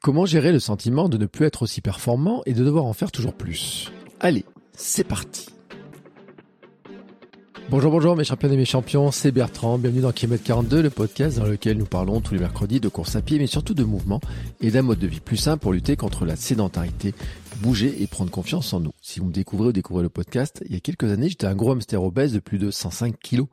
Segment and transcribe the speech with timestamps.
[0.00, 3.10] Comment gérer le sentiment de ne plus être aussi performant et de devoir en faire
[3.10, 3.90] toujours plus?
[4.20, 5.48] Allez, c'est parti.
[7.68, 11.38] Bonjour, bonjour mes champions et mes champions, c'est Bertrand, bienvenue dans Kilomètre 42, le podcast
[11.38, 14.20] dans lequel nous parlons tous les mercredis de course à pied, mais surtout de mouvement
[14.60, 17.12] et d'un mode de vie plus simple pour lutter contre la sédentarité,
[17.58, 18.92] bouger et prendre confiance en nous.
[19.00, 21.54] Si vous me découvrez ou découvrez le podcast, il y a quelques années, j'étais un
[21.54, 23.48] gros hamster obèse de plus de 105 kilos.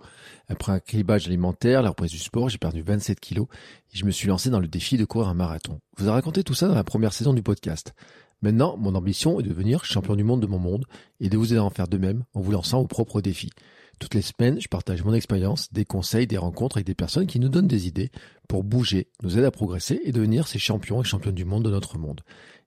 [0.47, 3.47] Après un clivage alimentaire, la reprise du sport, j'ai perdu 27 kilos
[3.93, 5.79] et je me suis lancé dans le défi de courir un marathon.
[5.97, 7.93] Je vous ai raconté tout ça dans la première saison du podcast.
[8.41, 10.85] Maintenant, mon ambition est de devenir champion du monde de mon monde
[11.19, 13.51] et de vous aider à en faire de même en vous lançant vos propres défis.
[13.99, 17.39] Toutes les semaines, je partage mon expérience, des conseils, des rencontres avec des personnes qui
[17.39, 18.11] nous donnent des idées
[18.49, 21.71] pour bouger, nous aider à progresser et devenir ces champions et championnes du monde de
[21.71, 22.21] notre monde.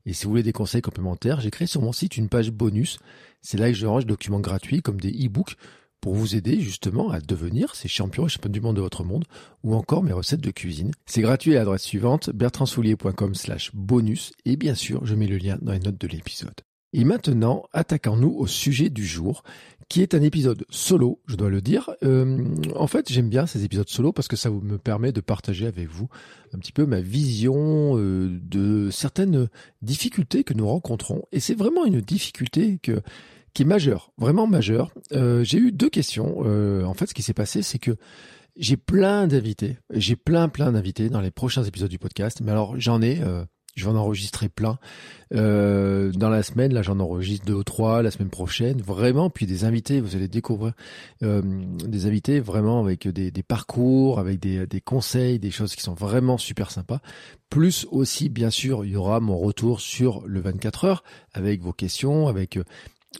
[0.07, 2.99] Et si vous voulez des conseils complémentaires, j'ai créé sur mon site une page bonus.
[3.43, 5.57] C'est là que je range des documents gratuits comme des e-books
[6.01, 9.25] pour vous aider justement à devenir ces champions et championnes du monde de votre monde
[9.65, 10.93] ou encore mes recettes de cuisine.
[11.07, 15.59] C'est gratuit à l'adresse suivante bertrandsoulier.com slash bonus et bien sûr je mets le lien
[15.61, 16.55] dans les notes de l'épisode.
[16.95, 19.43] Et maintenant, attaquons-nous au sujet du jour,
[19.89, 21.91] qui est un épisode solo, je dois le dire.
[22.03, 22.45] Euh,
[22.77, 25.89] en fait, j'aime bien ces épisodes solo parce que ça me permet de partager avec
[25.89, 26.09] vous
[26.53, 29.49] un petit peu ma vision euh, de certaines
[29.81, 31.23] difficultés que nous rencontrons.
[31.33, 32.93] Et c'est vraiment une difficulté qui
[33.63, 34.93] est majeure, vraiment majeure.
[35.13, 36.41] Euh, j'ai eu deux questions.
[36.41, 37.97] en fait, ce qui s'est passé, c'est que
[38.57, 39.79] j'ai plein d'invités.
[39.91, 42.41] J'ai plein, plein d'invités dans les prochains épisodes du podcast.
[42.43, 43.23] Mais alors, j'en ai
[43.79, 44.79] je vais en enregistrer plein.
[45.35, 48.03] Euh, dans la semaine, là, j'en enregistre deux ou trois.
[48.03, 49.31] La semaine prochaine, vraiment.
[49.31, 50.73] Puis des invités, vous allez découvrir
[51.23, 51.43] euh,
[51.87, 56.71] des invités vraiment avec des, parcours, avec des, conseils, des choses qui sont vraiment super
[56.71, 57.01] sympas.
[57.51, 61.73] Plus aussi, bien sûr, il y aura mon retour sur le 24 heures avec vos
[61.73, 62.65] questions, avec euh,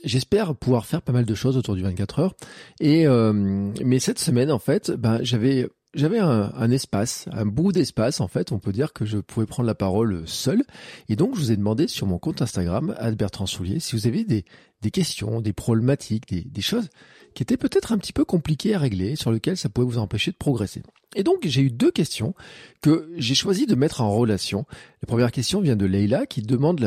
[0.03, 2.35] J'espère pouvoir faire pas mal de choses autour du 24 heures.
[2.79, 8.27] Et mais cette semaine, en fait, ben j'avais j'avais un, espace, un bout d'espace en
[8.27, 10.63] fait, on peut dire que je pouvais prendre la parole seul.
[11.07, 14.23] Et donc je vous ai demandé sur mon compte Instagram, Bertrand Soulier, si vous avez
[14.23, 14.45] des,
[14.81, 16.89] des questions, des problématiques, des, des choses
[17.33, 20.31] qui étaient peut-être un petit peu compliquées à régler, sur lesquelles ça pouvait vous empêcher
[20.31, 20.83] de progresser.
[21.15, 22.35] Et donc j'ai eu deux questions
[22.81, 24.65] que j'ai choisi de mettre en relation.
[25.01, 26.83] La première question vient de Leila qui demande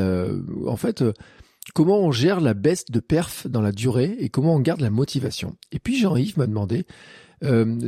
[0.67, 1.13] en fait euh,
[1.75, 4.91] comment on gère la baisse de perf dans la durée et comment on garde la
[4.91, 5.57] motivation.
[5.73, 6.87] Et puis Jean-Yves m'a demandé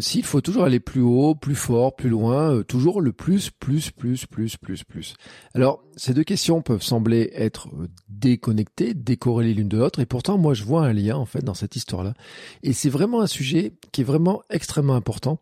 [0.00, 3.90] s'il faut toujours aller plus haut, plus fort, plus loin, euh, toujours le plus, plus,
[3.90, 5.14] plus, plus, plus, plus.
[5.54, 10.38] Alors, ces deux questions peuvent sembler être euh, déconnectées, décorrélées l'une de l'autre, et pourtant,
[10.38, 12.14] moi, je vois un lien, en fait, dans cette histoire-là.
[12.62, 15.38] Et c'est vraiment un sujet qui est vraiment extrêmement important,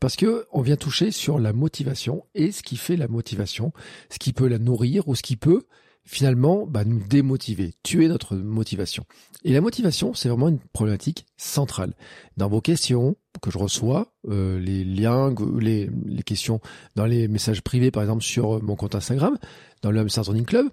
[0.00, 3.72] parce que on vient toucher sur la motivation et ce qui fait la motivation,
[4.10, 5.62] ce qui peut la nourrir ou ce qui peut
[6.06, 9.04] finalement bah, nous démotiver, tuer notre motivation.
[9.44, 11.94] Et la motivation, c'est vraiment une problématique centrale.
[12.36, 16.60] Dans vos questions que je reçois, euh, les liens, les, les, questions
[16.94, 19.36] dans les messages privés, par exemple sur mon compte Instagram,
[19.82, 20.68] dans le Hamster Running Club,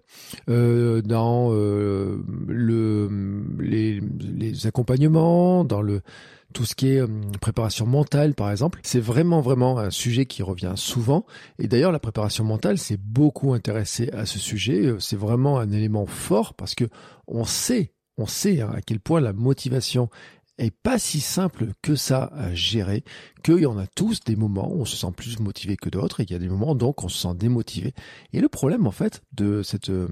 [0.50, 6.02] euh, dans euh, le, les, les accompagnements, dans le
[6.54, 7.08] tout ce qui est euh,
[7.42, 11.26] préparation mentale, par exemple, c'est vraiment, vraiment un sujet qui revient souvent.
[11.60, 14.86] Et d'ailleurs, la préparation mentale s'est beaucoup intéressée à ce sujet.
[14.86, 16.86] Euh, c'est vraiment un élément fort parce que
[17.28, 20.10] on sait, on sait hein, à quel point la motivation
[20.58, 23.04] est pas si simple que ça à gérer,
[23.44, 26.20] qu'il y en a tous des moments où on se sent plus motivé que d'autres
[26.20, 27.94] et qu'il y a des moments donc on se sent démotivé.
[28.34, 30.08] Et le problème en fait de cette, euh,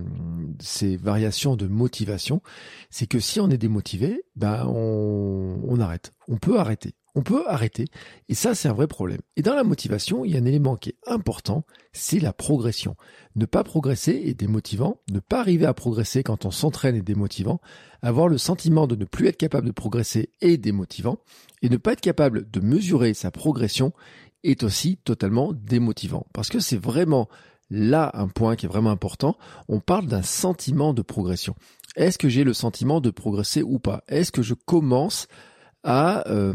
[0.59, 2.41] ces variations de motivation,
[2.89, 6.13] c'est que si on est démotivé, ben on, on arrête.
[6.27, 6.95] On peut arrêter.
[7.13, 7.85] On peut arrêter.
[8.29, 9.19] Et ça, c'est un vrai problème.
[9.35, 12.95] Et dans la motivation, il y a un élément qui est important, c'est la progression.
[13.35, 15.01] Ne pas progresser est démotivant.
[15.11, 17.59] Ne pas arriver à progresser quand on s'entraîne est démotivant.
[18.01, 21.19] Avoir le sentiment de ne plus être capable de progresser est démotivant.
[21.61, 23.91] Et ne pas être capable de mesurer sa progression
[24.43, 26.25] est aussi totalement démotivant.
[26.33, 27.27] Parce que c'est vraiment
[27.69, 29.37] là un point qui est vraiment important.
[29.67, 31.55] On parle d'un sentiment de progression.
[31.95, 34.03] Est-ce que j'ai le sentiment de progresser ou pas?
[34.07, 35.27] Est-ce que je commence
[35.83, 36.53] à, euh,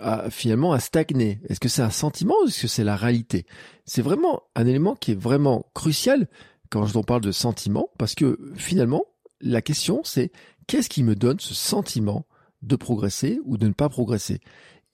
[0.00, 1.40] à, finalement à stagner.
[1.48, 3.46] Est-ce que c'est un sentiment ou est-ce que c'est la réalité?
[3.84, 6.28] C'est vraiment un élément qui est vraiment crucial
[6.70, 9.04] quand on parle de sentiment, parce que finalement,
[9.40, 10.32] la question c'est
[10.66, 12.26] qu'est-ce qui me donne ce sentiment
[12.62, 14.40] de progresser ou de ne pas progresser?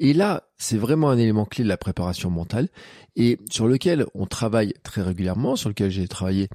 [0.02, 2.69] Et là, c'est vraiment un élément clé de la préparation mentale
[3.17, 6.49] et sur lequel on travaille très régulièrement, sur lequel j'ai travaillé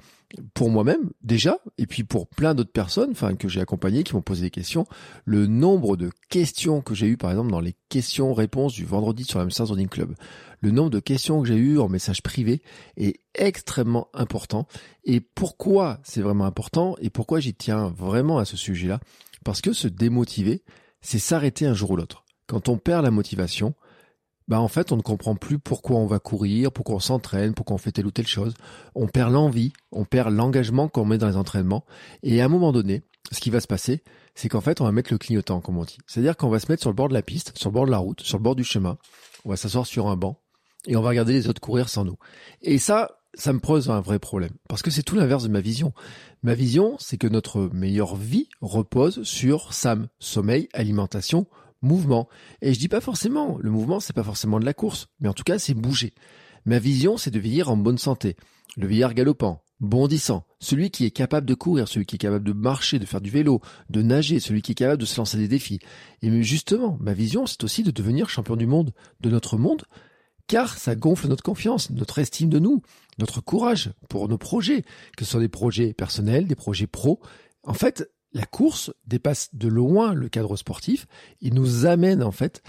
[0.52, 4.20] pour moi-même déjà, et puis pour plein d'autres personnes, enfin que j'ai accompagnées, qui m'ont
[4.20, 4.84] posé des questions.
[5.24, 9.38] Le nombre de questions que j'ai eues, par exemple, dans les questions-réponses du vendredi sur
[9.38, 10.16] Hamster Running Club,
[10.60, 12.62] le nombre de questions que j'ai eues en message privé
[12.96, 14.66] est extrêmement important.
[15.04, 18.98] Et pourquoi c'est vraiment important et pourquoi j'y tiens vraiment à ce sujet-là?
[19.44, 20.64] Parce que se démotiver,
[21.00, 22.25] c'est s'arrêter un jour ou l'autre.
[22.46, 23.74] Quand on perd la motivation,
[24.48, 27.74] bah en fait on ne comprend plus pourquoi on va courir, pourquoi on s'entraîne, pourquoi
[27.74, 28.54] on fait telle ou telle chose.
[28.94, 31.84] On perd l'envie, on perd l'engagement qu'on met dans les entraînements.
[32.22, 33.02] Et à un moment donné,
[33.32, 34.02] ce qui va se passer,
[34.34, 35.98] c'est qu'en fait on va mettre le clignotant, comme on dit.
[36.06, 37.90] C'est-à-dire qu'on va se mettre sur le bord de la piste, sur le bord de
[37.90, 38.98] la route, sur le bord du chemin.
[39.44, 40.40] On va s'asseoir sur un banc
[40.86, 42.16] et on va regarder les autres courir sans nous.
[42.62, 44.52] Et ça, ça me pose un vrai problème.
[44.68, 45.92] Parce que c'est tout l'inverse de ma vision.
[46.42, 51.46] Ma vision, c'est que notre meilleure vie repose sur SAM, sommeil, alimentation,
[51.82, 52.28] mouvement.
[52.62, 55.32] Et je dis pas forcément, le mouvement c'est pas forcément de la course, mais en
[55.34, 56.14] tout cas c'est bouger.
[56.64, 58.36] Ma vision c'est de vieillir en bonne santé.
[58.76, 62.52] Le vieillard galopant, bondissant, celui qui est capable de courir, celui qui est capable de
[62.52, 65.48] marcher, de faire du vélo, de nager, celui qui est capable de se lancer des
[65.48, 65.78] défis.
[66.22, 69.84] Et justement, ma vision c'est aussi de devenir champion du monde, de notre monde,
[70.46, 72.82] car ça gonfle notre confiance, notre estime de nous,
[73.18, 74.82] notre courage pour nos projets,
[75.16, 77.20] que ce soit des projets personnels, des projets pro.
[77.62, 81.06] En fait, la course dépasse de loin le cadre sportif.
[81.40, 82.62] Il nous amène en fait.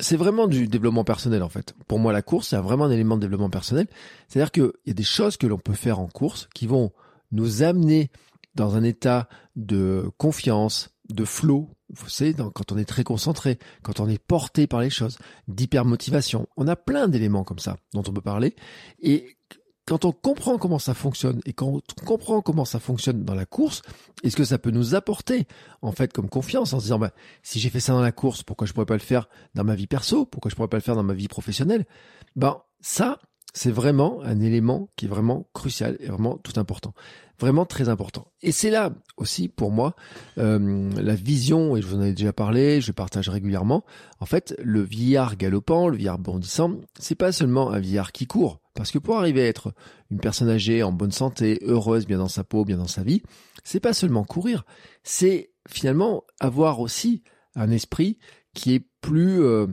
[0.00, 1.74] C'est vraiment du développement personnel en fait.
[1.86, 3.86] Pour moi, la course, c'est vraiment un élément de développement personnel.
[4.28, 6.92] C'est-à-dire qu'il y a des choses que l'on peut faire en course qui vont
[7.32, 8.10] nous amener
[8.54, 14.00] dans un état de confiance, de flow, vous savez, quand on est très concentré, quand
[14.00, 16.46] on est porté par les choses, d'hypermotivation.
[16.56, 18.54] On a plein d'éléments comme ça dont on peut parler.
[19.00, 19.37] Et
[19.88, 23.46] quand on comprend comment ça fonctionne et quand on comprend comment ça fonctionne dans la
[23.46, 23.80] course,
[24.22, 25.46] est-ce que ça peut nous apporter
[25.80, 27.12] en fait comme confiance en se disant bah,
[27.42, 29.74] si j'ai fait ça dans la course, pourquoi je pourrais pas le faire dans ma
[29.74, 31.86] vie perso, pourquoi je pourrais pas le faire dans ma vie professionnelle?
[32.36, 33.18] Ben ça,
[33.54, 36.92] c'est vraiment un élément qui est vraiment crucial et vraiment tout important,
[37.40, 38.26] vraiment très important.
[38.42, 39.96] Et c'est là aussi pour moi
[40.36, 43.86] euh, la vision et je vous en ai déjà parlé, je partage régulièrement.
[44.20, 48.60] En fait, le vieillard galopant, le vieillard bondissant, c'est pas seulement un vieillard qui court
[48.78, 49.74] parce que pour arriver à être
[50.08, 53.22] une personne âgée, en bonne santé, heureuse, bien dans sa peau, bien dans sa vie,
[53.64, 54.64] c'est pas seulement courir,
[55.02, 57.24] c'est finalement avoir aussi
[57.56, 58.20] un esprit
[58.54, 59.66] qui est plus euh,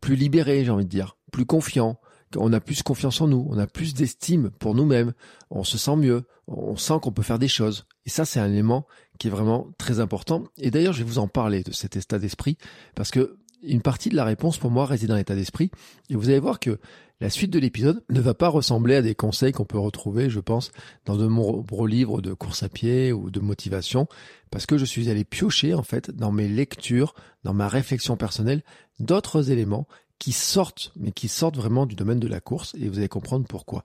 [0.00, 2.00] plus libéré, j'ai envie de dire, plus confiant.
[2.36, 5.12] On a plus confiance en nous, on a plus d'estime pour nous-mêmes,
[5.50, 7.86] on se sent mieux, on sent qu'on peut faire des choses.
[8.04, 8.84] Et ça, c'est un élément
[9.20, 10.42] qui est vraiment très important.
[10.56, 12.58] Et d'ailleurs, je vais vous en parler de cet état d'esprit,
[12.96, 15.70] parce que une partie de la réponse pour moi réside dans l'état d'esprit.
[16.08, 16.78] Et vous allez voir que
[17.20, 20.40] la suite de l'épisode ne va pas ressembler à des conseils qu'on peut retrouver, je
[20.40, 20.72] pense,
[21.04, 24.08] dans de nombreux livres de course à pied ou de motivation,
[24.50, 27.14] parce que je suis allé piocher, en fait, dans mes lectures,
[27.44, 28.62] dans ma réflexion personnelle,
[29.00, 29.86] d'autres éléments
[30.18, 33.46] qui sortent, mais qui sortent vraiment du domaine de la course, et vous allez comprendre
[33.46, 33.84] pourquoi.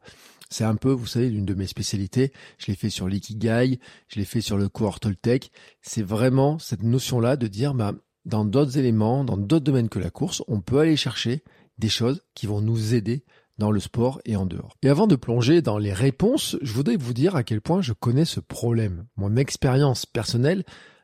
[0.49, 2.31] C'est un peu, vous savez, l'une de mes spécialités.
[2.57, 5.51] Je l'ai fait sur l'ikigai, je l'ai fait sur le cours Toltec.
[5.81, 7.93] C'est vraiment cette notion-là de dire, bah,
[8.25, 11.43] dans d'autres éléments, dans d'autres domaines que la course, on peut aller chercher
[11.77, 13.23] des choses qui vont nous aider
[13.57, 14.75] dans le sport et en dehors.
[14.81, 17.93] Et avant de plonger dans les réponses, je voudrais vous dire à quel point je
[17.93, 19.05] connais ce problème.
[19.15, 20.63] Mon expérience personnelle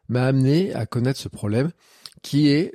[0.09, 1.71] m'a amené à connaître ce problème
[2.21, 2.73] qui est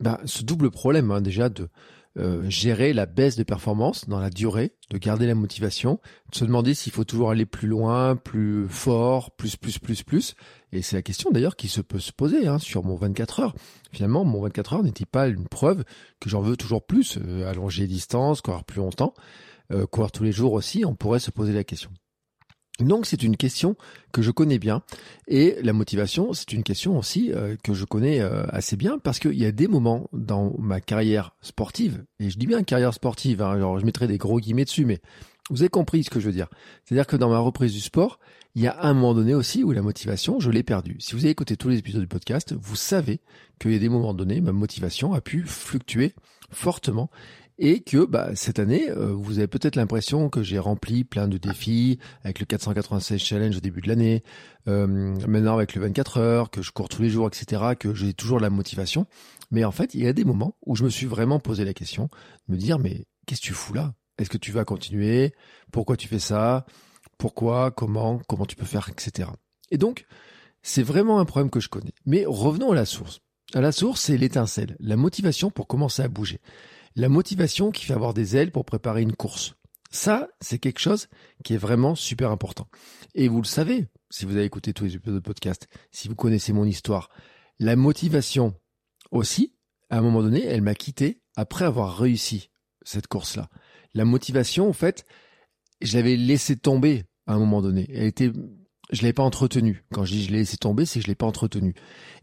[0.00, 1.68] ben, ce double problème hein, déjà de
[2.18, 6.00] euh, gérer la baisse de performance dans la durée, de garder la motivation,
[6.32, 10.34] de se demander s'il faut toujours aller plus loin, plus fort, plus, plus, plus, plus.
[10.72, 13.54] Et c'est la question d'ailleurs qui se peut se poser hein, sur mon 24 heures.
[13.92, 15.84] Finalement, mon 24 heures n'était pas une preuve
[16.20, 19.14] que j'en veux toujours plus, euh, allonger distance, courir plus longtemps,
[19.72, 21.90] euh, courir tous les jours aussi, on pourrait se poser la question.
[22.78, 23.76] Donc c'est une question
[24.12, 24.82] que je connais bien
[25.26, 29.18] et la motivation c'est une question aussi euh, que je connais euh, assez bien parce
[29.18, 33.42] qu'il y a des moments dans ma carrière sportive et je dis bien carrière sportive,
[33.42, 35.00] hein, alors je mettrai des gros guillemets dessus mais
[35.50, 36.48] vous avez compris ce que je veux dire.
[36.84, 38.18] C'est-à-dire que dans ma reprise du sport,
[38.54, 40.96] il y a un moment donné aussi où la motivation, je l'ai perdue.
[40.98, 43.20] Si vous avez écouté tous les épisodes du podcast, vous savez
[43.58, 46.14] qu'il y a des moments donnés, ma motivation a pu fluctuer
[46.50, 47.10] fortement
[47.58, 51.38] et que bah, cette année, euh, vous avez peut-être l'impression que j'ai rempli plein de
[51.38, 54.22] défis avec le 496 challenge au début de l'année,
[54.68, 54.86] euh,
[55.26, 58.38] maintenant avec le 24 heures, que je cours tous les jours, etc., que j'ai toujours
[58.38, 59.06] la motivation.
[59.50, 61.74] Mais en fait, il y a des moments où je me suis vraiment posé la
[61.74, 62.08] question,
[62.48, 63.94] de me dire mais qu'est-ce que tu fous là?
[64.18, 65.32] Est-ce que tu vas continuer?
[65.72, 66.64] Pourquoi tu fais ça?
[67.18, 67.72] Pourquoi?
[67.72, 68.20] Comment?
[68.28, 69.30] Comment tu peux faire, etc.
[69.70, 70.06] Et donc,
[70.62, 71.92] c'est vraiment un problème que je connais.
[72.06, 73.20] Mais revenons à la source.
[73.54, 76.40] À la source, c'est l'étincelle, la motivation pour commencer à bouger
[76.98, 79.54] la motivation qui fait avoir des ailes pour préparer une course.
[79.92, 81.06] Ça, c'est quelque chose
[81.44, 82.68] qui est vraiment super important.
[83.14, 86.16] Et vous le savez, si vous avez écouté tous les épisodes de podcast, si vous
[86.16, 87.08] connaissez mon histoire,
[87.60, 88.52] la motivation
[89.12, 89.54] aussi,
[89.90, 92.50] à un moment donné, elle m'a quitté après avoir réussi
[92.84, 93.48] cette course-là.
[93.94, 95.06] La motivation, en fait,
[95.80, 97.86] je l'avais laissé tomber à un moment donné.
[97.94, 98.32] Elle était,
[98.90, 99.84] je l'avais pas entretenue.
[99.92, 101.74] Quand je dis je l'ai laissé tomber, c'est que je l'ai pas entretenue.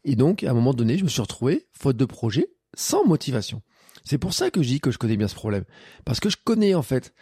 [0.04, 3.62] Et donc, à un moment donné, je me suis retrouvé, faute de projet, sans motivation.
[4.06, 5.66] C'est pour ça que je dis que je connais bien ce problème.
[6.06, 7.14] Parce que je connais, en fait,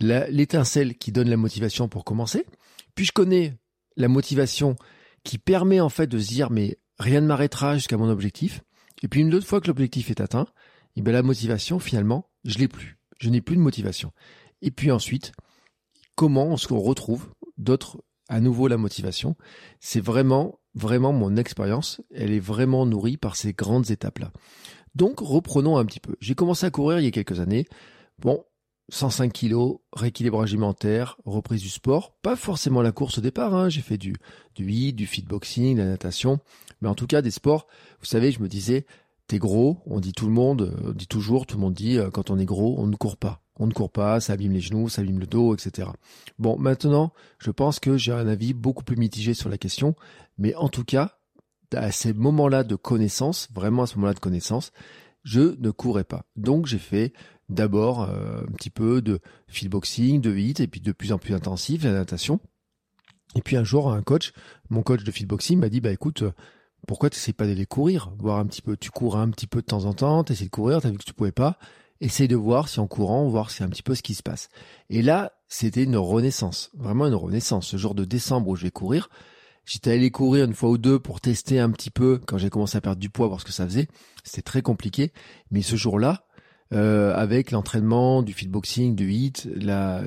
[0.00, 2.44] l'étincelle qui donne la motivation pour commencer.
[2.94, 3.56] Puis je connais
[3.96, 4.76] la motivation
[5.24, 8.62] qui permet, en fait, de se dire, mais rien ne m'arrêtera jusqu'à mon objectif.
[9.02, 10.46] Et puis une autre fois que l'objectif est atteint,
[10.94, 12.98] et eh bien la motivation, finalement, je l'ai plus.
[13.18, 14.12] Je n'ai plus de motivation.
[14.60, 15.32] Et puis ensuite,
[16.16, 19.36] comment qu'on retrouve d'autres à nouveau la motivation?
[19.80, 22.02] C'est vraiment, vraiment mon expérience.
[22.14, 24.32] Elle est vraiment nourrie par ces grandes étapes-là.
[24.94, 26.16] Donc, reprenons un petit peu.
[26.20, 27.66] J'ai commencé à courir il y a quelques années.
[28.18, 28.44] Bon,
[28.90, 32.14] 105 kilos, rééquilibrage alimentaire, reprise du sport.
[32.22, 33.68] Pas forcément la course au départ, hein.
[33.68, 34.14] j'ai fait du,
[34.54, 36.40] du hit, du fitboxing, de la natation.
[36.80, 37.68] Mais en tout cas, des sports,
[38.00, 38.84] vous savez, je me disais,
[39.28, 42.10] t'es gros, on dit tout le monde, on dit toujours, tout le monde dit, euh,
[42.10, 43.42] quand on est gros, on ne court pas.
[43.58, 45.88] On ne court pas, ça abîme les genoux, ça abîme le dos, etc.
[46.38, 49.94] Bon, maintenant, je pense que j'ai un avis beaucoup plus mitigé sur la question,
[50.36, 51.18] mais en tout cas,
[51.74, 54.72] à ces moments-là de connaissance, vraiment à ce moment-là de connaissance,
[55.24, 56.24] je ne courais pas.
[56.36, 57.12] Donc j'ai fait
[57.48, 61.34] d'abord euh, un petit peu de fitboxing, de hit, et puis de plus en plus
[61.34, 62.40] intensif, la natation.
[63.34, 64.32] Et puis un jour, un coach,
[64.70, 66.24] mon coach de fitboxing m'a dit, bah écoute,
[66.86, 69.60] pourquoi tu n'essayes pas d'aller courir, voir un petit peu, tu cours un petit peu
[69.60, 71.58] de temps en temps, tu essaies de courir, tu as vu que tu pouvais pas,
[72.00, 74.48] essaye de voir si en courant, voir si un petit peu ce qui se passe.
[74.90, 77.68] Et là, c'était une renaissance, vraiment une renaissance.
[77.68, 79.08] Ce jour de décembre où je vais courir,
[79.64, 82.76] j'étais allé courir une fois ou deux pour tester un petit peu quand j'ai commencé
[82.76, 83.88] à perdre du poids, voir ce que ça faisait.
[84.24, 85.12] C'était très compliqué,
[85.50, 86.26] mais ce jour-là,
[86.72, 90.02] euh, avec l'entraînement, du fitboxing, du hit, la,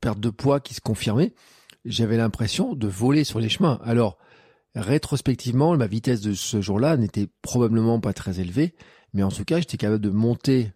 [0.00, 1.34] perte de poids qui se confirmait,
[1.84, 3.80] j'avais l'impression de voler sur les chemins.
[3.84, 4.18] Alors,
[4.76, 8.74] Rétrospectivement, ma vitesse de ce jour-là n'était probablement pas très élevée,
[9.14, 10.74] mais en tout cas, j'étais capable de monter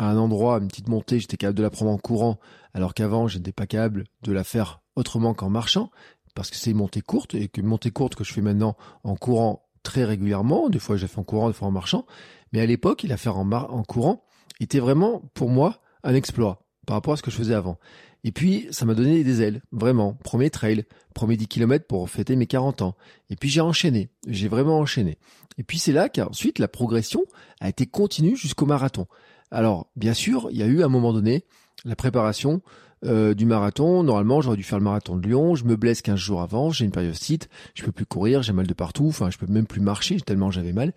[0.00, 2.40] à un endroit, une petite montée, j'étais capable de la prendre en courant,
[2.74, 5.92] alors qu'avant, je n'étais pas capable de la faire autrement qu'en marchant,
[6.38, 9.16] parce que c'est une montée courte, et que montée courte que je fais maintenant en
[9.16, 12.06] courant très régulièrement, des fois j'ai fait en courant, des fois en marchant,
[12.52, 14.22] mais à l'époque, il la faire en, en courant
[14.60, 17.80] était vraiment, pour moi, un exploit par rapport à ce que je faisais avant.
[18.22, 20.14] Et puis, ça m'a donné des ailes, vraiment.
[20.22, 22.94] Premier trail, premier 10 km pour fêter mes 40 ans.
[23.30, 24.08] Et puis, j'ai enchaîné.
[24.28, 25.18] J'ai vraiment enchaîné.
[25.58, 27.24] Et puis, c'est là qu'ensuite, la progression
[27.60, 29.08] a été continue jusqu'au marathon.
[29.50, 31.44] Alors, bien sûr, il y a eu à un moment donné
[31.84, 32.62] la préparation
[33.04, 34.02] euh, du marathon.
[34.02, 35.54] Normalement, j'aurais dû faire le marathon de Lyon.
[35.54, 36.70] Je me blesse 15 jours avant.
[36.70, 37.48] J'ai une périostite.
[37.74, 38.42] Je peux plus courir.
[38.42, 39.06] J'ai mal de partout.
[39.08, 40.92] Enfin, je peux même plus marcher tellement j'avais mal.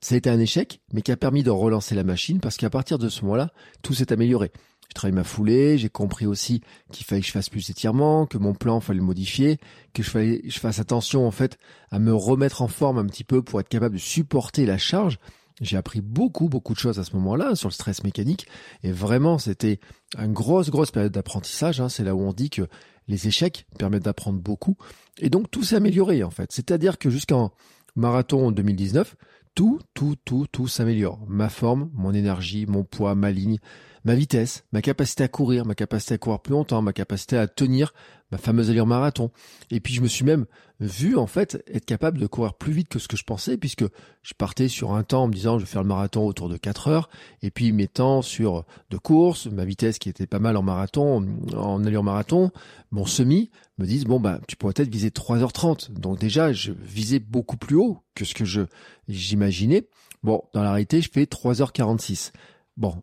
[0.00, 2.70] Ça a été un échec, mais qui a permis de relancer la machine parce qu'à
[2.70, 3.50] partir de ce moment-là,
[3.82, 4.50] tout s'est amélioré.
[4.88, 6.60] Je travaille ma foulée, j'ai compris aussi
[6.92, 9.58] qu'il fallait que je fasse plus d'étirements, que mon plan fallait le modifier,
[9.92, 11.58] que je fallait je fasse attention en fait
[11.90, 15.18] à me remettre en forme un petit peu pour être capable de supporter la charge.
[15.60, 18.48] J'ai appris beaucoup beaucoup de choses à ce moment-là sur le stress mécanique
[18.82, 19.78] et vraiment c'était
[20.18, 21.80] une grosse grosse période d'apprentissage.
[21.80, 21.88] Hein.
[21.88, 22.62] C'est là où on dit que
[23.06, 24.76] les échecs permettent d'apprendre beaucoup
[25.18, 26.50] et donc tout s'est amélioré en fait.
[26.50, 27.52] C'est-à-dire que jusqu'en
[27.94, 29.14] marathon 2019,
[29.54, 31.20] tout tout tout tout s'améliore.
[31.28, 33.58] Ma forme, mon énergie, mon poids, ma ligne
[34.04, 37.48] ma vitesse, ma capacité à courir, ma capacité à courir plus longtemps, ma capacité à
[37.48, 37.94] tenir
[38.34, 39.30] ma fameuse allure marathon.
[39.70, 40.46] Et puis je me suis même
[40.80, 43.84] vu en fait être capable de courir plus vite que ce que je pensais puisque
[44.22, 46.56] je partais sur un temps en me disant je vais faire le marathon autour de
[46.56, 47.08] 4 heures
[47.42, 51.24] et puis mes temps sur de course, ma vitesse qui était pas mal en marathon,
[51.56, 52.50] en allure marathon,
[52.90, 55.92] mon semi me disent bon bah tu pourrais peut-être viser 3h30.
[55.92, 58.62] Donc déjà je visais beaucoup plus haut que ce que je
[59.06, 59.86] j'imaginais.
[60.24, 62.32] Bon, dans la réalité, je fais 3h46.
[62.78, 63.02] Bon,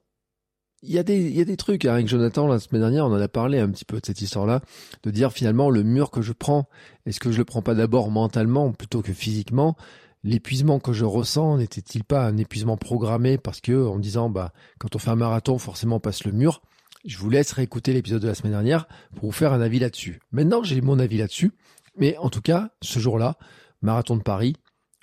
[0.83, 3.05] il y a des il y a des trucs hein, avec Jonathan la semaine dernière
[3.05, 4.61] on en a parlé un petit peu de cette histoire là
[5.03, 6.67] de dire finalement le mur que je prends
[7.05, 9.75] est-ce que je le prends pas d'abord mentalement plutôt que physiquement?
[10.23, 14.95] L'épuisement que je ressens n'était-il pas un épuisement programmé parce que en disant bah quand
[14.95, 16.61] on fait un marathon forcément on passe le mur.
[17.05, 20.19] Je vous laisse réécouter l'épisode de la semaine dernière pour vous faire un avis là-dessus.
[20.31, 21.51] Maintenant j'ai mon avis là-dessus
[21.97, 23.37] mais en tout cas ce jour-là
[23.81, 24.55] marathon de Paris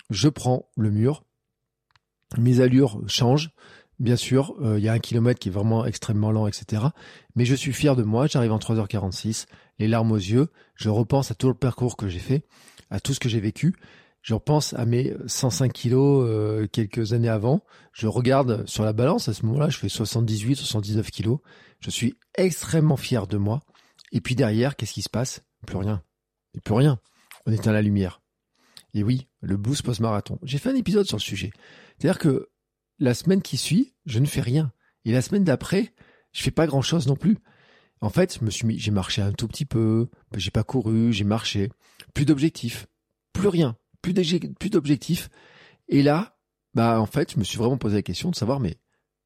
[0.09, 1.23] je prends le mur.
[2.37, 3.51] Mes allures changent
[3.99, 6.83] Bien sûr, euh, il y a un kilomètre qui est vraiment extrêmement lent, etc.
[7.35, 9.45] Mais je suis fier de moi, j'arrive en 3h46,
[9.77, 12.43] les larmes aux yeux, je repense à tout le parcours que j'ai fait,
[12.89, 13.75] à tout ce que j'ai vécu,
[14.21, 19.27] je repense à mes 105 kilos euh, quelques années avant, je regarde sur la balance,
[19.27, 21.39] à ce moment-là, je fais 78, 79 kilos,
[21.81, 23.59] je suis extrêmement fier de moi.
[24.11, 25.41] Et puis derrière, qu'est-ce qui se passe?
[25.65, 26.01] Plus rien.
[26.55, 26.99] Et plus rien.
[27.45, 28.21] On éteint la lumière.
[28.93, 30.39] Et oui, le blues post-marathon.
[30.41, 31.51] J'ai fait un épisode sur le sujet.
[31.97, 32.49] C'est-à-dire que
[32.99, 34.71] la semaine qui suit, je ne fais rien.
[35.05, 35.93] Et la semaine d'après,
[36.31, 37.37] je fais pas grand chose non plus.
[38.01, 41.11] En fait, je me suis mis, j'ai marché un tout petit peu, j'ai pas couru,
[41.11, 41.69] j'ai marché.
[42.13, 42.87] Plus d'objectifs.
[43.33, 43.75] Plus rien.
[44.01, 44.13] Plus
[44.69, 45.29] d'objectifs.
[45.87, 46.37] Et là,
[46.73, 48.77] bah, en fait, je me suis vraiment posé la question de savoir, mais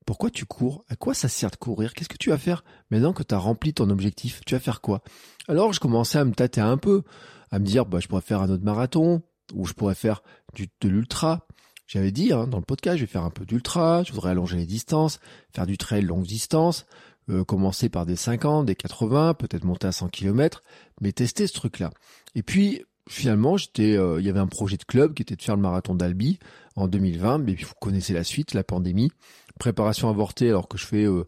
[0.06, 0.84] pourquoi tu cours?
[0.89, 1.94] À quoi ça sert de courir?
[1.94, 4.42] Qu'est-ce que tu vas faire maintenant que tu as rempli ton objectif?
[4.46, 5.03] Tu vas faire quoi?
[5.48, 7.03] Alors je commençais à me tâter un peu,
[7.51, 9.22] à me dire bah, je pourrais faire un autre marathon,
[9.53, 10.24] ou je pourrais faire
[10.58, 11.48] de l'ultra.
[11.88, 14.58] J'avais dit hein, dans le podcast, je vais faire un peu d'ultra, je voudrais allonger
[14.58, 15.20] les distances,
[15.54, 16.86] faire du trail longue distance,
[17.30, 20.63] euh, commencer par des 50, des 80, peut-être monter à 100 km,
[21.02, 21.92] mais tester ce truc-là.
[22.36, 25.42] Et puis finalement, j'étais, euh, il y avait un projet de club qui était de
[25.42, 26.40] faire le marathon d'Albi
[26.75, 29.12] en 2020, mais vous connaissez la suite, la pandémie,
[29.60, 31.25] préparation avortée, alors que je fais euh,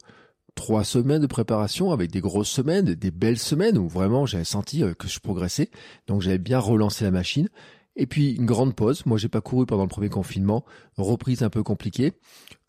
[0.56, 4.84] trois semaines de préparation avec des grosses semaines, des belles semaines où vraiment j'avais senti
[4.84, 5.70] euh, que je progressais,
[6.08, 7.50] donc j'avais bien relancé la machine.
[7.96, 9.06] Et puis une grande pause.
[9.06, 10.66] Moi, j'ai pas couru pendant le premier confinement.
[10.98, 12.14] Reprise un peu compliquée.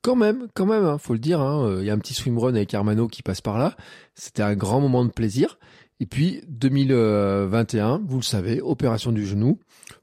[0.02, 1.40] Quand même, quand même, hein, faut le dire.
[1.40, 3.76] Hein, il y a un petit swimrun avec Armano qui passe par là.
[4.14, 5.58] C'était un grand moment de plaisir.
[6.00, 9.58] Et puis 2021, vous le savez, opération du genou.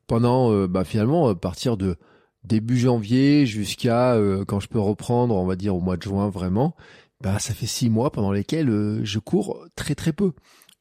[0.07, 1.95] Pendant euh, bah, finalement à partir de
[2.43, 6.29] début janvier jusqu'à euh, quand je peux reprendre, on va dire au mois de juin
[6.29, 6.75] vraiment,
[7.21, 10.33] bah ça fait six mois pendant lesquels euh, je cours très très peu.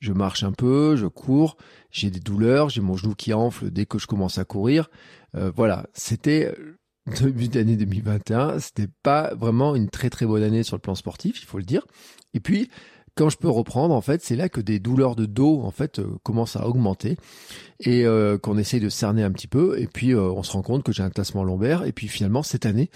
[0.03, 1.57] Je marche un peu, je cours,
[1.93, 4.91] j'ai des douleurs, j'ai mon genou qui enfle dès que je commence à courir.
[5.33, 6.53] voilà, c'était
[7.21, 11.41] début d'année 2021, c'était pas vraiment une très très bonne année sur le plan sportif,
[11.41, 11.87] il faut le dire.
[12.35, 12.69] Et puis
[13.15, 15.99] quand je peux reprendre, en fait, c'est là que des douleurs de dos, en fait,
[15.99, 17.17] euh, commencent à augmenter
[17.81, 19.79] et euh, qu'on essaye de cerner un petit peu.
[19.79, 21.85] Et puis, euh, on se rend compte que j'ai un tassement lombaire.
[21.85, 22.91] Et puis, finalement, cette année,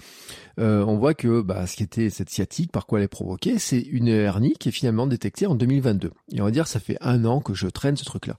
[0.57, 3.79] on voit que bah, ce qui était cette sciatique, par quoi elle est provoquée, c'est
[3.79, 6.11] une hernie qui est finalement détectée en 2022.
[6.31, 8.37] Et on va dire, ça fait un an que je traîne ce truc-là.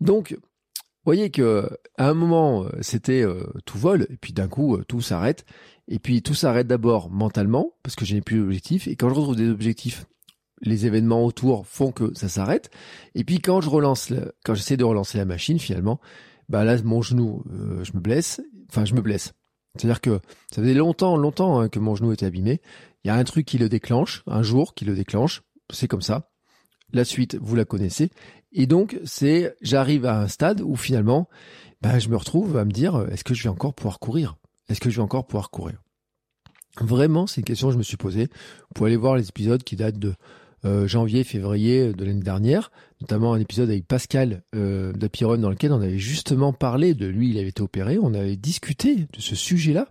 [0.00, 1.68] Donc, vous voyez que
[1.98, 3.24] à un moment, c'était
[3.64, 5.44] tout vol, et puis d'un coup, tout s'arrête.
[5.88, 8.86] Et puis tout s'arrête d'abord mentalement, parce que je n'ai plus d'objectifs.
[8.86, 10.06] Et quand je retrouve des objectifs
[10.62, 12.70] les événements autour font que ça s'arrête.
[13.14, 14.12] Et puis quand je relance,
[14.44, 16.00] quand j'essaie de relancer la machine, finalement,
[16.48, 18.40] bah là mon genou, euh, je me blesse.
[18.68, 19.32] Enfin, je me blesse.
[19.76, 20.20] C'est-à-dire que
[20.50, 22.60] ça faisait longtemps, longtemps hein, que mon genou était abîmé.
[23.04, 25.42] Il y a un truc qui le déclenche, un jour qui le déclenche.
[25.70, 26.30] C'est comme ça.
[26.92, 28.10] La suite, vous la connaissez.
[28.52, 31.28] Et donc, c'est, j'arrive à un stade où finalement,
[31.82, 34.36] bah, je me retrouve à me dire, est-ce que je vais encore pouvoir courir?
[34.68, 35.82] Est-ce que je vais encore pouvoir courir?
[36.80, 38.24] Vraiment, c'est une question que je me suis posée.
[38.24, 40.14] Vous pouvez aller voir les épisodes qui datent de
[40.66, 45.72] euh, janvier, février de l'année dernière, notamment un épisode avec Pascal euh, Dapiron dans lequel
[45.72, 49.36] on avait justement parlé de lui, il avait été opéré, on avait discuté de ce
[49.36, 49.86] sujet-là,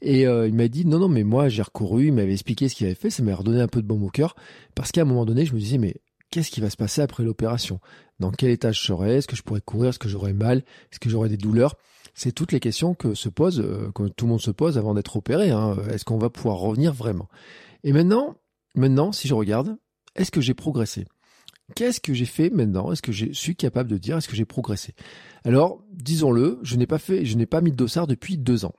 [0.00, 2.74] et euh, il m'a dit non non mais moi j'ai recouru, il m'avait expliqué ce
[2.74, 4.34] qu'il avait fait, ça m'a redonné un peu de baume au cœur,
[4.74, 5.96] parce qu'à un moment donné je me disais mais
[6.30, 7.78] qu'est-ce qui va se passer après l'opération?
[8.18, 9.90] Dans quel état je serai Est-ce que je pourrais courir?
[9.90, 10.58] Est-ce que j'aurais mal?
[10.90, 11.76] Est-ce que j'aurais des douleurs?
[12.14, 14.94] C'est toutes les questions que se pose, euh, que tout le monde se pose avant
[14.94, 15.50] d'être opéré.
[15.50, 15.76] Hein.
[15.92, 17.28] Est-ce qu'on va pouvoir revenir vraiment?
[17.84, 18.36] Et maintenant,
[18.74, 19.76] maintenant, si je regarde,
[20.18, 21.06] est-ce que j'ai progressé?
[21.74, 22.92] Qu'est-ce que j'ai fait maintenant?
[22.92, 24.94] Est-ce que je suis capable de dire est-ce que j'ai progressé?
[25.44, 28.74] Alors, disons-le, je n'ai pas fait, je n'ai pas mis de dossard depuis deux ans.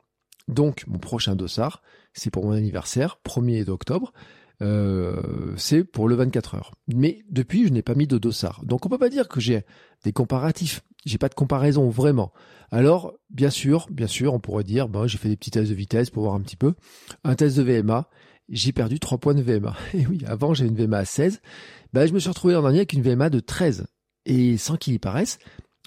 [0.47, 4.12] Donc, mon prochain dossard, c'est pour mon anniversaire, 1er d'octobre.
[4.62, 6.71] Euh, c'est pour le 24 heures.
[6.88, 8.62] Mais depuis, je n'ai pas mis de dossard.
[8.65, 9.62] Donc, on peut pas dire que j'ai
[10.04, 10.82] des comparatifs.
[11.06, 12.34] J'ai pas de comparaison vraiment.
[12.71, 15.75] Alors, bien sûr, bien sûr, on pourrait dire, ben, j'ai fait des petits tests de
[15.75, 16.73] vitesse pour voir un petit peu.
[17.23, 18.10] Un test de VMA,
[18.50, 19.76] j'ai perdu 3 points de VMA.
[19.94, 21.42] Et oui, avant j'ai une VMA à 16,
[21.94, 23.88] bah, je me suis retrouvé l'an dernier avec une VMA de 13.
[24.26, 25.40] Et sans qu'il y paraisse,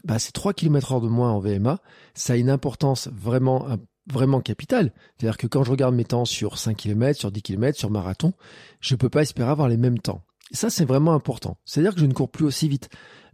[0.04, 1.78] bah, c'est 3 km heure de moins en VMA,
[2.14, 3.66] ça a une importance vraiment,
[4.10, 4.92] vraiment capitale.
[5.16, 8.32] C'est-à-dire que quand je regarde mes temps sur 5 km, sur 10 km, sur marathon,
[8.80, 10.22] je peux pas espérer avoir les mêmes temps.
[10.50, 11.56] Ça, c'est vraiment important.
[11.64, 12.88] C'est-à-dire que je ne cours plus aussi vite.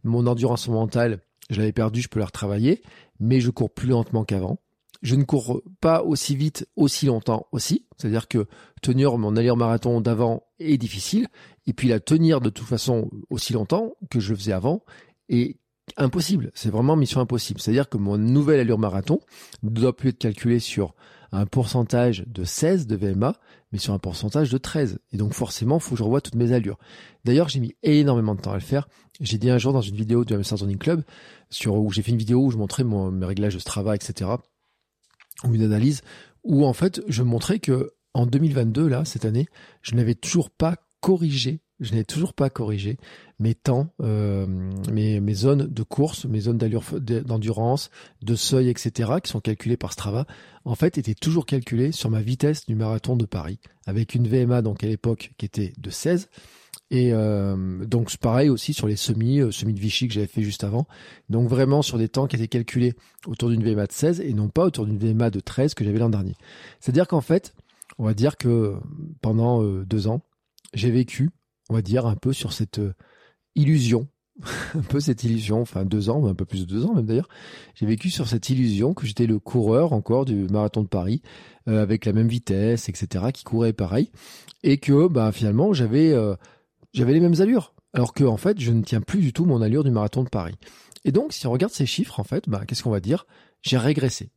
[0.05, 2.83] Mon endurance mentale, je l'avais perdu, je peux la retravailler,
[3.19, 4.59] mais je cours plus lentement qu'avant
[5.03, 7.87] je ne cours pas aussi vite, aussi longtemps aussi.
[7.97, 8.47] C'est-à-dire que
[8.83, 11.29] tenir mon allure marathon d'avant est difficile.
[11.67, 14.83] Et puis la tenir de toute façon aussi longtemps que je faisais avant
[15.29, 15.57] est
[15.97, 16.51] impossible.
[16.55, 17.61] C'est vraiment mission impossible.
[17.61, 19.21] C'est-à-dire que mon nouvelle allure marathon
[19.63, 20.95] ne doit plus être calculée sur
[21.31, 23.35] un pourcentage de 16 de VMA,
[23.71, 24.99] mais sur un pourcentage de 13.
[25.13, 26.79] Et donc forcément, il faut que je revoie toutes mes allures.
[27.25, 28.89] D'ailleurs, j'ai mis énormément de temps à le faire.
[29.21, 31.03] J'ai dit un jour dans une vidéo du Hamster Running Club,
[31.51, 34.31] sur, où j'ai fait une vidéo où je montrais mon, mes réglages de Strava, etc
[35.45, 36.03] ou une analyse
[36.45, 39.47] où en fait je montrais que en 2022 là cette année
[39.83, 42.97] je n'avais toujours pas corrigé je n'avais toujours pas corrigé
[43.39, 44.47] mes temps euh,
[44.91, 47.91] mes, mes zones de course mes zones d'endurance
[48.23, 50.27] de seuil etc qui sont calculées par Strava
[50.65, 54.63] en fait étaient toujours calculées sur ma vitesse du marathon de Paris avec une VMA
[54.63, 56.29] donc à l'époque qui était de 16
[56.91, 60.43] et euh, donc pareil aussi sur les semis, euh, semis de Vichy que j'avais fait
[60.43, 60.87] juste avant.
[61.29, 62.95] Donc vraiment sur des temps qui étaient calculés
[63.27, 65.99] autour d'une VMA de 16 et non pas autour d'une VMA de 13 que j'avais
[65.99, 66.35] l'an dernier.
[66.81, 67.55] C'est-à-dire qu'en fait,
[67.99, 68.77] on va dire que
[69.21, 70.23] pendant euh, deux ans,
[70.73, 71.31] j'ai vécu,
[71.69, 72.81] on va dire, un peu sur cette
[73.55, 74.09] illusion
[74.75, 77.29] un peu cette illusion, enfin deux ans, un peu plus de deux ans même d'ailleurs,
[77.75, 81.23] j'ai vécu sur cette illusion que j'étais le coureur encore du marathon de Paris,
[81.69, 84.11] euh, avec la même vitesse, etc., qui courait pareil,
[84.63, 86.37] et que bah, finalement j'avais euh,
[86.93, 89.63] j'avais les mêmes allures, alors que en fait je ne tiens plus du tout mon
[89.63, 90.55] allure du marathon de Paris.
[91.05, 93.27] Et donc si on regarde ces chiffres, en fait, bah, qu'est-ce qu'on va dire?
[93.63, 94.31] J'ai régressé.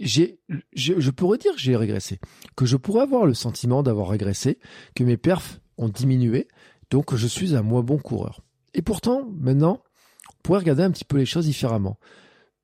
[0.00, 0.38] J'ai,
[0.74, 2.20] je pourrais dire que j'ai régressé,
[2.56, 4.58] que je pourrais avoir le sentiment d'avoir régressé,
[4.94, 6.46] que mes perfs ont diminué,
[6.90, 8.42] donc je suis un moins bon coureur.
[8.74, 9.82] Et pourtant, maintenant,
[10.30, 11.98] on pourrait regarder un petit peu les choses différemment.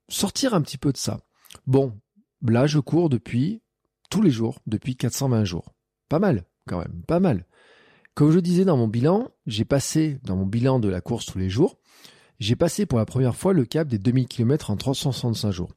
[0.08, 1.20] Sortir un petit peu de ça.
[1.66, 1.98] Bon,
[2.42, 3.62] là, je cours depuis
[4.10, 5.74] tous les jours, depuis 420 jours.
[6.08, 7.46] Pas mal, quand même, pas mal.
[8.14, 11.38] Comme je disais dans mon bilan, j'ai passé, dans mon bilan de la course tous
[11.38, 11.78] les jours,
[12.38, 15.72] j'ai passé pour la première fois le cap des 2000 km en 365 jours.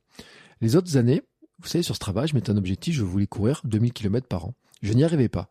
[0.61, 1.23] Les autres années,
[1.59, 4.45] vous savez, sur ce travail, je mettais un objectif, je voulais courir 2000 km par
[4.45, 4.53] an.
[4.83, 5.49] Je n'y arrivais pas.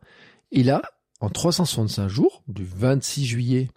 [0.51, 0.81] Et là,
[1.19, 3.67] en 365 jours, du 26 juillet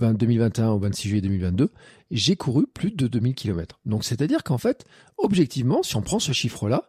[0.00, 1.70] 2021 au 26 juillet 2022,
[2.10, 3.78] j'ai couru plus de 2000 km.
[3.84, 4.86] Donc c'est-à-dire qu'en fait,
[5.18, 6.88] objectivement, si on prend ce chiffre-là,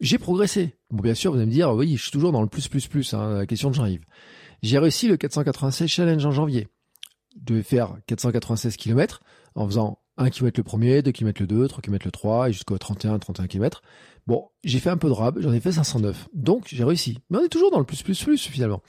[0.00, 0.76] j'ai progressé.
[0.90, 2.86] Bon, bien sûr, vous allez me dire, oui, je suis toujours dans le plus, plus,
[2.86, 4.02] plus, hein, la question de j'arrive.
[4.62, 6.68] J'ai réussi le 496 challenge en janvier.
[7.36, 9.22] Je devais faire 496 km
[9.54, 12.52] en faisant 1 km le premier, 2 km le 2, 3 km le 3 et
[12.52, 13.82] jusqu'au 31, 31 km.
[14.26, 16.28] Bon, j'ai fait un peu de rab, j'en ai fait 509.
[16.34, 17.18] Donc, j'ai réussi.
[17.30, 18.82] Mais on est toujours dans le plus, plus, plus, finalement.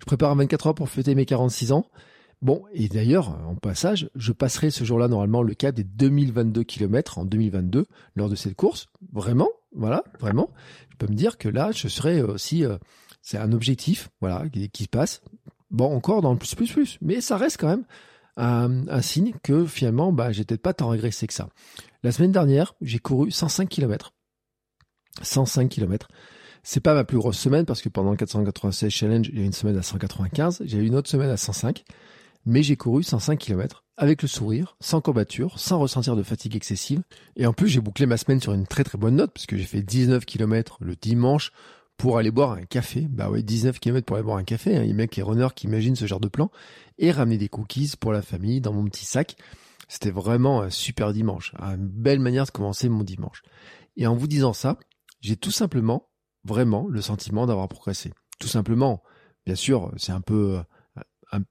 [0.00, 1.86] Je prépare 24 heures pour fêter mes 46 ans.
[2.42, 7.18] Bon, et d'ailleurs, en passage, je passerai ce jour-là normalement le cap des 2022 km
[7.18, 8.88] en 2022 lors de cette course.
[9.12, 10.50] Vraiment, voilà, vraiment.
[10.88, 12.78] Je peux me dire que là, je serai aussi, euh,
[13.22, 15.22] c'est un objectif, voilà, qui, qui, passe.
[15.70, 17.84] Bon, encore dans le plus plus plus, mais ça reste quand même
[18.36, 21.48] un, signe que finalement, bah, j'ai peut-être pas tant régressé que ça.
[22.02, 24.12] La semaine dernière, j'ai couru 105 km.
[25.22, 26.08] 105 km.
[26.62, 29.52] C'est pas ma plus grosse semaine parce que pendant le 496 challenge, y a une
[29.52, 31.84] semaine à 195, j'ai eu une autre semaine à 105
[32.46, 37.02] mais j'ai couru 105 km avec le sourire, sans courbature, sans ressentir de fatigue excessive.
[37.36, 39.64] Et en plus, j'ai bouclé ma semaine sur une très très bonne note, puisque j'ai
[39.64, 41.52] fait 19 km le dimanche
[42.00, 43.06] pour aller boire un café.
[43.08, 44.74] Bah ouais, 19 km pour aller boire un café.
[44.76, 44.82] Hein.
[44.84, 46.50] Il y a mecs, les runners qui imaginent ce genre de plan.
[46.96, 49.36] Et ramener des cookies pour la famille dans mon petit sac.
[49.86, 51.52] C'était vraiment un super dimanche.
[51.60, 53.42] Une belle manière de commencer mon dimanche.
[53.96, 54.78] Et en vous disant ça,
[55.20, 56.08] j'ai tout simplement,
[56.44, 58.12] vraiment, le sentiment d'avoir progressé.
[58.38, 59.02] Tout simplement.
[59.44, 60.62] Bien sûr, c'est un peu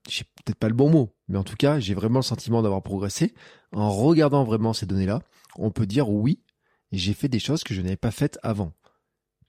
[0.09, 2.83] j'ai peut-être pas le bon mot, mais en tout cas, j'ai vraiment le sentiment d'avoir
[2.83, 3.33] progressé.
[3.71, 5.21] En regardant vraiment ces données-là,
[5.55, 6.43] on peut dire oui,
[6.91, 8.73] j'ai fait des choses que je n'avais pas faites avant.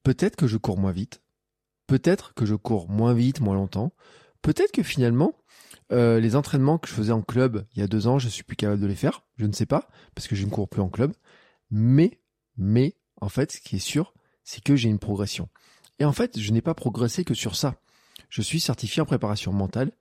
[0.03, 1.23] Peut-être que je cours moins vite,
[1.87, 3.93] peut-être que je cours moins vite, moins longtemps,
[4.43, 5.35] peut-être que finalement,
[5.93, 8.45] euh, les entraînements que je faisais en club il y a deux ans, je suis
[8.45, 10.81] plus capable de les faire, je ne sais pas, parce que je ne cours plus
[10.81, 11.13] en club,
[11.71, 12.21] mais,
[12.57, 15.49] mais, en fait, ce qui est sûr, c'est que j'ai une progression.
[15.99, 17.77] Et en fait, je n'ai pas progressé que sur ça.
[18.31, 19.93] Je suis certifié en préparation mentale,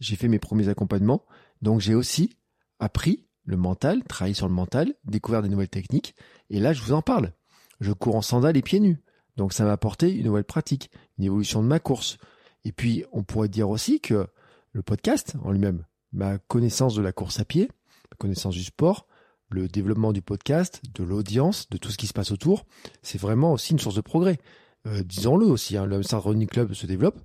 [0.00, 1.24] j'ai fait mes premiers accompagnements.
[1.62, 2.36] Donc j'ai aussi
[2.78, 6.14] appris le mental, travaillé sur le mental, découvert des nouvelles techniques.
[6.50, 7.32] Et là, je vous en parle.
[7.80, 9.02] Je cours en sandales et pieds nus.
[9.36, 12.18] Donc ça m'a apporté une nouvelle pratique, une évolution de ma course.
[12.64, 14.26] Et puis, on pourrait dire aussi que
[14.72, 17.68] le podcast en lui-même, ma connaissance de la course à pied,
[18.10, 19.06] ma connaissance du sport,
[19.50, 22.64] le développement du podcast, de l'audience, de tout ce qui se passe autour,
[23.02, 24.38] c'est vraiment aussi une source de progrès.
[24.86, 27.20] Euh, disons-le aussi, hein, le Running Club se développe.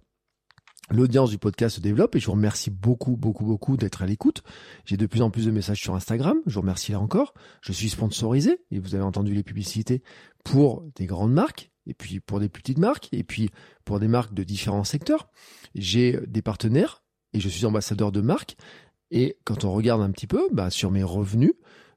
[0.92, 4.42] L'audience du podcast se développe et je vous remercie beaucoup, beaucoup, beaucoup d'être à l'écoute.
[4.86, 6.38] J'ai de plus en plus de messages sur Instagram.
[6.48, 7.36] Je vous remercie là encore.
[7.62, 10.02] Je suis sponsorisé et vous avez entendu les publicités
[10.44, 13.50] pour des grandes marques et puis pour des petites marques et puis
[13.86, 15.30] pour des marques de différents secteurs.
[15.76, 18.58] J'ai des partenaires et je suis ambassadeur de marques.
[19.12, 21.54] Et quand on regarde un petit peu bah, sur mes revenus,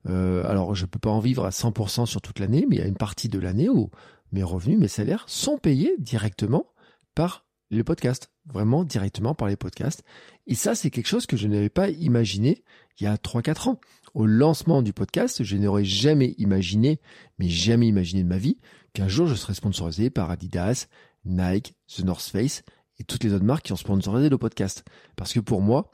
[0.09, 2.83] euh, alors je peux pas en vivre à 100% sur toute l'année, mais il y
[2.83, 3.91] a une partie de l'année où
[4.33, 6.67] mes revenus, mes salaires sont payés directement
[7.15, 10.03] par les podcasts, vraiment directement par les podcasts.
[10.47, 12.65] Et ça, c'est quelque chose que je n'avais pas imaginé
[12.99, 13.81] il y a 3-4 ans.
[14.15, 17.01] Au lancement du podcast, je n'aurais jamais imaginé,
[17.39, 18.59] mais jamais imaginé de ma vie,
[18.93, 20.87] qu'un jour je serais sponsorisé par Adidas,
[21.25, 22.63] Nike, The North Face
[22.99, 24.85] et toutes les autres marques qui ont sponsorisé le podcast.
[25.17, 25.91] Parce que pour moi,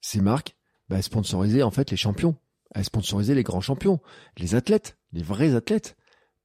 [0.00, 0.56] ces marques,
[0.88, 2.36] bah, sponsorisaient en fait les champions.
[2.74, 4.00] Elles sponsorisaient les grands champions,
[4.36, 5.96] les athlètes, les vrais athlètes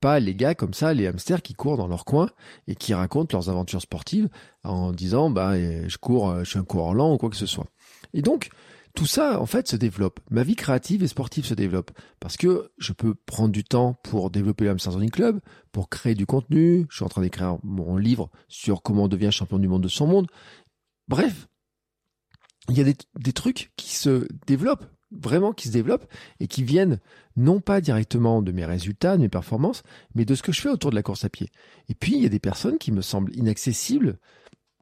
[0.06, 2.30] pas les gars comme ça, les hamsters qui courent dans leur coin
[2.68, 4.30] et qui racontent leurs aventures sportives
[4.64, 7.48] en disant bah je cours, euh, je suis un coureur lent ou quoi que ce
[7.48, 7.66] soit.
[8.14, 8.50] Et donc
[8.94, 10.20] tout ça en fait se développe.
[10.30, 11.90] Ma vie créative et sportive se développe
[12.20, 15.40] parce que je peux prendre du temps pour développer le Hamster Running Club,
[15.72, 16.86] pour créer du contenu.
[16.92, 19.88] Je suis en train d'écrire mon livre sur comment on devient champion du monde de
[19.88, 20.28] son monde.
[21.08, 21.48] Bref,
[22.70, 27.00] il y a des trucs qui se développent vraiment qui se développent et qui viennent
[27.36, 30.70] non pas directement de mes résultats, de mes performances, mais de ce que je fais
[30.70, 31.50] autour de la course à pied.
[31.90, 34.20] Et puis, il y a des personnes qui me semblent inaccessibles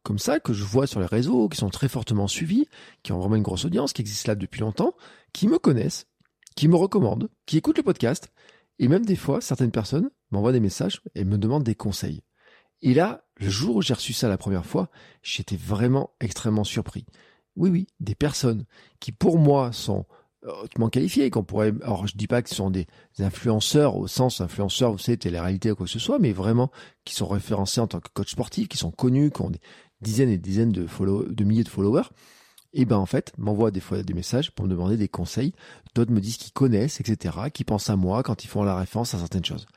[0.04, 2.68] comme ça que je vois sur les réseaux, qui sont très fortement suivis,
[3.04, 4.96] qui ont vraiment une grosse audience, qui existent là depuis longtemps,
[5.32, 6.08] qui me connaissent,
[6.56, 8.30] qui me recommandent, qui écoutent le podcast,
[8.80, 12.22] et même des fois, certaines personnes m'envoient des messages et me demandent des conseils.
[12.82, 14.90] Et là, le jour où j'ai reçu ça la première fois,
[15.22, 17.06] j'étais vraiment extrêmement surpris.
[17.56, 18.66] Oui, oui, des personnes
[19.00, 20.06] qui pour moi sont
[20.46, 22.88] hautement qualifiées, qu'on pourrait, alors je dis pas que ce sont des
[23.20, 26.72] influenceurs au sens influenceurs, vous savez, télé-réalité ou quoi que ce soit, mais vraiment
[27.06, 29.62] qui sont référencés en tant que coach sportif, qui sont connus, qui ont des
[30.02, 32.10] dizaines et dizaines de, milliers de followers,
[32.74, 35.54] et ben en fait, m'envoient des fois des messages pour me demander des conseils.
[35.94, 39.14] D'autres me disent qu'ils connaissent, etc., qui pensent à moi quand ils font la référence
[39.14, 39.68] à certaines choses.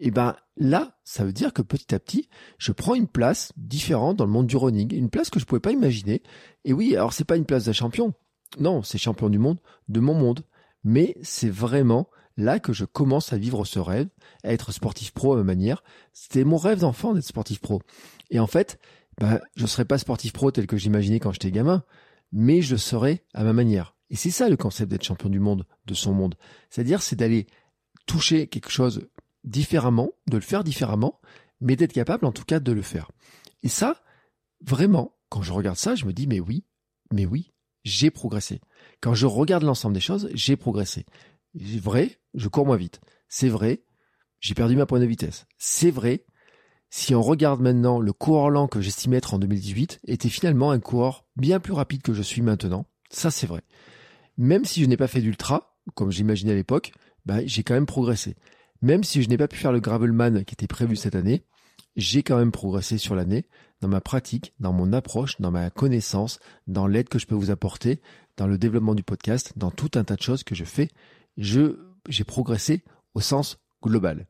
[0.00, 4.16] Et ben là, ça veut dire que petit à petit, je prends une place différente
[4.16, 6.22] dans le monde du running, une place que je pouvais pas imaginer.
[6.64, 8.14] Et oui, alors c'est pas une place de champion.
[8.58, 9.58] Non, c'est champion du monde,
[9.88, 10.44] de mon monde.
[10.84, 14.08] Mais c'est vraiment là que je commence à vivre ce rêve,
[14.44, 15.82] à être sportif pro à ma manière.
[16.12, 17.82] C'était mon rêve d'enfant d'être sportif pro.
[18.30, 18.78] Et en fait,
[19.18, 21.82] ben, je serais pas sportif pro tel que j'imaginais quand j'étais gamin,
[22.32, 23.96] mais je serais à ma manière.
[24.10, 26.36] Et c'est ça le concept d'être champion du monde, de son monde.
[26.70, 27.46] C'est-à-dire, c'est d'aller
[28.06, 29.08] toucher quelque chose
[29.48, 31.20] différemment, de le faire différemment,
[31.60, 33.10] mais d'être capable en tout cas de le faire.
[33.62, 34.02] Et ça,
[34.60, 36.64] vraiment, quand je regarde ça, je me dis, mais oui,
[37.12, 37.52] mais oui,
[37.84, 38.60] j'ai progressé.
[39.00, 41.06] Quand je regarde l'ensemble des choses, j'ai progressé.
[41.58, 43.00] C'est vrai, je cours moins vite.
[43.28, 43.82] C'est vrai,
[44.40, 45.46] j'ai perdu ma pointe de vitesse.
[45.56, 46.24] C'est vrai,
[46.90, 50.80] si on regarde maintenant le coureur lent que j'estimais être en 2018, était finalement un
[50.80, 52.86] coureur bien plus rapide que je suis maintenant.
[53.10, 53.62] Ça, c'est vrai.
[54.36, 56.92] Même si je n'ai pas fait d'ultra, comme j'imaginais à l'époque,
[57.26, 58.36] bah, j'ai quand même progressé.
[58.82, 61.44] Même si je n'ai pas pu faire le Gravelman qui était prévu cette année,
[61.96, 63.46] j'ai quand même progressé sur l'année
[63.80, 67.50] dans ma pratique, dans mon approche, dans ma connaissance, dans l'aide que je peux vous
[67.50, 68.00] apporter,
[68.36, 70.88] dans le développement du podcast, dans tout un tas de choses que je fais.
[71.36, 74.26] Je, j'ai progressé au sens global.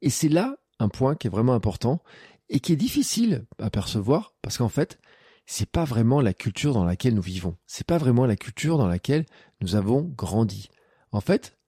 [0.00, 2.02] Et c'est là un point qui est vraiment important
[2.48, 4.98] et qui est difficile à percevoir parce qu'en fait,
[5.46, 7.56] c'est pas vraiment la culture dans laquelle nous vivons.
[7.66, 9.26] C'est pas vraiment la culture dans laquelle
[9.60, 10.68] nous avons grandi.
[11.12, 11.58] En fait,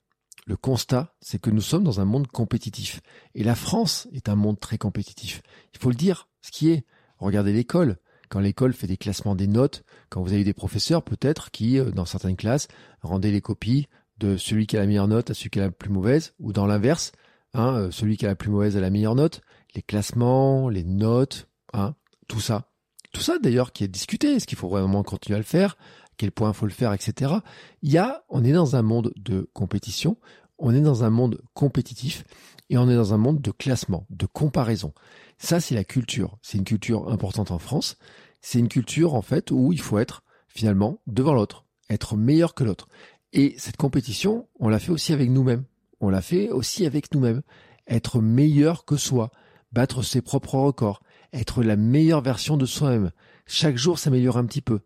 [0.46, 3.00] le constat, c'est que nous sommes dans un monde compétitif.
[3.34, 5.42] Et la France est un monde très compétitif.
[5.72, 6.84] Il faut le dire, ce qui est.
[7.18, 7.96] Regardez l'école.
[8.28, 11.90] Quand l'école fait des classements des notes, quand vous avez des professeurs peut-être qui, euh,
[11.90, 12.68] dans certaines classes,
[13.00, 13.86] rendaient les copies
[14.18, 16.52] de celui qui a la meilleure note à celui qui a la plus mauvaise, ou
[16.52, 17.12] dans l'inverse,
[17.52, 19.40] hein, euh, celui qui a la plus mauvaise à la meilleure note,
[19.74, 21.94] les classements, les notes, hein,
[22.28, 22.70] tout ça.
[23.12, 25.76] Tout ça d'ailleurs qui est discuté, est-ce qu'il faut vraiment continuer à le faire?
[26.16, 27.34] Quel point faut le faire, etc.
[27.82, 30.16] Il y a, on est dans un monde de compétition,
[30.58, 32.24] on est dans un monde compétitif
[32.70, 34.92] et on est dans un monde de classement, de comparaison.
[35.38, 36.38] Ça, c'est la culture.
[36.42, 37.96] C'est une culture importante en France.
[38.40, 42.64] C'est une culture, en fait, où il faut être, finalement, devant l'autre, être meilleur que
[42.64, 42.88] l'autre.
[43.32, 45.64] Et cette compétition, on l'a fait aussi avec nous-mêmes.
[46.00, 47.42] On l'a fait aussi avec nous-mêmes.
[47.86, 49.30] Être meilleur que soi,
[49.72, 53.10] battre ses propres records, être la meilleure version de soi-même.
[53.46, 54.80] Chaque jour s'améliorer un petit peu.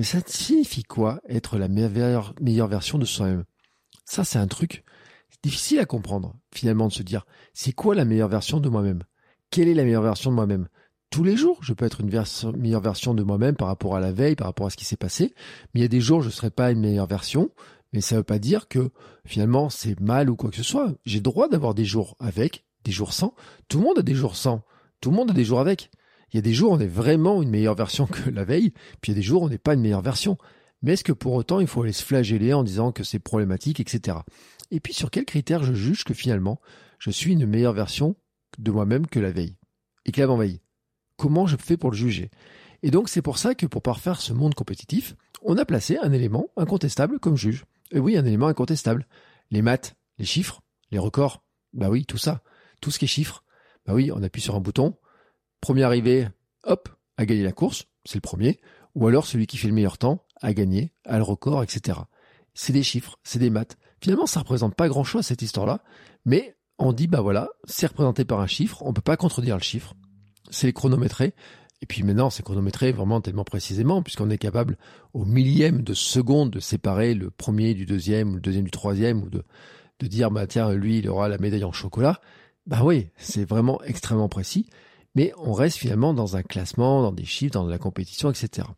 [0.00, 3.44] Mais ça signifie quoi être la meilleure, version de soi-même?
[4.06, 4.82] Ça, c'est un truc
[5.42, 9.02] difficile à comprendre, finalement, de se dire, c'est quoi la meilleure version de moi-même?
[9.50, 10.68] Quelle est la meilleure version de moi-même?
[11.10, 14.10] Tous les jours, je peux être une meilleure version de moi-même par rapport à la
[14.10, 15.34] veille, par rapport à ce qui s'est passé.
[15.74, 17.50] Mais il y a des jours, je ne serai pas une meilleure version.
[17.92, 18.88] Mais ça ne veut pas dire que
[19.26, 20.94] finalement c'est mal ou quoi que ce soit.
[21.04, 23.34] J'ai droit d'avoir des jours avec, des jours sans.
[23.68, 24.62] Tout le monde a des jours sans.
[25.02, 25.90] Tout le monde a des jours avec.
[26.32, 29.10] Il y a des jours on est vraiment une meilleure version que la veille, puis
[29.10, 30.38] il y a des jours on n'est pas une meilleure version.
[30.82, 33.80] Mais est-ce que pour autant il faut aller se flageller en disant que c'est problématique,
[33.80, 34.18] etc.
[34.70, 36.60] Et puis sur quels critères je juge que finalement
[36.98, 38.16] je suis une meilleure version
[38.58, 39.56] de moi-même que la veille?
[40.06, 40.60] Et que l'avant-veille?
[41.16, 42.30] Comment je fais pour le juger?
[42.82, 46.12] Et donc c'est pour ça que pour parfaire ce monde compétitif, on a placé un
[46.12, 47.64] élément incontestable comme juge.
[47.90, 49.06] Et oui, un élément incontestable.
[49.50, 51.42] Les maths, les chiffres, les records.
[51.72, 52.42] Bah oui, tout ça.
[52.80, 53.44] Tout ce qui est chiffres.
[53.86, 54.96] Bah oui, on appuie sur un bouton,
[55.60, 56.28] premier arrivé,
[56.64, 58.60] hop, a gagné la course, c'est le premier,
[58.94, 61.98] ou alors celui qui fait le meilleur temps a gagné, a le record, etc.
[62.54, 63.76] C'est des chiffres, c'est des maths.
[64.00, 65.82] Finalement, ça représente pas grand chose cette histoire-là,
[66.24, 69.62] mais on dit bah voilà, c'est représenté par un chiffre, on peut pas contredire le
[69.62, 69.94] chiffre,
[70.50, 71.34] c'est chronométré,
[71.82, 74.76] et puis maintenant c'est chronométré vraiment tellement précisément puisqu'on est capable
[75.12, 79.22] au millième de seconde de séparer le premier du deuxième, ou le deuxième du troisième,
[79.22, 79.44] ou de,
[79.98, 82.20] de dire bah tiens lui il aura la médaille en chocolat.
[82.66, 84.66] Bah oui, c'est vraiment extrêmement précis
[85.14, 88.68] mais on reste finalement dans un classement, dans des chiffres, dans de la compétition, etc.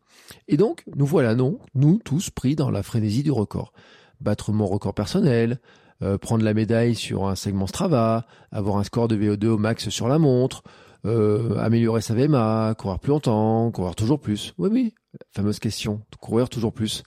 [0.47, 3.73] Et donc, nous voilà, non, nous tous pris dans la frénésie du record.
[4.21, 5.59] Battre mon record personnel,
[6.01, 9.89] euh, prendre la médaille sur un segment Strava, avoir un score de VO2 au max
[9.89, 10.63] sur la montre,
[11.05, 14.53] euh, améliorer sa VMA, courir plus longtemps, courir toujours plus.
[14.57, 14.93] Oui, oui,
[15.31, 17.03] fameuse question, courir toujours plus.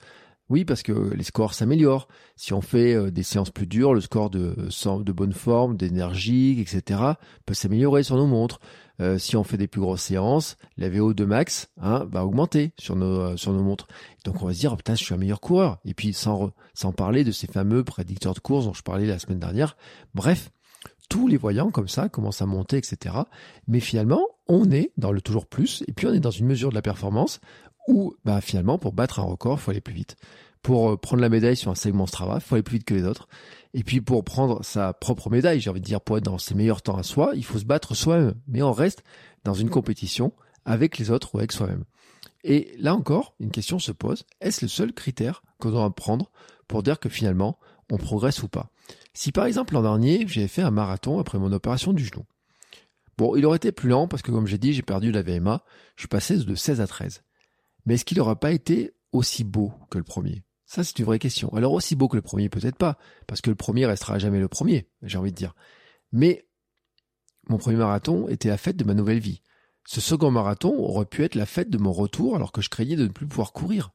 [0.48, 2.06] Oui, parce que les scores s'améliorent.
[2.36, 6.60] Si on fait euh, des séances plus dures, le score de, de bonne forme, d'énergie,
[6.60, 7.00] etc.
[7.46, 8.60] peut s'améliorer sur nos montres.
[9.00, 12.96] Euh, si on fait des plus grosses séances, la VO2 max hein, va augmenter sur
[12.96, 13.88] nos, euh, sur nos montres.
[14.24, 15.78] Donc on va se dire, oh, putain, je suis un meilleur coureur.
[15.84, 19.18] Et puis sans, sans parler de ces fameux prédicteurs de course dont je parlais la
[19.18, 19.76] semaine dernière.
[20.14, 20.50] Bref,
[21.08, 23.14] tous les voyants comme ça commencent à monter, etc.
[23.68, 26.70] Mais finalement, on est dans le toujours plus, et puis on est dans une mesure
[26.70, 27.40] de la performance
[27.88, 30.16] où bah, finalement, pour battre un record, il faut aller plus vite.
[30.62, 32.94] Pour euh, prendre la médaille sur un segment Strava, il faut aller plus vite que
[32.94, 33.28] les autres.
[33.76, 36.54] Et puis pour prendre sa propre médaille, j'ai envie de dire, pour être dans ses
[36.54, 38.32] meilleurs temps à soi, il faut se battre soi-même.
[38.48, 39.04] Mais on reste
[39.44, 40.32] dans une compétition
[40.64, 41.84] avec les autres ou avec soi-même.
[42.42, 46.30] Et là encore, une question se pose, est-ce le seul critère qu'on doit prendre
[46.68, 47.58] pour dire que finalement,
[47.90, 48.70] on progresse ou pas?
[49.12, 52.24] Si par exemple l'an dernier, j'avais fait un marathon après mon opération du genou,
[53.18, 55.62] Bon, il aurait été plus lent parce que comme j'ai dit, j'ai perdu la VMA,
[55.96, 57.22] je passé de 16 à 13.
[57.84, 60.45] Mais est-ce qu'il n'aurait pas été aussi beau que le premier?
[60.66, 61.52] Ça, c'est une vraie question.
[61.54, 64.48] Alors aussi beau que le premier, peut-être pas, parce que le premier restera jamais le
[64.48, 65.54] premier, j'ai envie de dire.
[66.12, 66.48] Mais
[67.48, 69.42] mon premier marathon était la fête de ma nouvelle vie.
[69.86, 72.96] Ce second marathon aurait pu être la fête de mon retour alors que je craignais
[72.96, 73.92] de ne plus pouvoir courir.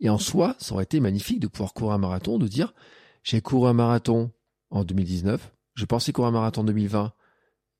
[0.00, 2.74] Et en soi, ça aurait été magnifique de pouvoir courir un marathon, de dire
[3.22, 4.30] j'ai couru un marathon
[4.70, 7.14] en 2019, je pensais courir un marathon en 2020,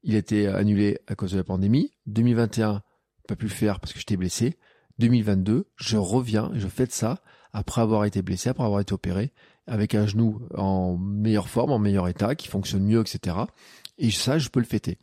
[0.04, 1.92] il été annulé à cause de la pandémie.
[2.06, 2.82] 2021,
[3.28, 4.58] pas pu le faire parce que j'étais blessé.
[4.98, 9.32] 2022, je reviens, je fais de ça après avoir été blessé, après avoir été opéré,
[9.66, 13.36] avec un genou en meilleure forme, en meilleur état, qui fonctionne mieux, etc.
[13.98, 14.98] Et ça, je peux le fêter.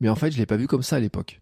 [0.00, 1.40] Mais en fait, je l'ai pas vu comme ça à l'époque.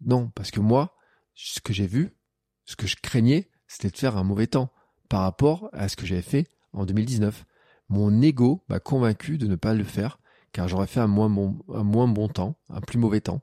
[0.00, 0.96] Non, parce que moi,
[1.34, 2.16] ce que j'ai vu,
[2.64, 4.72] ce que je craignais, c'était de faire un mauvais temps
[5.08, 7.44] par rapport à ce que j'avais fait en 2019.
[7.88, 10.18] Mon ego m'a convaincu de ne pas le faire
[10.52, 13.42] car j'aurais fait un moins bon, un moins bon temps, un plus mauvais temps.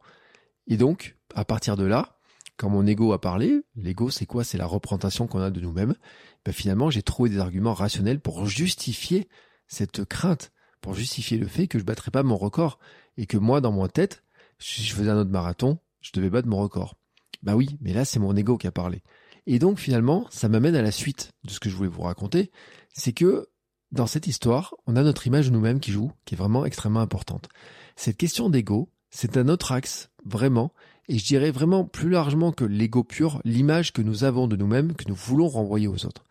[0.68, 2.17] Et donc, à partir de là,
[2.58, 4.44] quand mon ego a parlé, l'ego c'est quoi?
[4.44, 5.96] C'est la représentation qu'on a de nous-mêmes.
[6.44, 9.28] Ben finalement, j'ai trouvé des arguments rationnels pour justifier
[9.68, 12.80] cette crainte, pour justifier le fait que je battrais pas mon record
[13.18, 14.24] et que moi, dans mon tête,
[14.60, 16.96] si je faisais un autre marathon, je devais battre mon record.
[17.44, 19.04] Bah oui, mais là c'est mon ego qui a parlé.
[19.46, 22.52] Et donc finalement, ça m'amène à la suite de ce que je voulais vous raconter,
[22.94, 23.48] c'est que
[23.92, 27.00] dans cette histoire, on a notre image de nous-mêmes qui joue, qui est vraiment extrêmement
[27.00, 27.48] importante.
[27.96, 30.74] Cette question d'ego, c'est un autre axe, vraiment,
[31.08, 34.94] et je dirais vraiment plus largement que l'ego pur, l'image que nous avons de nous-mêmes,
[34.94, 36.26] que nous voulons renvoyer aux autres.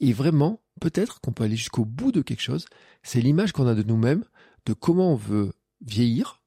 [0.00, 2.66] Et vraiment, peut-être qu'on peut aller jusqu'au bout de quelque chose,
[3.02, 4.24] c'est l'image qu'on a de nous-mêmes,
[4.66, 6.42] de comment on veut vieillir,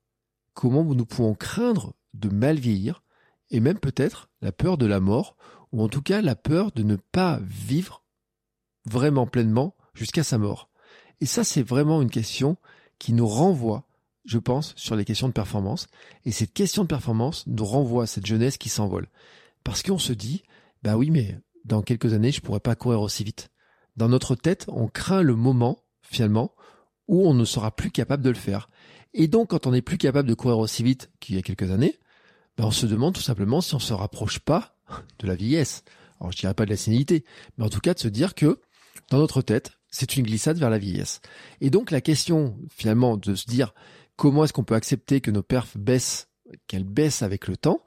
[0.54, 3.04] comment nous pouvons craindre de mal vieillir,
[3.50, 5.36] et même peut-être la peur de la mort,
[5.72, 8.04] ou en tout cas la peur de ne pas vivre
[8.86, 10.70] vraiment pleinement jusqu'à sa mort.
[11.20, 12.58] Et ça, c'est vraiment une question
[13.00, 13.88] qui nous renvoie,
[14.26, 15.88] je pense, sur les questions de performance.
[16.26, 19.10] Et cette question de performance nous renvoie à cette jeunesse qui s'envole.
[19.64, 20.44] Parce qu'on se dit,
[20.84, 23.50] bah oui, mais dans quelques années, je pourrais pas courir aussi vite.
[23.98, 26.54] Dans notre tête, on craint le moment, finalement,
[27.08, 28.70] où on ne sera plus capable de le faire.
[29.14, 31.72] Et donc, quand on n'est plus capable de courir aussi vite qu'il y a quelques
[31.72, 32.00] années,
[32.58, 34.76] ben on se demande tout simplement si on se rapproche pas
[35.20, 35.84] de la vieillesse.
[36.20, 37.26] Alors, je dirais pas de la sénilité,
[37.58, 38.62] mais en tout cas de se dire que,
[39.10, 41.22] dans notre tête, c'est une glissade vers la vieillesse.
[41.60, 43.74] Et donc la question finalement de se dire
[44.22, 46.28] comment est-ce qu'on peut accepter que nos perfs baissent,
[46.68, 47.84] qu'elles baissent avec le temps,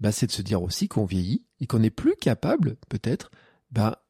[0.00, 3.30] bah, c'est de se dire aussi qu'on vieillit et qu'on n'est plus capable peut-être
[3.70, 4.04] bah,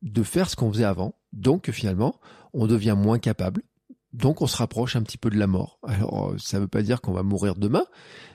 [0.00, 1.16] de faire ce qu'on faisait avant.
[1.34, 2.18] Donc finalement,
[2.54, 3.62] on devient moins capable.
[4.14, 5.78] Donc on se rapproche un petit peu de la mort.
[5.82, 7.84] Alors ça ne veut pas dire qu'on va mourir demain,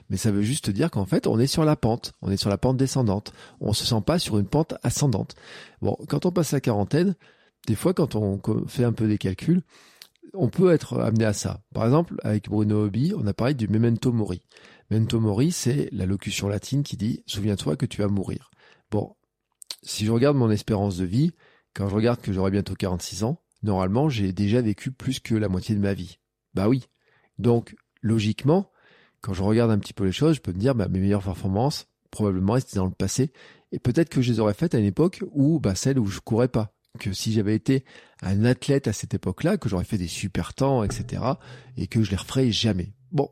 [0.08, 2.48] mais ça veut juste dire qu'en fait on est sur la pente, on est sur
[2.48, 3.32] la pente descendante.
[3.58, 5.34] On se sent pas sur une pente ascendante.
[5.82, 7.16] Bon, quand on passe la quarantaine,
[7.66, 9.62] des fois, quand on fait un peu des calculs,
[10.34, 11.62] on peut être amené à ça.
[11.72, 14.42] Par exemple, avec Bruno Hobby, on a parlé du memento mori.
[14.90, 18.50] Memento mori, c'est la locution latine qui dit souviens-toi que tu vas mourir.
[18.90, 19.14] Bon,
[19.82, 21.32] si je regarde mon espérance de vie,
[21.74, 25.48] quand je regarde que j'aurai bientôt 46 ans, normalement, j'ai déjà vécu plus que la
[25.48, 26.18] moitié de ma vie.
[26.54, 26.84] Bah oui.
[27.38, 28.70] Donc, logiquement,
[29.20, 31.22] quand je regarde un petit peu les choses, je peux me dire, bah, mes meilleures
[31.22, 33.32] performances, probablement, étaient dans le passé.
[33.72, 36.20] Et peut-être que je les aurais faites à une époque où, bah, celle où je
[36.20, 37.84] courais pas que si j'avais été
[38.22, 41.22] un athlète à cette époque-là, que j'aurais fait des super temps, etc.,
[41.76, 42.92] et que je les referais jamais.
[43.12, 43.30] Bon.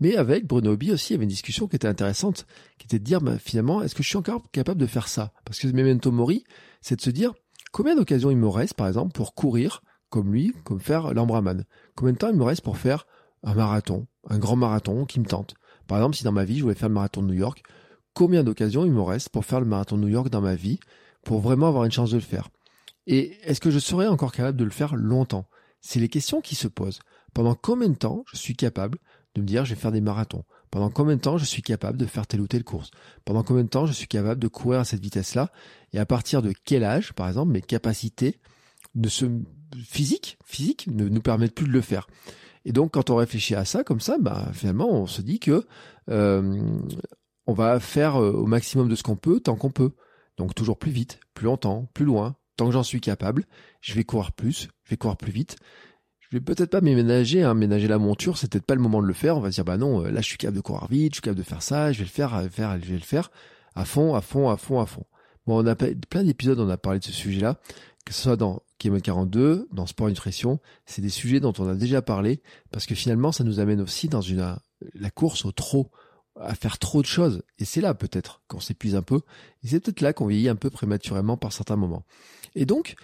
[0.00, 2.46] Mais avec Bruno Hobby aussi, il y avait une discussion qui était intéressante,
[2.78, 5.32] qui était de dire, bah, finalement, est-ce que je suis encore capable de faire ça?
[5.44, 6.44] Parce que Memento Mori,
[6.82, 7.32] c'est de se dire,
[7.72, 11.64] combien d'occasions il me reste, par exemple, pour courir comme lui, comme faire l'Ambraman
[11.94, 13.06] Combien de temps il me reste pour faire
[13.42, 15.54] un marathon, un grand marathon qui me tente?
[15.86, 17.62] Par exemple, si dans ma vie, je voulais faire le marathon de New York,
[18.12, 20.78] combien d'occasions il me reste pour faire le marathon de New York dans ma vie,
[21.24, 22.50] pour vraiment avoir une chance de le faire?
[23.06, 25.48] Et est-ce que je serais encore capable de le faire longtemps?
[25.80, 27.00] C'est les questions qui se posent.
[27.34, 28.98] Pendant combien de temps je suis capable
[29.34, 30.44] de me dire je vais faire des marathons?
[30.70, 32.90] Pendant combien de temps je suis capable de faire telle ou telle course?
[33.24, 35.52] Pendant combien de temps je suis capable de courir à cette vitesse-là?
[35.92, 38.40] Et à partir de quel âge, par exemple, mes capacités
[38.94, 39.26] ne se
[39.84, 42.08] physique, physique ne nous permettent plus de le faire?
[42.64, 45.64] Et donc, quand on réfléchit à ça comme ça, bah, finalement, on se dit que
[46.10, 46.80] euh,
[47.46, 49.92] on va faire euh, au maximum de ce qu'on peut tant qu'on peut.
[50.36, 52.36] Donc, toujours plus vite, plus longtemps, plus loin.
[52.56, 53.44] Tant que j'en suis capable,
[53.80, 55.56] je vais courir plus, je vais courir plus vite.
[56.20, 59.06] Je vais peut-être pas m'éménager, hein, ménager la monture, c'est peut-être pas le moment de
[59.06, 59.36] le faire.
[59.36, 61.16] On va se dire, bah non, euh, là, je suis capable de courir vite, je
[61.16, 63.30] suis capable de faire ça, je vais le faire, faire, je vais le faire
[63.76, 65.04] à fond, à fond, à fond, à fond.
[65.46, 67.60] Bon, on a plein d'épisodes, on a parlé de ce sujet-là,
[68.04, 71.74] que ce soit dans Kilomètre 42, dans Sport Nutrition, c'est des sujets dont on a
[71.74, 72.42] déjà parlé,
[72.72, 74.56] parce que finalement, ça nous amène aussi dans une,
[74.94, 75.90] la course au trop,
[76.40, 77.42] à faire trop de choses.
[77.58, 79.20] Et c'est là, peut-être, qu'on s'épuise un peu,
[79.62, 82.04] et c'est peut-être là qu'on vieillit un peu prématurément par certains moments.
[82.54, 82.94] Et donc,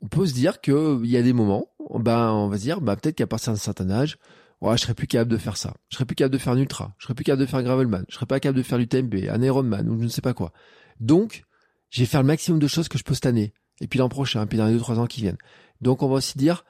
[0.00, 2.96] on peut se dire qu'il y a des moments, ben, on va se dire, ben,
[2.96, 4.18] peut-être qu'à partir d'un certain âge,
[4.60, 5.74] ouais, je serais plus capable de faire ça.
[5.88, 6.94] Je serais plus capable de faire un ultra.
[6.98, 8.04] Je serais plus capable de faire un gravelman.
[8.08, 10.34] Je serais pas capable de faire du TMB, un Ironman, ou je ne sais pas
[10.34, 10.52] quoi.
[11.00, 11.44] Donc,
[11.90, 13.52] je vais faire le maximum de choses que je peux cette année.
[13.80, 15.38] Et puis l'an prochain, puis dans les deux, trois ans qui viennent.
[15.80, 16.64] Donc, on va aussi dire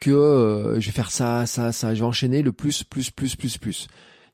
[0.00, 1.94] que euh, je vais faire ça, ça, ça.
[1.94, 3.88] Je vais enchaîner le plus, plus, plus, plus, plus.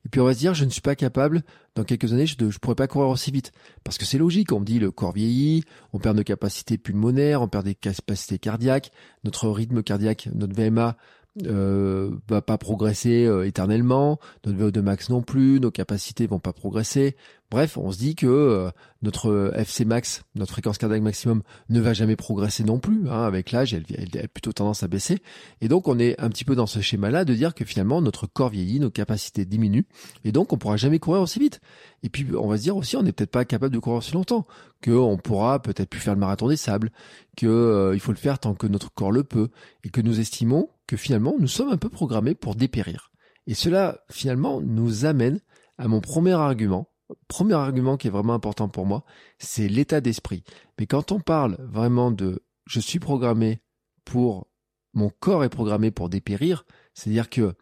[0.05, 1.43] Et puis on va se dire, je ne suis pas capable,
[1.75, 3.51] dans quelques années, je ne pourrais pas courir aussi vite.
[3.83, 7.41] Parce que c'est logique, on me dit, le corps vieillit, on perd nos capacités pulmonaires,
[7.41, 8.91] on perd des capacités cardiaques,
[9.23, 10.97] notre rythme cardiaque, notre VMA
[11.45, 16.51] euh, va pas progresser euh, éternellement, notre VO2 max non plus, nos capacités vont pas
[16.51, 17.15] progresser.
[17.51, 18.71] Bref, on se dit que euh,
[19.01, 23.09] notre FC max, notre fréquence cardiaque maximum, ne va jamais progresser non plus.
[23.09, 23.23] Hein.
[23.23, 25.17] Avec l'âge, elle, elle, a plutôt tendance à baisser.
[25.59, 28.25] Et donc, on est un petit peu dans ce schéma-là de dire que finalement, notre
[28.25, 29.85] corps vieillit, nos capacités diminuent,
[30.23, 31.59] et donc on pourra jamais courir aussi vite.
[32.03, 34.13] Et puis, on va se dire aussi, on n'est peut-être pas capable de courir aussi
[34.13, 34.47] longtemps,
[34.81, 36.89] qu'on pourra peut-être plus faire le marathon des sables,
[37.35, 39.49] qu'il il faut le faire tant que notre corps le peut,
[39.83, 43.11] et que nous estimons que finalement nous sommes un peu programmés pour dépérir.
[43.45, 45.41] Et cela finalement nous amène
[45.77, 46.87] à mon premier argument.
[47.27, 49.03] Premier argument qui est vraiment important pour moi,
[49.37, 50.43] c'est l'état d'esprit.
[50.79, 53.61] Mais quand on parle vraiment de je suis programmé
[54.05, 54.47] pour
[54.93, 57.55] mon corps est programmé pour dépérir, c'est-à-dire que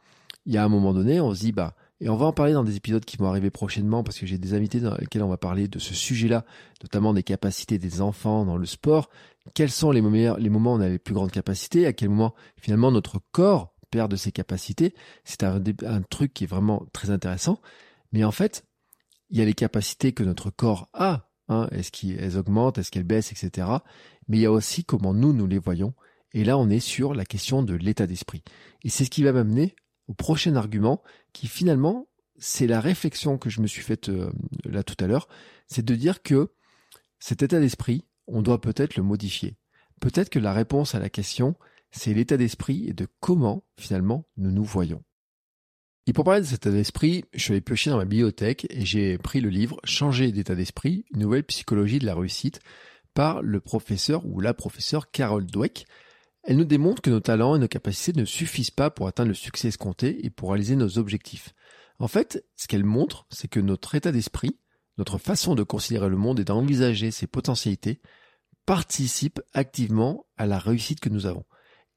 [0.45, 2.53] il y a un moment donné, on se dit bah et on va en parler
[2.53, 5.29] dans des épisodes qui vont arriver prochainement parce que j'ai des invités dans lesquels on
[5.29, 6.45] va parler de ce sujet-là,
[6.81, 9.09] notamment des capacités des enfants dans le sport.
[9.53, 11.85] Quels sont les, les moments où on a les plus grandes capacités?
[11.85, 14.93] À quel moment finalement notre corps perd de ses capacités?
[15.25, 17.59] C'est un truc qui est vraiment très intéressant.
[18.13, 18.65] Mais en fait,
[19.29, 21.25] il y a les capacités que notre corps a.
[21.47, 23.67] Hein, est-ce qu'elles augmentent, est-ce qu'elles baissent, etc.
[24.27, 25.93] Mais il y a aussi comment nous, nous les voyons.
[26.33, 28.43] Et là, on est sur la question de l'état d'esprit.
[28.83, 29.75] Et c'est ce qui va m'amener
[30.07, 31.01] au prochain argument
[31.33, 32.07] qui finalement,
[32.37, 34.31] c'est la réflexion que je me suis faite euh,
[34.63, 35.27] là tout à l'heure,
[35.67, 36.51] c'est de dire que
[37.19, 39.57] cet état d'esprit, on doit peut-être le modifier.
[39.99, 41.55] Peut-être que la réponse à la question,
[41.91, 45.03] c'est l'état d'esprit et de comment finalement nous nous voyons.
[46.09, 49.19] Et pour parler de cet état d'esprit, je suis allé dans ma bibliothèque et j'ai
[49.19, 52.61] pris le livre Changer d'état d'esprit, nouvelle psychologie de la réussite
[53.13, 55.85] par le professeur ou la professeure Carol Dweck,
[56.41, 59.35] elle nous démontre que nos talents et nos capacités ne suffisent pas pour atteindre le
[59.35, 61.53] succès escompté et pour réaliser nos objectifs.
[61.99, 64.57] En fait, ce qu'elle montre, c'est que notre état d'esprit,
[64.97, 68.01] notre façon de considérer le monde et d'envisager ses potentialités
[68.65, 71.45] participe activement à la réussite que nous avons.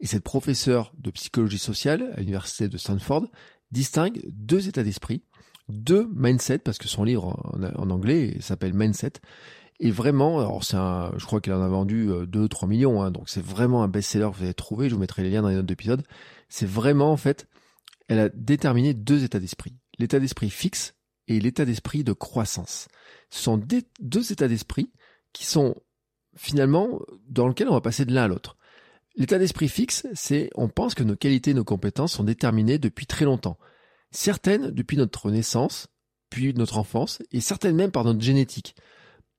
[0.00, 3.28] Et cette professeure de psychologie sociale à l'université de Stanford
[3.72, 5.22] distingue deux états d'esprit,
[5.68, 9.14] deux mindset, parce que son livre en, anglais s'appelle Mindset,
[9.80, 13.10] et vraiment, alors c'est un, je crois qu'il en a vendu 2-3 euh, millions, hein,
[13.10, 15.48] donc c'est vraiment un best-seller que vous allez trouver, je vous mettrai les liens dans
[15.48, 16.04] les notes d'épisode.
[16.48, 17.48] C'est vraiment, en fait,
[18.08, 19.74] elle a déterminé deux états d'esprit.
[19.98, 20.94] L'état d'esprit fixe
[21.26, 22.88] et l'état d'esprit de croissance.
[23.30, 23.60] Ce sont
[24.00, 24.92] deux états d'esprit
[25.32, 25.74] qui sont
[26.36, 28.56] finalement dans lesquels on va passer de l'un à l'autre.
[29.16, 33.06] L'état d'esprit fixe, c'est on pense que nos qualités et nos compétences sont déterminées depuis
[33.06, 33.58] très longtemps.
[34.10, 35.88] Certaines depuis notre naissance,
[36.30, 38.74] puis notre enfance, et certaines même par notre génétique.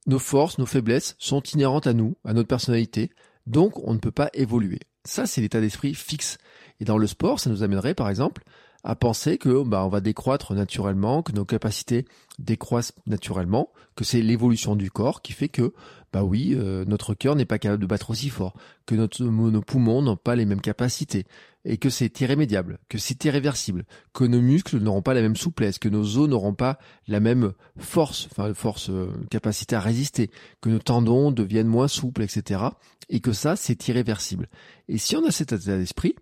[0.05, 3.11] Nos forces, nos faiblesses sont inhérentes à nous, à notre personnalité,
[3.47, 4.79] donc on ne peut pas évoluer.
[5.05, 6.37] Ça, c'est l'état d'esprit fixe.
[6.79, 8.43] Et dans le sport, ça nous amènerait, par exemple,
[8.83, 12.05] à penser que bah, on va décroître naturellement, que nos capacités
[12.39, 15.73] décroissent naturellement, que c'est l'évolution du corps qui fait que
[16.11, 18.53] bah oui, euh, notre cœur n'est pas capable de battre aussi fort,
[18.85, 21.25] que nos poumons n'ont pas les mêmes capacités,
[21.65, 25.79] et que c'est irrémédiable, que c'est irréversible, que nos muscles n'auront pas la même souplesse,
[25.79, 26.77] que nos os n'auront pas
[27.07, 30.29] la même force, enfin force, euh, capacité à résister,
[30.61, 32.61] que nos tendons deviennent moins souples, etc.
[33.09, 34.49] Et que ça, c'est irréversible.
[34.89, 36.15] Et si on a cet état d'esprit,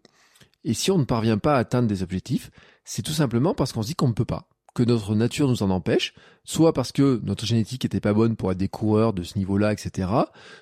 [0.64, 2.51] et si on ne parvient pas à atteindre des objectifs,
[2.84, 5.63] c'est tout simplement parce qu'on se dit qu'on ne peut pas, que notre nature nous
[5.63, 6.13] en empêche,
[6.43, 9.74] soit parce que notre génétique était pas bonne pour être des coureurs de ce niveau-là,
[9.74, 10.09] etc.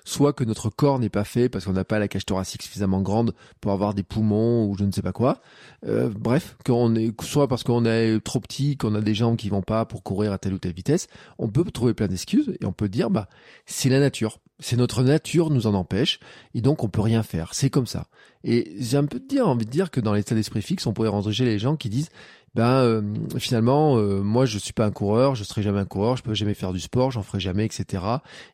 [0.04, 3.00] Soit que notre corps n'est pas fait parce qu'on n'a pas la cage thoracique suffisamment
[3.00, 5.40] grande pour avoir des poumons ou je ne sais pas quoi.
[5.86, 9.48] Euh, bref, qu'on est, soit parce qu'on est trop petit, qu'on a des jambes qui
[9.48, 11.06] vont pas pour courir à telle ou telle vitesse.
[11.38, 13.28] On peut trouver plein d'excuses et on peut dire, bah,
[13.66, 14.40] c'est la nature.
[14.62, 16.20] C'est notre nature nous en empêche
[16.54, 17.54] et donc on peut rien faire.
[17.54, 18.08] C'est comme ça.
[18.44, 20.92] Et j'ai un peu de dire, envie de dire que dans l'état d'esprit fixe, on
[20.92, 22.10] pourrait rendre les gens qui disent
[22.54, 23.02] ben euh,
[23.38, 26.34] finalement euh, moi je suis pas un coureur, je serai jamais un coureur, je peux
[26.34, 28.02] jamais faire du sport, j'en ferai jamais, etc.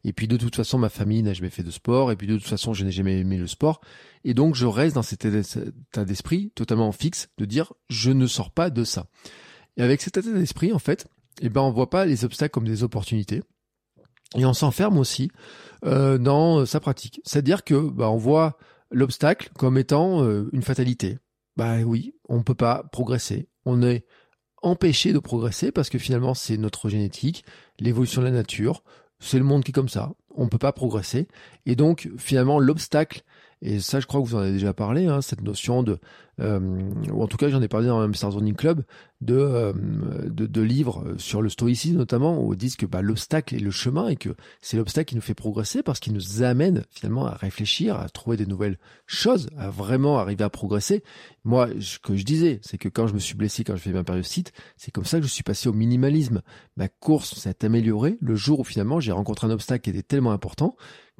[0.05, 2.37] Et puis de toute façon ma famille n'a jamais fait de sport, et puis de
[2.37, 3.81] toute façon je n'ai jamais aimé le sport,
[4.25, 8.51] et donc je reste dans cet état d'esprit totalement fixe de dire je ne sors
[8.51, 9.07] pas de ça.
[9.79, 11.07] Et avec cet état d'esprit en fait,
[11.41, 13.43] eh ben on voit pas les obstacles comme des opportunités,
[14.37, 15.31] et on s'enferme aussi
[15.87, 17.21] euh, dans sa pratique.
[17.25, 18.59] C'est-à-dire que bah, on voit
[18.91, 20.23] l'obstacle comme étant
[20.53, 21.19] une fatalité.
[21.57, 24.07] Bah oui, on peut pas progresser, on est
[24.63, 27.45] empêché de progresser parce que finalement c'est notre génétique,
[27.79, 28.83] l'évolution de la nature,
[29.19, 31.29] c'est le monde qui est comme ça, on ne peut pas progresser.
[31.67, 33.23] Et donc finalement l'obstacle
[33.63, 35.99] et ça, je crois que vous en avez déjà parlé, hein, cette notion de,
[36.41, 36.61] euh,
[37.11, 38.85] ou en tout cas, j'en ai parlé dans le Stars Running Club,
[39.23, 39.73] de, euh,
[40.27, 43.71] de, de, livres sur le stoïcisme notamment, où ils disent que bah, l'obstacle est le
[43.71, 47.35] chemin et que c'est l'obstacle qui nous fait progresser parce qu'il nous amène finalement à
[47.35, 51.03] réfléchir, à trouver des nouvelles choses, à vraiment arriver à progresser.
[51.45, 53.93] Moi, ce que je disais, c'est que quand je me suis blessé, quand je fais
[53.93, 56.43] ma périostite, c'est comme ça que je suis passé au minimalisme.
[56.77, 60.33] Ma course s'est améliorée le jour où finalement j'ai rencontré un obstacle qui était tellement
[60.33, 60.77] important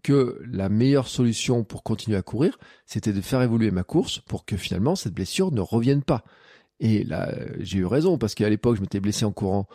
[0.07, 4.45] que la meilleure solution pour continuer à courir, c'était de faire évoluer ma course pour
[4.45, 6.23] que finalement cette blessure ne revienne pas.
[6.79, 9.67] Et là, j'ai eu raison, parce qu'à l'époque, je m'étais blessé en courant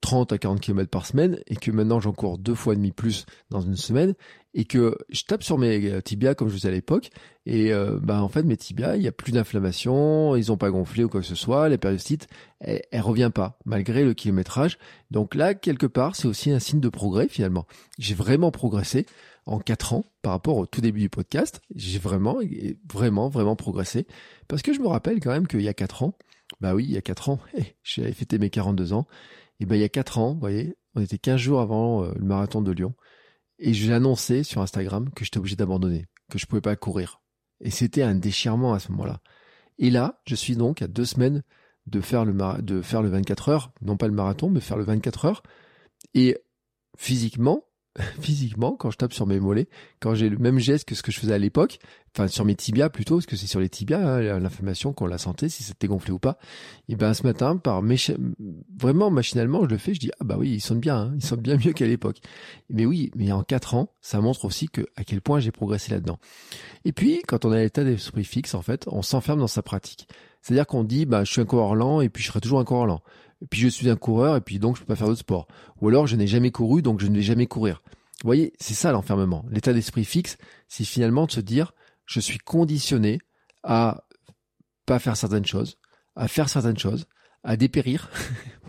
[0.00, 2.90] 30 à 40 km par semaine, et que maintenant j'en cours deux fois et demi
[2.90, 4.14] plus dans une semaine,
[4.54, 7.10] et que je tape sur mes tibias comme je faisais à l'époque,
[7.44, 10.70] et euh, bah en fait mes tibias, il n'y a plus d'inflammation, ils n'ont pas
[10.70, 12.28] gonflé ou quoi que ce soit, la périostite,
[12.60, 14.78] elle, elle revient pas, malgré le kilométrage.
[15.10, 17.66] Donc là, quelque part, c'est aussi un signe de progrès finalement.
[17.98, 19.04] J'ai vraiment progressé
[19.46, 21.60] en quatre ans par rapport au tout début du podcast.
[21.74, 22.38] J'ai vraiment,
[22.92, 24.06] vraiment, vraiment progressé.
[24.48, 26.18] Parce que je me rappelle quand même qu'il y a quatre ans,
[26.60, 27.38] bah oui, il y a quatre ans,
[27.82, 29.06] j'avais fêté mes 42 ans.
[29.58, 32.12] Et ben il y a quatre ans, vous voyez, on était 15 jours avant euh,
[32.16, 32.94] le marathon de Lyon.
[33.58, 37.22] Et j'ai annoncé sur Instagram que j'étais obligé d'abandonner, que je pouvais pas courir.
[37.62, 39.20] Et c'était un déchirement à ce moment-là.
[39.78, 41.42] Et là, je suis donc à deux semaines
[41.86, 44.84] de faire le, de faire le 24 heures, non pas le marathon, mais faire le
[44.84, 45.42] 24 heures.
[46.14, 46.36] Et
[46.98, 47.65] physiquement,
[48.20, 49.68] physiquement, quand je tape sur mes mollets,
[50.00, 51.78] quand j'ai le même geste que ce que je faisais à l'époque,
[52.14, 55.18] enfin sur mes tibias plutôt, parce que c'est sur les tibias hein, l'inflammation qu'on la
[55.18, 56.38] sentait, si c'était gonflé ou pas.
[56.88, 57.82] Et ben ce matin, par
[58.78, 61.24] vraiment machinalement, je le fais, je dis ah bah oui, ils sont bien, hein, ils
[61.24, 62.18] sont bien mieux qu'à l'époque.
[62.70, 65.92] Mais oui, mais en quatre ans, ça montre aussi que à quel point j'ai progressé
[65.92, 66.18] là-dedans.
[66.84, 70.08] Et puis quand on a l'état d'esprit fixe, en fait, on s'enferme dans sa pratique.
[70.42, 72.64] C'est-à-dire qu'on dit bah je suis un coureur lent et puis je serai toujours un
[72.64, 73.02] coureur lent
[73.42, 75.46] et puis je suis un coureur, et puis donc je peux pas faire de sport.
[75.80, 77.82] Ou alors je n'ai jamais couru, donc je ne vais jamais courir.
[78.22, 79.44] Vous voyez, c'est ça l'enfermement.
[79.50, 81.72] L'état d'esprit fixe, c'est finalement de se dire,
[82.06, 83.18] je suis conditionné
[83.62, 84.04] à
[84.86, 85.76] pas faire certaines choses,
[86.14, 87.06] à faire certaines choses,
[87.44, 88.10] à dépérir,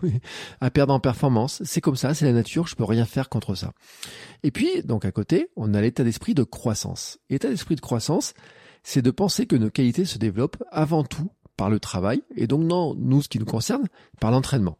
[0.61, 1.61] à perdre en performance.
[1.63, 3.73] C'est comme ça, c'est la nature, je peux rien faire contre ça.
[4.43, 7.19] Et puis, donc à côté, on a l'état d'esprit de croissance.
[7.29, 8.33] L'état d'esprit de croissance,
[8.83, 12.63] c'est de penser que nos qualités se développent avant tout par le travail, et donc
[12.63, 13.87] non, nous, ce qui nous concerne,
[14.19, 14.77] par l'entraînement.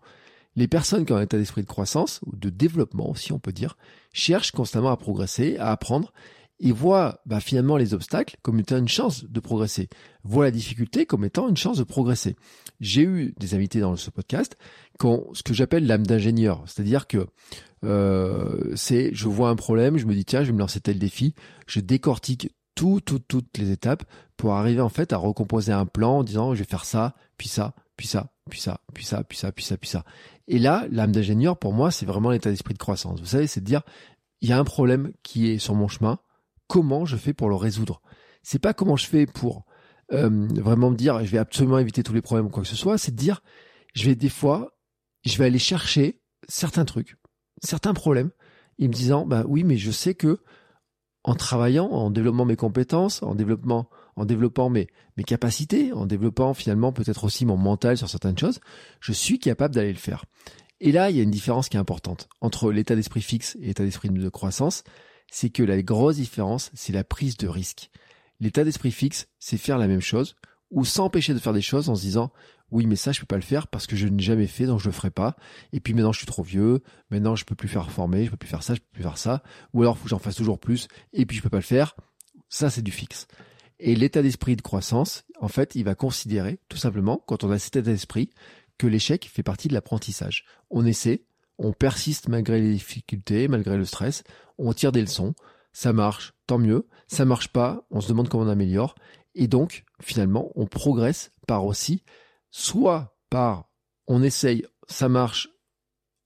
[0.55, 3.51] Les personnes qui ont un état d'esprit de croissance, ou de développement aussi on peut
[3.51, 3.77] dire,
[4.13, 6.13] cherchent constamment à progresser, à apprendre,
[6.59, 9.89] et voient bah, finalement les obstacles comme étant une chance de progresser,
[10.23, 12.35] voient la difficulté comme étant une chance de progresser.
[12.79, 14.57] J'ai eu des invités dans ce podcast
[14.99, 17.27] qui ont ce que j'appelle l'âme d'ingénieur, c'est-à-dire que
[17.83, 20.97] euh, c'est je vois un problème, je me dis tiens je vais me lancer tel
[20.97, 21.35] défi,
[21.67, 24.03] je décortique tout, tout, toutes les étapes
[24.37, 27.47] pour arriver en fait à recomposer un plan en disant je vais faire ça, puis
[27.47, 30.03] ça, puis ça, puis ça, puis ça, puis ça, puis ça, puis ça.
[30.47, 33.19] Et là, l'âme d'ingénieur, pour moi, c'est vraiment l'état d'esprit de croissance.
[33.19, 33.81] Vous savez, c'est de dire,
[34.41, 36.19] il y a un problème qui est sur mon chemin,
[36.67, 37.99] comment je fais pour le résoudre?
[38.43, 39.65] C'est pas comment je fais pour
[40.13, 42.75] euh, vraiment me dire, je vais absolument éviter tous les problèmes ou quoi que ce
[42.75, 43.41] soit, c'est de dire,
[43.95, 44.77] je vais des fois,
[45.25, 47.17] je vais aller chercher certains trucs,
[47.63, 48.29] certains problèmes,
[48.77, 50.39] et me disant, bah oui, mais je sais que
[51.27, 56.53] en travaillant, en développant mes compétences, en développant, en développant mes, mes capacités, en développant
[56.53, 58.61] finalement peut-être aussi mon mental sur certaines choses,
[59.01, 60.23] je suis capable d'aller le faire.
[60.79, 63.65] Et là, il y a une différence qui est importante entre l'état d'esprit fixe et
[63.65, 64.85] l'état d'esprit de croissance,
[65.29, 67.89] c'est que la grosse différence, c'est la prise de risque.
[68.39, 70.37] L'état d'esprit fixe, c'est faire la même chose,
[70.71, 72.31] ou s'empêcher de faire des choses en se disant
[72.71, 74.79] oui mais ça je peux pas le faire parce que je n'ai jamais fait donc
[74.79, 75.35] je le ferai pas.
[75.73, 76.81] Et puis maintenant je suis trop vieux.
[77.09, 79.17] Maintenant je peux plus faire former je peux plus faire ça je peux plus faire
[79.17, 79.43] ça.
[79.73, 80.87] Ou alors faut que j'en fasse toujours plus.
[81.13, 81.95] Et puis je peux pas le faire.
[82.49, 83.27] Ça c'est du fixe.
[83.79, 87.59] Et l'état d'esprit de croissance en fait il va considérer tout simplement quand on a
[87.59, 88.29] cet état d'esprit
[88.77, 90.45] que l'échec fait partie de l'apprentissage.
[90.69, 91.23] On essaie
[91.57, 94.23] on persiste malgré les difficultés, malgré le stress,
[94.57, 95.33] on tire des leçons,
[95.73, 98.95] ça marche, tant mieux, ça marche pas, on se demande comment on améliore,
[99.35, 102.03] et donc finalement on progresse par aussi,
[102.51, 103.69] soit par
[104.07, 105.49] on essaye, ça marche,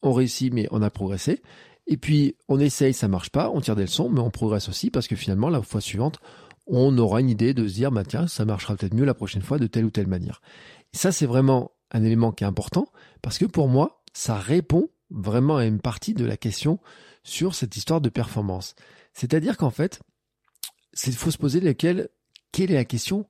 [0.02, 1.42] on réussit mais on a progressé,
[1.88, 4.92] et puis on essaye, ça marche pas, on tire des leçons, mais on progresse aussi
[4.92, 6.20] parce que finalement la fois suivante,
[6.68, 9.42] on aura une idée de se dire bah tiens ça marchera peut-être mieux la prochaine
[9.42, 10.42] fois de telle ou telle manière.
[10.94, 12.88] Et ça c'est vraiment un élément qui est important
[13.22, 16.80] parce que pour moi ça répond vraiment à une partie de la question
[17.24, 18.76] sur cette histoire de performance.
[19.14, 20.02] C'est-à-dire qu'en fait,
[21.06, 22.10] il faut se poser laquelle,
[22.52, 23.28] quelle est la question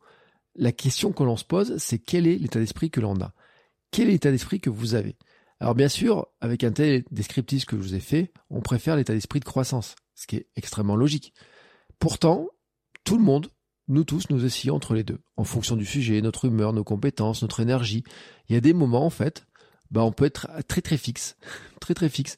[0.55, 3.33] La question que l'on se pose, c'est quel est l'état d'esprit que l'on a?
[3.91, 5.17] Quel est l'état d'esprit que vous avez?
[5.59, 9.13] Alors bien sûr, avec un tel descriptif que je vous ai fait, on préfère l'état
[9.13, 11.33] d'esprit de croissance, ce qui est extrêmement logique.
[11.99, 12.47] Pourtant,
[13.03, 13.47] tout le monde,
[13.87, 17.41] nous tous, nous essayons entre les deux, en fonction du sujet, notre humeur, nos compétences,
[17.41, 18.03] notre énergie.
[18.49, 19.45] Il y a des moments, en fait,
[19.91, 21.37] bah, on peut être très très fixe,
[21.79, 22.37] très très fixe.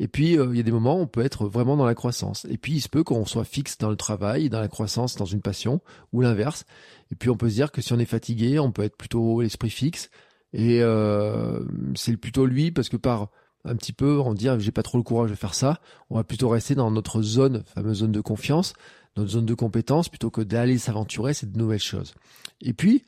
[0.00, 1.94] Et puis, euh, il y a des moments où on peut être vraiment dans la
[1.94, 2.46] croissance.
[2.50, 5.24] Et puis, il se peut qu'on soit fixe dans le travail, dans la croissance, dans
[5.24, 5.80] une passion,
[6.12, 6.64] ou l'inverse.
[7.10, 9.40] Et puis, on peut se dire que si on est fatigué, on peut être plutôt
[9.40, 10.10] l'esprit fixe.
[10.52, 11.60] Et euh,
[11.94, 13.28] c'est plutôt lui, parce que par
[13.64, 15.80] un petit peu, on dire j'ai pas trop le courage de faire ça,
[16.10, 18.72] on va plutôt rester dans notre zone, fameuse zone de confiance,
[19.16, 22.14] notre zone de compétence, plutôt que d'aller s'aventurer c'est de nouvelles choses.
[22.60, 23.04] Et puis,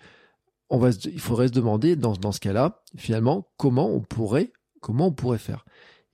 [0.68, 5.07] on va, il faudrait se demander dans, dans ce cas-là, finalement, comment on pourrait, comment
[5.07, 5.64] on pourrait faire.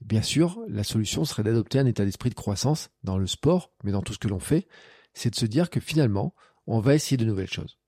[0.01, 3.91] Bien sûr, la solution serait d'adopter un état d'esprit de croissance dans le sport, mais
[3.91, 4.67] dans tout ce que l'on fait,
[5.13, 6.35] c'est de se dire que finalement,
[6.67, 7.79] on va essayer de nouvelles choses.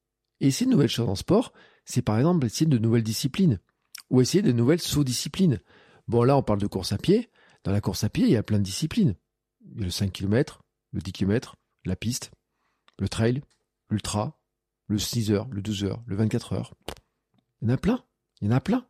[0.42, 1.54] Et essayer de nouvelles choses en sport,
[1.86, 3.60] c'est par exemple essayer de nouvelles disciplines,
[4.10, 5.60] ou essayer de nouvelles sous-disciplines.
[6.08, 7.30] Bon, là, on parle de course à pied.
[7.64, 9.16] Dans la course à pied, il y a plein de disciplines.
[9.62, 11.56] Il y a le 5 km, le 10 km,
[11.86, 12.32] la piste,
[12.98, 13.42] le trail,
[13.90, 14.40] l'ultra,
[14.88, 16.74] le 6 heures, le 12 heures, le 24 heures.
[17.62, 18.04] Il y en a plein.
[18.42, 18.86] Il y en a plein.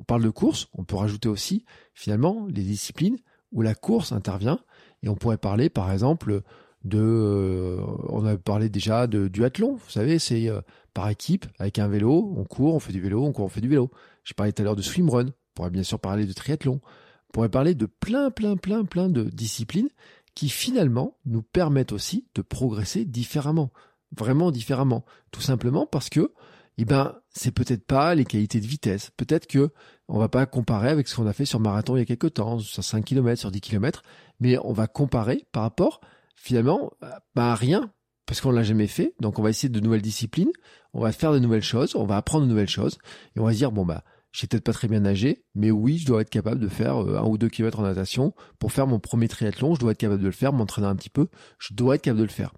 [0.00, 3.18] On parle de course, on peut rajouter aussi finalement les disciplines
[3.52, 4.58] où la course intervient.
[5.02, 6.40] Et on pourrait parler par exemple
[6.84, 10.62] de euh, on a parlé déjà de duathlon, vous savez, c'est euh,
[10.94, 13.60] par équipe avec un vélo, on court, on fait du vélo, on court, on fait
[13.60, 13.90] du vélo.
[14.24, 17.32] J'ai parlé tout à l'heure de swimrun, on pourrait bien sûr parler de triathlon, on
[17.34, 19.90] pourrait parler de plein plein plein plein de disciplines
[20.34, 23.70] qui finalement nous permettent aussi de progresser différemment,
[24.16, 26.32] vraiment différemment, tout simplement parce que
[26.82, 29.10] eh ben, c'est peut-être pas les qualités de vitesse.
[29.16, 29.70] Peut-être que
[30.08, 32.34] on va pas comparer avec ce qu'on a fait sur marathon il y a quelques
[32.34, 34.02] temps, sur 5 km, sur 10 km,
[34.40, 36.00] mais on va comparer par rapport,
[36.36, 36.92] finalement,
[37.34, 37.92] bah, à rien,
[38.26, 39.14] parce qu'on l'a jamais fait.
[39.20, 40.52] Donc, on va essayer de nouvelles disciplines,
[40.92, 42.98] on va faire de nouvelles choses, on va apprendre de nouvelles choses,
[43.36, 45.98] et on va se dire, bon, bah, j'ai peut-être pas très bien nagé, mais oui,
[45.98, 48.32] je dois être capable de faire euh, un ou deux kilomètres en natation.
[48.58, 51.10] Pour faire mon premier triathlon, je dois être capable de le faire, m'entraîner un petit
[51.10, 51.28] peu,
[51.58, 52.52] je dois être capable de le faire.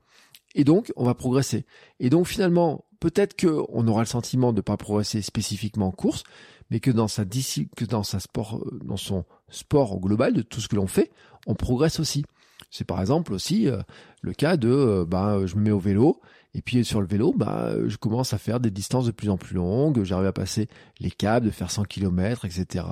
[0.55, 1.65] Et donc, on va progresser.
[2.01, 6.23] Et donc, finalement, peut-être qu'on aura le sentiment de ne pas progresser spécifiquement en course,
[6.71, 10.61] mais que dans sa que dans sa sport, euh, dans son sport global de tout
[10.61, 11.11] ce que l'on fait,
[11.47, 12.25] on progresse aussi.
[12.71, 13.83] C'est par exemple aussi euh,
[14.23, 16.21] le cas de, euh, bah, je me mets au vélo
[16.55, 19.37] et puis sur le vélo, bah, je commence à faire des distances de plus en
[19.37, 20.05] plus longues.
[20.05, 20.69] J'arrive à passer
[21.01, 22.85] les câbles, de faire 100 km, etc.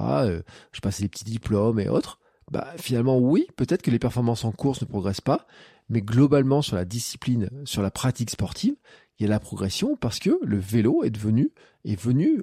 [0.72, 2.18] je passe les petits diplômes et autres.
[2.50, 5.46] Bah, finalement, oui, peut-être que les performances en course ne progressent pas,
[5.88, 8.74] mais globalement sur la discipline, sur la pratique sportive,
[9.18, 11.52] il y a la progression parce que le vélo est devenu,
[11.84, 12.42] est venu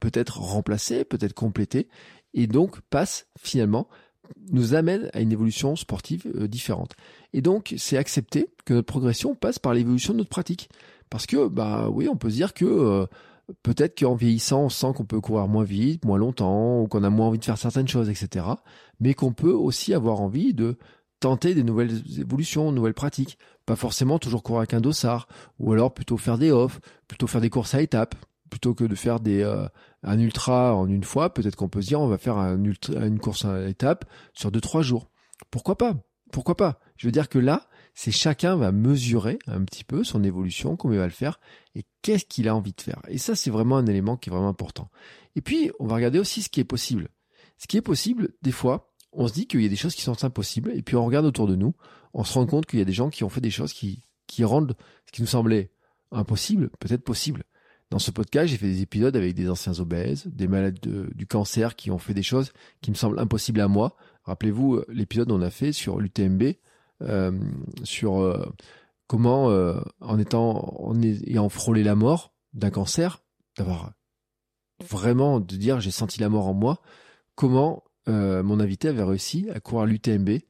[0.00, 1.88] peut-être remplacer, peut-être compléter,
[2.34, 3.88] et donc passe finalement,
[4.50, 6.96] nous amène à une évolution sportive euh, différente.
[7.32, 10.68] Et donc c'est accepter que notre progression passe par l'évolution de notre pratique.
[11.08, 13.06] Parce que, bah oui, on peut se dire que euh,
[13.62, 17.10] peut-être qu'en vieillissant, on sent qu'on peut courir moins vite, moins longtemps, ou qu'on a
[17.10, 18.46] moins envie de faire certaines choses, etc.
[19.00, 20.78] Mais qu'on peut aussi avoir envie de
[21.20, 23.38] tenter des nouvelles évolutions, nouvelles pratiques.
[23.64, 25.28] Pas forcément toujours courir avec un dossard,
[25.58, 28.14] ou alors plutôt faire des off, plutôt faire des courses à étapes,
[28.50, 29.66] plutôt que de faire des euh,
[30.02, 31.32] un ultra en une fois.
[31.32, 34.82] Peut-être qu'on peut se dire on va faire une course à étapes sur deux trois
[34.82, 35.08] jours.
[35.50, 35.94] Pourquoi pas?
[36.32, 36.80] Pourquoi pas?
[36.96, 37.66] Je veux dire que là,
[37.96, 41.40] c'est chacun va mesurer un petit peu son évolution, comment il va le faire
[41.74, 43.00] et qu'est-ce qu'il a envie de faire.
[43.08, 44.90] Et ça, c'est vraiment un élément qui est vraiment important.
[45.34, 47.08] Et puis, on va regarder aussi ce qui est possible.
[47.56, 50.02] Ce qui est possible, des fois, on se dit qu'il y a des choses qui
[50.02, 51.74] sont impossibles, et puis on regarde autour de nous,
[52.12, 54.02] on se rend compte qu'il y a des gens qui ont fait des choses qui,
[54.44, 54.76] rendent
[55.06, 55.72] ce qui nous semblait
[56.12, 57.44] impossible, peut-être possible.
[57.88, 61.76] Dans ce podcast, j'ai fait des épisodes avec des anciens obèses, des malades du cancer
[61.76, 63.96] qui ont fait des choses qui me semblent impossibles à moi.
[64.24, 66.42] Rappelez-vous euh, l'épisode qu'on a fait sur l'UTMB,
[67.84, 68.46] sur euh,
[69.06, 69.46] comment,
[70.00, 73.22] en étant, en ayant frôlé la mort d'un cancer,
[73.56, 73.92] d'avoir
[74.88, 76.80] vraiment de dire j'ai senti la mort en moi,
[77.34, 80.40] comment euh, mon invité avait réussi à courir l'UTMB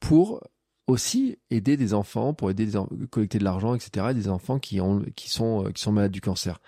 [0.00, 0.40] pour
[0.86, 2.78] aussi aider des enfants, pour aider des
[3.10, 4.08] collecter de l'argent, etc.
[4.14, 6.60] Des enfants qui ont, qui sont, euh, qui sont malades du cancer.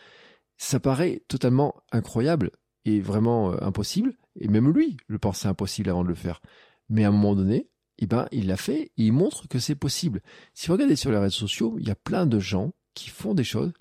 [0.57, 2.51] Ça paraît totalement incroyable
[2.85, 4.17] et vraiment euh, impossible.
[4.39, 6.41] Et même lui le pensait impossible avant de le faire.
[6.89, 7.69] Mais à un moment donné,
[7.99, 10.21] eh ben, il l'a fait il montre que c'est possible.
[10.53, 13.35] Si vous regardez sur les réseaux sociaux, il y a plein de gens qui font
[13.35, 13.73] des choses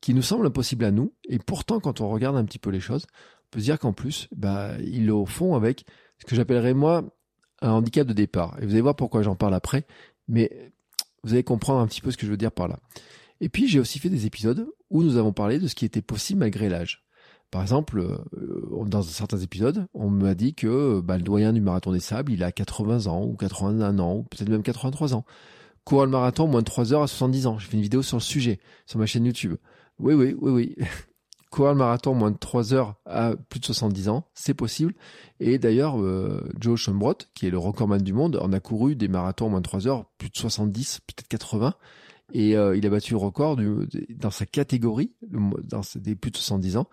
[0.00, 1.12] qui nous semblent impossibles à nous.
[1.28, 3.06] Et pourtant, quand on regarde un petit peu les choses,
[3.46, 5.84] on peut se dire qu'en plus, bah, ils le font avec
[6.18, 7.04] ce que j'appellerais moi
[7.60, 8.56] un handicap de départ.
[8.60, 9.86] Et vous allez voir pourquoi j'en parle après.
[10.28, 10.72] Mais
[11.24, 12.78] vous allez comprendre un petit peu ce que je veux dire par là.
[13.40, 16.02] Et puis, j'ai aussi fait des épisodes où nous avons parlé de ce qui était
[16.02, 17.04] possible malgré l'âge.
[17.50, 21.92] Par exemple, euh, dans certains épisodes, on m'a dit que bah, le doyen du marathon
[21.92, 25.24] des sables, il a 80 ans, ou 81 ans, ou peut-être même 83 ans.
[25.84, 27.58] Courir le marathon moins de 3 heures à 70 ans.
[27.58, 29.56] J'ai fait une vidéo sur le sujet, sur ma chaîne YouTube.
[29.98, 30.76] Oui, oui, oui, oui.
[31.50, 34.92] Courir le marathon moins de 3 heures à plus de 70 ans, c'est possible.
[35.40, 39.08] Et d'ailleurs, euh, Joe Schombrot, qui est le recordman du monde, en a couru des
[39.08, 41.72] marathons moins de 3 heures, plus de 70, peut-être 80.
[42.34, 43.56] Et euh, il a battu le record
[44.10, 46.86] dans sa catégorie, dans des plus de 70 ans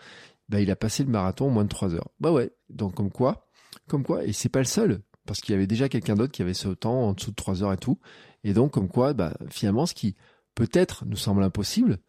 [0.49, 2.09] bah, il a passé le marathon en moins de 3 heures.
[2.19, 3.47] Bah ouais, donc comme quoi,
[3.87, 6.41] comme quoi, et c'est pas le seul, parce qu'il y avait déjà quelqu'un d'autre qui
[6.41, 7.99] avait ce temps en dessous de 3 heures et tout,
[8.43, 10.15] et donc comme quoi, bah, finalement, ce qui
[10.53, 11.99] peut-être nous semble impossible,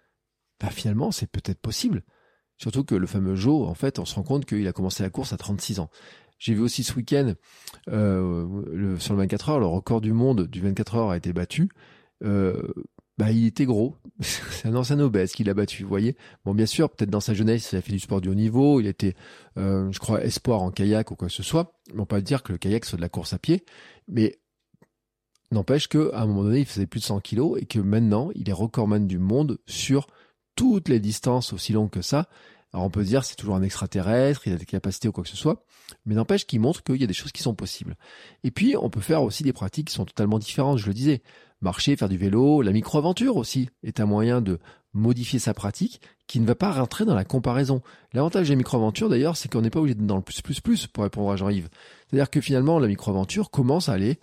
[0.60, 2.04] bah, finalement, c'est peut-être possible.
[2.58, 5.10] Surtout que le fameux Joe, en fait, on se rend compte qu'il a commencé la
[5.10, 5.90] course à 36 ans.
[6.38, 7.34] J'ai vu aussi ce week-end,
[7.88, 11.32] euh, le, sur le 24 heures, le record du monde du 24 heures a été
[11.32, 11.70] battu.
[12.22, 12.72] Euh,
[13.18, 13.96] bah il était gros.
[14.20, 16.16] c'est un ancien obèse qu'il a battu, vous voyez.
[16.44, 18.80] Bon, bien sûr, peut-être dans sa jeunesse, il a fait du sport du haut niveau,
[18.80, 19.14] il était,
[19.58, 21.72] euh, je crois, espoir en kayak ou quoi que ce soit.
[21.88, 23.64] Mais on peut pas dire que le kayak soit de la course à pied,
[24.08, 24.38] mais
[25.50, 28.30] n'empêche que à un moment donné, il faisait plus de 100 kilos et que maintenant,
[28.34, 30.06] il est recordman du monde sur
[30.56, 32.28] toutes les distances aussi longues que ça.
[32.72, 35.30] Alors on peut dire c'est toujours un extraterrestre, il a des capacités ou quoi que
[35.30, 35.64] ce soit,
[36.04, 37.96] mais n'empêche qu'il montre qu'il y a des choses qui sont possibles.
[38.44, 41.22] Et puis on peut faire aussi des pratiques qui sont totalement différentes, je le disais
[41.60, 44.58] marcher, faire du vélo, la micro-aventure aussi est un moyen de
[44.92, 47.82] modifier sa pratique qui ne va pas rentrer dans la comparaison.
[48.12, 50.86] L'avantage des micro-aventures d'ailleurs, c'est qu'on n'est pas obligé d'être dans le plus plus plus
[50.86, 51.68] pour répondre à Jean-Yves.
[52.08, 54.18] C'est-à-dire que finalement, la micro-aventure commence à aller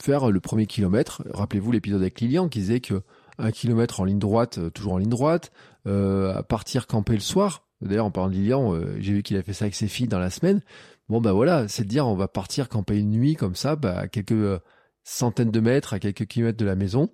[0.00, 1.22] faire le premier kilomètre.
[1.32, 3.02] Rappelez-vous l'épisode avec Lilian qui disait que
[3.38, 5.50] un kilomètre en ligne droite, euh, toujours en ligne droite,
[5.86, 7.64] euh, à partir camper le soir.
[7.80, 10.08] D'ailleurs, en parlant de Lilian, euh, j'ai vu qu'il a fait ça avec ses filles
[10.08, 10.60] dans la semaine.
[11.08, 14.06] Bon, bah voilà, c'est de dire on va partir camper une nuit comme ça, bah,
[14.06, 14.60] quelques
[15.02, 17.10] centaines de mètres à quelques kilomètres de la maison.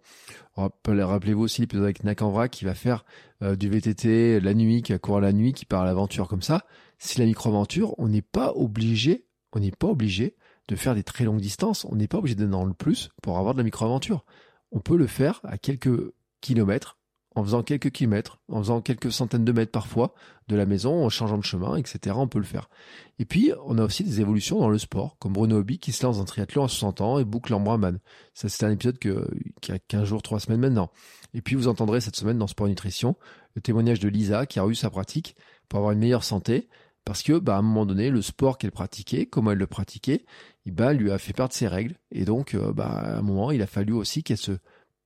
[0.57, 3.05] Rappelez-vous aussi l'épisode avec Nakanvra qui va faire
[3.43, 6.43] euh, du VTT la nuit, qui va courir la nuit, qui part à l'aventure comme
[6.43, 6.65] ça.
[6.99, 10.37] C'est la micro-aventure, on n'est pas obligé, on n'est pas obligé
[10.69, 11.85] de faire des très longues distances.
[11.85, 14.25] On n'est pas obligé d'être dans le plus pour avoir de la micro-aventure.
[14.73, 16.96] On peut le faire à quelques kilomètres
[17.37, 20.15] en faisant quelques kilomètres, en faisant quelques centaines de mètres parfois
[20.49, 22.17] de la maison, en changeant de chemin, etc.
[22.19, 22.71] On peut le faire.
[23.19, 26.05] Et puis, on a aussi des évolutions dans le sport, comme Bruno Hobby qui se
[26.05, 27.99] lance en triathlon à 60 ans et boucle en Brahman.
[28.33, 30.91] Ça, c'est un épisode qui a 15 jours, 3 semaines maintenant.
[31.35, 33.17] Et puis, vous entendrez cette semaine dans Sport Nutrition
[33.55, 35.37] le témoignage de Lisa qui a eu sa pratique
[35.69, 36.69] pour avoir une meilleure santé.
[37.05, 40.25] Parce que, bah, à un moment donné, le sport qu'elle pratiquait, comment elle le pratiquait,
[40.65, 41.97] eh ben, lui a fait perdre ses règles.
[42.11, 44.53] Et donc, euh, bah, à un moment, il a fallu aussi qu'elle se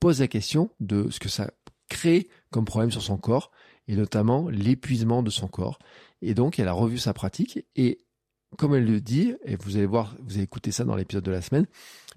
[0.01, 1.51] pose la question de ce que ça
[1.91, 3.51] créé comme problème sur son corps,
[3.87, 5.79] et notamment l'épuisement de son corps.
[6.23, 7.99] Et donc, elle a revu sa pratique, et
[8.57, 11.31] comme elle le dit, et vous allez voir, vous allez écouter ça dans l'épisode de
[11.31, 11.67] la semaine,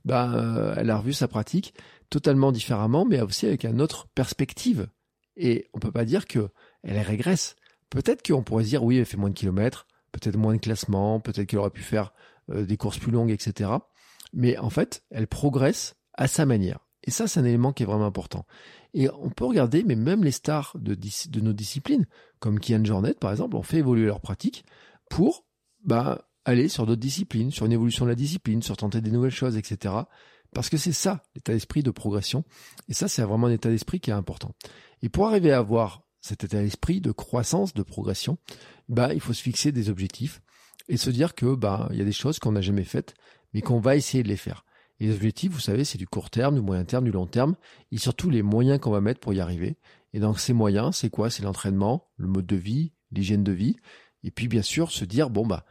[0.05, 1.73] bah, euh, elle a revu sa pratique
[2.09, 4.87] totalement différemment, mais aussi avec une autre perspective.
[5.35, 6.49] Et on peut pas dire que
[6.83, 7.55] elle régresse.
[7.89, 11.47] Peut-être qu'on pourrait dire, oui, elle fait moins de kilomètres, peut-être moins de classements, peut-être
[11.47, 12.13] qu'elle aurait pu faire
[12.51, 13.71] euh, des courses plus longues, etc.
[14.33, 16.79] Mais en fait, elle progresse à sa manière.
[17.03, 18.45] Et ça, c'est un élément qui est vraiment important.
[18.93, 20.97] Et on peut regarder, mais même les stars de,
[21.39, 22.05] nos disciplines,
[22.39, 24.65] comme Kian Jornet par exemple, ont fait évoluer leur pratique
[25.09, 25.45] pour
[25.83, 29.31] bah, aller sur d'autres disciplines, sur une évolution de la discipline, sur tenter des nouvelles
[29.31, 29.95] choses, etc.
[30.53, 32.43] Parce que c'est ça, l'état d'esprit de progression.
[32.87, 34.53] Et ça, c'est vraiment un état d'esprit qui est important.
[35.01, 38.37] Et pour arriver à avoir cet état d'esprit de croissance, de progression,
[38.87, 40.41] bah, il faut se fixer des objectifs
[40.87, 43.13] et se dire que bah, il y a des choses qu'on n'a jamais faites,
[43.53, 44.63] mais qu'on va essayer de les faire.
[45.03, 47.57] Les objectifs, vous savez, c'est du court terme, du moyen terme, du long terme,
[47.91, 49.75] et surtout les moyens qu'on va mettre pour y arriver.
[50.13, 51.29] Et donc ces moyens, c'est quoi?
[51.29, 53.75] C'est l'entraînement, le mode de vie, l'hygiène de vie,
[54.23, 55.65] et puis bien sûr se dire, bon bah,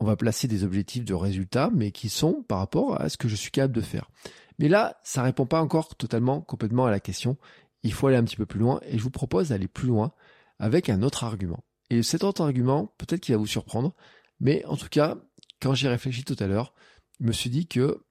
[0.00, 3.26] on va placer des objectifs de résultats, mais qui sont par rapport à ce que
[3.26, 4.10] je suis capable de faire.
[4.58, 7.38] Mais là, ça répond pas encore totalement, complètement à la question.
[7.84, 10.12] Il faut aller un petit peu plus loin, et je vous propose d'aller plus loin
[10.58, 11.64] avec un autre argument.
[11.88, 13.94] Et cet autre argument, peut-être qu'il va vous surprendre,
[14.40, 15.16] mais en tout cas,
[15.58, 16.74] quand j'y réfléchi tout à l'heure,
[17.18, 18.04] je me suis dit que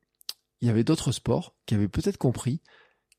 [0.62, 2.62] il y avait d'autres sports qui avaient peut-être compris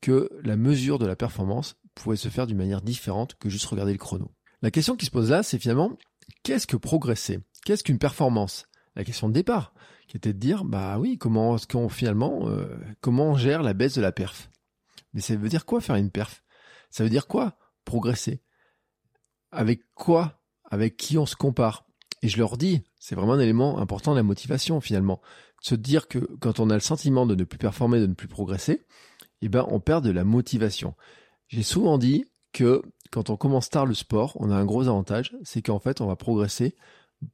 [0.01, 3.91] que la mesure de la performance pouvait se faire d'une manière différente que juste regarder
[3.91, 4.31] le chrono.
[4.61, 5.97] La question qui se pose là, c'est finalement,
[6.43, 8.65] qu'est-ce que progresser Qu'est-ce qu'une performance?
[8.95, 9.73] La question de départ,
[10.07, 13.73] qui était de dire, bah oui, comment est-ce qu'on finalement, euh, comment on gère la
[13.73, 14.49] baisse de la perf?
[15.13, 16.43] Mais ça veut dire quoi faire une perf?
[16.89, 18.41] Ça veut dire quoi progresser?
[19.51, 20.41] Avec quoi?
[20.65, 21.85] Avec qui on se compare?
[22.21, 25.21] Et je leur dis, c'est vraiment un élément important de la motivation finalement.
[25.61, 28.27] Se dire que quand on a le sentiment de ne plus performer, de ne plus
[28.27, 28.81] progresser,
[29.41, 30.95] eh ben on perd de la motivation.
[31.47, 32.81] J'ai souvent dit que
[33.11, 36.07] quand on commence tard le sport, on a un gros avantage, c'est qu'en fait on
[36.07, 36.75] va progresser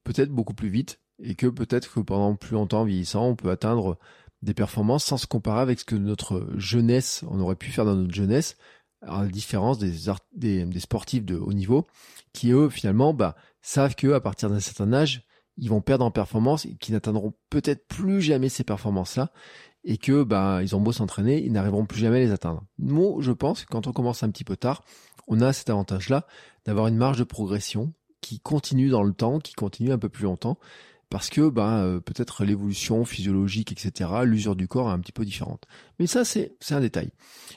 [0.03, 3.97] peut-être beaucoup plus vite et que peut-être que pendant plus longtemps vieillissant, on peut atteindre
[4.41, 7.95] des performances sans se comparer avec ce que notre jeunesse, on aurait pu faire dans
[7.95, 8.57] notre jeunesse,
[9.01, 11.87] à la différence des, sportifs de haut niveau,
[12.33, 15.23] qui eux finalement bah, savent que à partir d'un certain âge,
[15.57, 19.31] ils vont perdre en performance et qui n'atteindront peut-être plus jamais ces performances-là
[19.83, 22.63] et que bah ils ont beau s'entraîner, ils n'arriveront plus jamais à les atteindre.
[22.77, 24.83] Moi, je pense que quand on commence un petit peu tard,
[25.27, 26.25] on a cet avantage-là
[26.65, 30.23] d'avoir une marge de progression qui continue dans le temps, qui continue un peu plus
[30.23, 30.57] longtemps,
[31.09, 35.65] parce que bah, peut-être l'évolution physiologique, etc., l'usure du corps est un petit peu différente.
[35.99, 37.11] Mais ça, c'est un détail.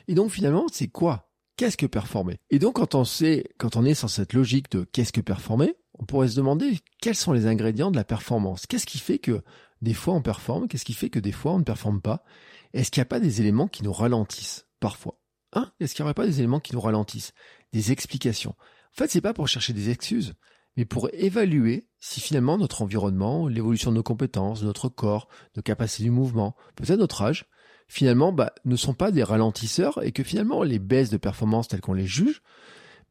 [0.06, 1.30] Et donc finalement, c'est quoi?
[1.56, 2.38] Qu'est-ce que performer?
[2.50, 5.74] Et donc quand on sait, quand on est sur cette logique de qu'est-ce que performer,
[5.98, 8.66] on pourrait se demander quels sont les ingrédients de la performance.
[8.66, 9.42] Qu'est-ce qui fait que
[9.82, 12.24] des fois on performe Qu'est-ce qui fait que des fois on ne performe pas?
[12.72, 15.18] Est-ce qu'il n'y a pas des éléments qui nous ralentissent parfois?
[15.52, 15.72] Hein?
[15.80, 17.32] Est-ce qu'il n'y aurait pas des éléments qui nous ralentissent?
[17.72, 18.54] Des explications.
[18.60, 20.34] En fait, c'est pas pour chercher des excuses,
[20.76, 26.04] mais pour évaluer si finalement notre environnement, l'évolution de nos compétences, notre corps, nos capacités
[26.04, 27.46] du mouvement, peut-être notre âge,
[27.88, 31.80] finalement, bah, ne sont pas des ralentisseurs et que finalement les baisses de performance telles
[31.80, 32.42] qu'on les juge,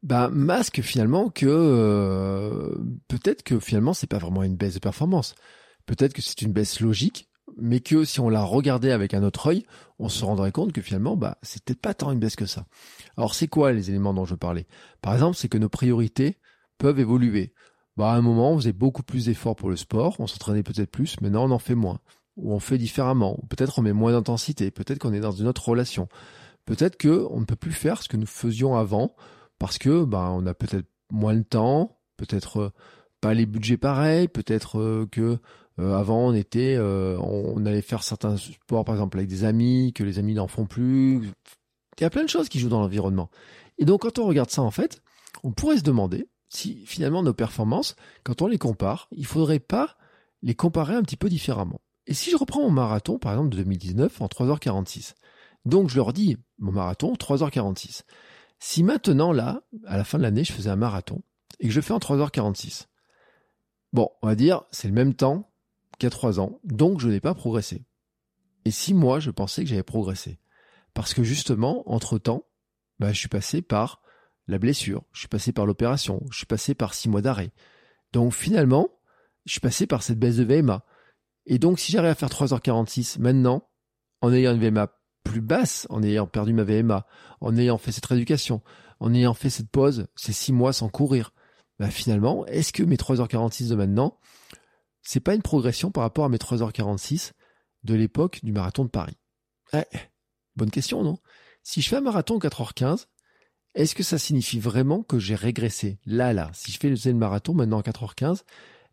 [0.02, 2.74] bah, masquent finalement que euh,
[3.08, 5.34] peut-être que finalement c'est pas vraiment une baisse de performance.
[5.86, 9.48] Peut-être que c'est une baisse logique, mais que si on la regardait avec un autre
[9.48, 9.64] œil,
[9.98, 12.66] on se rendrait compte que finalement, bah, peut-être pas tant une baisse que ça.
[13.16, 14.66] Alors c'est quoi les éléments dont je parlais
[15.02, 16.38] Par exemple, c'est que nos priorités
[16.78, 17.52] peuvent évoluer.
[17.96, 20.90] Bah, à un moment, on faisait beaucoup plus d'efforts pour le sport, on s'entraînait peut-être
[20.90, 21.98] plus, maintenant on en fait moins
[22.36, 25.68] ou on fait différemment, peut-être on met moins d'intensité, peut-être qu'on est dans une autre
[25.68, 26.08] relation,
[26.66, 29.16] peut-être que on ne peut plus faire ce que nous faisions avant
[29.58, 32.72] parce que ben on a peut-être moins de temps, peut-être euh,
[33.20, 35.38] pas les budgets pareils, peut-être euh, que
[35.78, 40.04] euh, avant on était on allait faire certains sports par exemple avec des amis que
[40.04, 41.30] les amis n'en font plus.
[41.98, 43.30] Il y a plein de choses qui jouent dans l'environnement.
[43.78, 45.00] Et donc quand on regarde ça en fait,
[45.42, 47.94] on pourrait se demander si finalement nos performances,
[48.24, 49.96] quand on les compare, il faudrait pas
[50.42, 51.80] les comparer un petit peu différemment.
[52.06, 55.14] Et si je reprends mon marathon, par exemple, de 2019 en 3h46,
[55.66, 58.02] donc je leur dis, mon marathon, 3h46.
[58.58, 61.22] Si maintenant, là, à la fin de l'année, je faisais un marathon
[61.60, 62.86] et que je fais en 3h46,
[63.92, 65.52] bon, on va dire, c'est le même temps
[65.98, 67.84] qu'à 3 ans, donc je n'ai pas progressé.
[68.64, 70.38] Et si moi, je pensais que j'avais progressé,
[70.94, 72.46] parce que justement, entre-temps,
[72.98, 74.02] bah, je suis passé par
[74.46, 77.52] la blessure, je suis passé par l'opération, je suis passé par 6 mois d'arrêt.
[78.12, 78.88] Donc finalement,
[79.44, 80.84] je suis passé par cette baisse de VMA.
[81.46, 83.68] Et donc, si j'arrive à faire 3h46 maintenant,
[84.20, 84.97] en ayant une VMA
[85.28, 87.06] plus basse, en ayant perdu ma VMA,
[87.40, 88.62] en ayant fait cette rééducation,
[89.00, 91.32] en ayant fait cette pause, ces six mois sans courir,
[91.78, 94.18] bah finalement, est-ce que mes 3h46 de maintenant,
[95.02, 97.32] c'est pas une progression par rapport à mes 3h46
[97.84, 99.16] de l'époque du marathon de Paris?
[99.72, 99.84] Eh,
[100.56, 101.18] Bonne question, non?
[101.62, 103.06] Si je fais un marathon 4h15,
[103.74, 106.00] est-ce que ça signifie vraiment que j'ai régressé?
[106.04, 108.42] Là, là, si je fais le marathon maintenant à 4h15,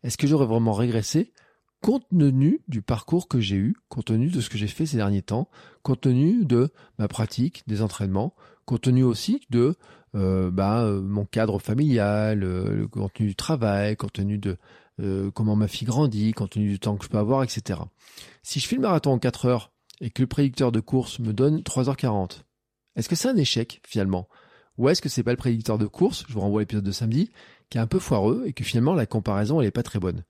[0.04, 1.32] est-ce que j'aurais vraiment régressé
[1.86, 4.96] compte tenu du parcours que j'ai eu, compte tenu de ce que j'ai fait ces
[4.96, 5.48] derniers temps,
[5.84, 8.34] compte tenu de ma pratique, des entraînements,
[8.64, 9.76] compte tenu aussi de
[10.16, 14.56] euh, bah, euh, mon cadre familial, euh, le contenu du travail, compte tenu de
[15.32, 17.78] comment ma fille grandit, compte tenu du temps que je peux avoir, etc.
[18.42, 19.70] Si je fais le marathon en 4 heures
[20.00, 22.40] et que le prédicteur de course me donne 3h40,
[22.96, 24.26] est-ce que c'est un échec finalement?
[24.76, 26.90] Ou est-ce que c'est pas le prédicteur de course, je vous renvoie à l'épisode de
[26.90, 27.30] samedi,
[27.70, 30.24] qui est un peu foireux et que finalement la comparaison elle est pas très bonne?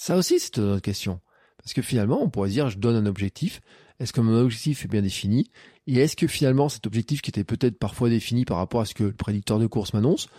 [0.00, 1.20] Ça aussi, c'est une autre question.
[1.58, 3.60] Parce que finalement, on pourrait dire, je donne un objectif.
[3.98, 5.50] Est-ce que mon objectif est bien défini?
[5.86, 8.94] Et est-ce que finalement, cet objectif qui était peut-être parfois défini par rapport à ce
[8.94, 10.30] que le prédicteur de course m'annonce,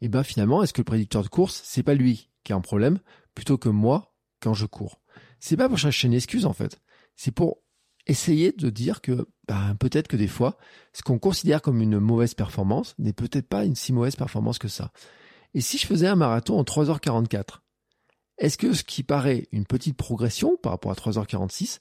[0.00, 2.62] eh ben finalement, est-ce que le prédicteur de course, c'est pas lui qui a un
[2.62, 2.98] problème,
[3.34, 5.02] plutôt que moi quand je cours?
[5.38, 6.80] C'est pas pour chercher une excuse en fait.
[7.14, 7.58] C'est pour
[8.06, 10.56] essayer de dire que ben, peut-être que des fois,
[10.94, 14.68] ce qu'on considère comme une mauvaise performance n'est peut-être pas une si mauvaise performance que
[14.68, 14.92] ça.
[15.52, 17.58] Et si je faisais un marathon en 3h44
[18.40, 21.80] est-ce que ce qui paraît une petite progression par rapport à 3h46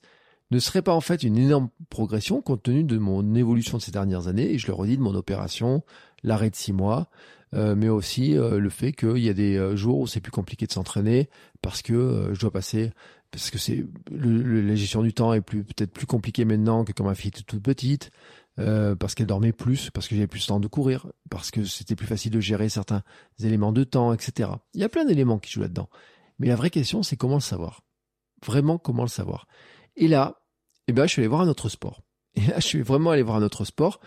[0.52, 3.92] ne serait pas en fait une énorme progression compte tenu de mon évolution de ces
[3.92, 5.84] dernières années, et je le redis, de mon opération,
[6.24, 7.10] l'arrêt de six mois,
[7.54, 10.32] euh, mais aussi euh, le fait qu'il y a des euh, jours où c'est plus
[10.32, 11.30] compliqué de s'entraîner
[11.62, 12.92] parce que je dois passer,
[13.32, 17.06] parce que c'est la gestion du temps est plus peut-être plus compliquée maintenant que quand
[17.06, 18.12] ma fille était toute petite,
[18.56, 21.96] parce qu'elle dormait plus, parce que j'avais plus de temps de courir, parce que c'était
[21.96, 23.04] plus facile de gérer certains
[23.42, 24.50] éléments de temps, etc.
[24.74, 25.90] Il y a plein d'éléments qui jouent là-dedans.
[26.40, 27.82] Mais la vraie question, c'est comment le savoir?
[28.46, 29.48] Vraiment, comment le savoir?
[29.96, 30.42] Et là,
[30.88, 32.02] eh ben, je suis allé voir un autre sport.
[32.36, 34.00] Et là, je suis vraiment allé voir un autre sport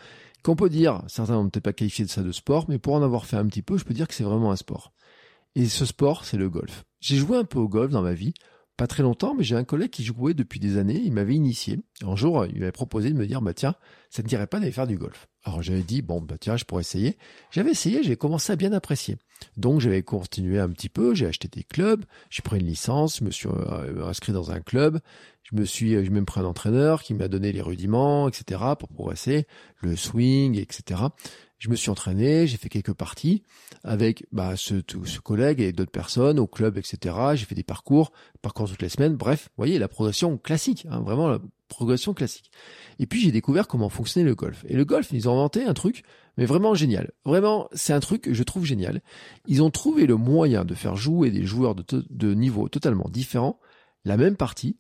[0.43, 3.03] qu'on peut dire, certains n'ont peut-être pas qualifié de ça de sport, mais pour en
[3.03, 4.93] avoir fait un petit peu, je peux dire que c'est vraiment un sport.
[5.55, 6.85] Et ce sport, c'est le golf.
[7.01, 8.35] J'ai joué un peu au golf dans ma vie,
[8.77, 11.79] pas très longtemps, mais j'ai un collègue qui jouait depuis des années, il m'avait initié.
[12.03, 13.77] Un jour, il m'avait proposé de me dire, bah tiens,
[14.11, 15.29] ça ne dirait pas d'aller faire du golf?
[15.45, 17.17] Alors j'avais dit, bon, bah tiens, je pourrais essayer.
[17.51, 19.17] J'avais essayé, j'ai commencé à bien apprécier.
[19.57, 23.25] Donc j'avais continué un petit peu, j'ai acheté des clubs, j'ai pris une licence, je
[23.25, 25.01] me suis euh, inscrit dans un club,
[25.43, 28.61] je me suis, j'ai même pris un entraîneur qui m'a donné les rudiments, etc.
[28.79, 29.47] pour progresser,
[29.81, 31.01] le swing, etc.
[31.59, 33.43] Je me suis entraîné, j'ai fait quelques parties
[33.85, 37.15] avec bah, ce, ce collègue et d'autres personnes au club, etc.
[37.35, 38.13] J'ai fait des parcours,
[38.43, 39.17] parcours toutes les semaines.
[39.17, 41.39] Bref, vous voyez la progression classique, hein, vraiment
[41.73, 42.51] progression classique.
[42.99, 44.65] Et puis j'ai découvert comment fonctionnait le golf.
[44.69, 46.05] Et le golf, ils ont inventé un truc,
[46.37, 47.11] mais vraiment génial.
[47.25, 49.03] Vraiment, c'est un truc que je trouve génial.
[49.47, 53.59] Ils ont trouvé le moyen de faire jouer des joueurs de, de niveau totalement différents
[54.05, 54.77] la même partie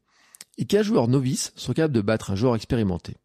[0.58, 3.16] et qu'un joueur novice soit capable de battre un joueur expérimenté.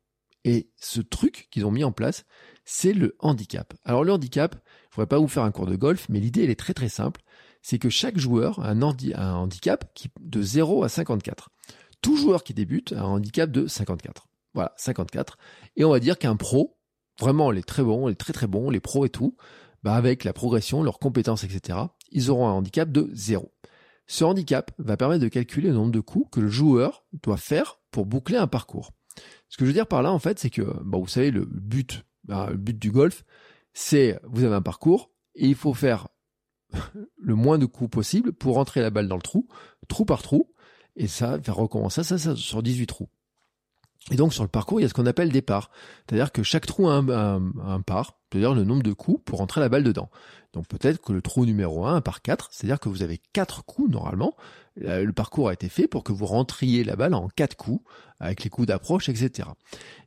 [0.44, 2.26] Et ce truc qu'ils ont mis en place,
[2.64, 3.74] c'est le handicap.
[3.84, 6.44] Alors le handicap, je ne voudrais pas vous faire un cours de golf, mais l'idée
[6.44, 7.22] elle est très très simple.
[7.62, 11.50] C'est que chaque joueur a un, un handicap qui, de 0 à 54.
[12.08, 14.30] Tout joueur qui débute a un handicap de 54.
[14.54, 15.38] Voilà, 54.
[15.76, 16.80] Et on va dire qu'un pro,
[17.20, 19.36] vraiment les très bons, les très très bons, les pros et tout,
[19.84, 21.80] bah avec la progression, leurs compétences, etc.,
[22.10, 23.54] ils auront un handicap de 0.
[24.06, 27.82] Ce handicap va permettre de calculer le nombre de coups que le joueur doit faire
[27.92, 28.94] pour boucler un parcours.
[29.50, 31.44] Ce que je veux dire par là, en fait, c'est que, bon, vous savez, le
[31.44, 33.26] but, ben, le but du golf,
[33.74, 36.08] c'est, vous avez un parcours, et il faut faire
[37.18, 39.50] le moins de coups possible pour rentrer la balle dans le trou,
[39.90, 40.54] trou par trou,
[40.98, 43.10] et ça, faire recommencer ça, ça, sur 18 trous.
[44.12, 45.70] Et donc sur le parcours, il y a ce qu'on appelle des parts.
[46.08, 49.40] C'est-à-dire que chaque trou a un, un, un part, c'est-à-dire le nombre de coups pour
[49.40, 50.10] rentrer la balle dedans.
[50.54, 53.92] Donc peut-être que le trou numéro 1 par 4, c'est-à-dire que vous avez 4 coups
[53.92, 54.36] normalement.
[54.76, 57.84] Le parcours a été fait pour que vous rentriez la balle en 4 coups,
[58.20, 59.50] avec les coups d'approche, etc.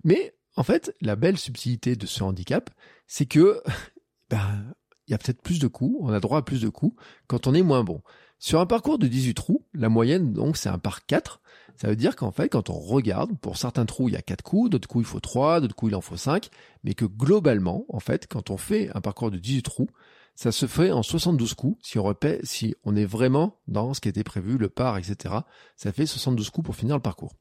[0.05, 2.71] Mais en fait, la belle subtilité de ce handicap,
[3.07, 3.63] c'est que
[4.31, 4.65] ben,
[5.07, 7.47] il y a peut-être plus de coups, on a droit à plus de coups quand
[7.47, 8.01] on est moins bon.
[8.43, 11.43] Sur un parcours de 18 trous, la moyenne donc c'est un par 4.
[11.77, 14.43] Ça veut dire qu'en fait, quand on regarde, pour certains trous, il y a 4
[14.43, 16.49] coups, d'autres coups, il faut 3, d'autres coups, il en faut 5,
[16.83, 19.89] mais que globalement, en fait, quand on fait un parcours de 18 trous,
[20.35, 24.01] ça se fait en 72 coups, si on, répète, si on est vraiment dans ce
[24.01, 25.35] qui était prévu, le par, etc.
[25.77, 27.35] Ça fait 72 coups pour finir le parcours.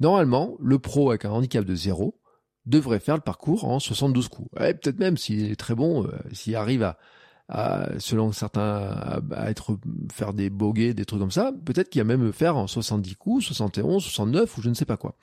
[0.00, 2.20] Normalement, le pro avec un handicap de 0
[2.66, 4.50] devrait faire le parcours en 72 coups.
[4.54, 6.98] peut-être même s'il est très bon, euh, s'il arrive à,
[7.50, 9.78] selon certains, à, être
[10.12, 13.46] faire des bogeys, des trucs comme ça, peut-être qu'il va même faire en 70 coups,
[13.46, 15.16] 71, 69 ou je ne sais pas quoi.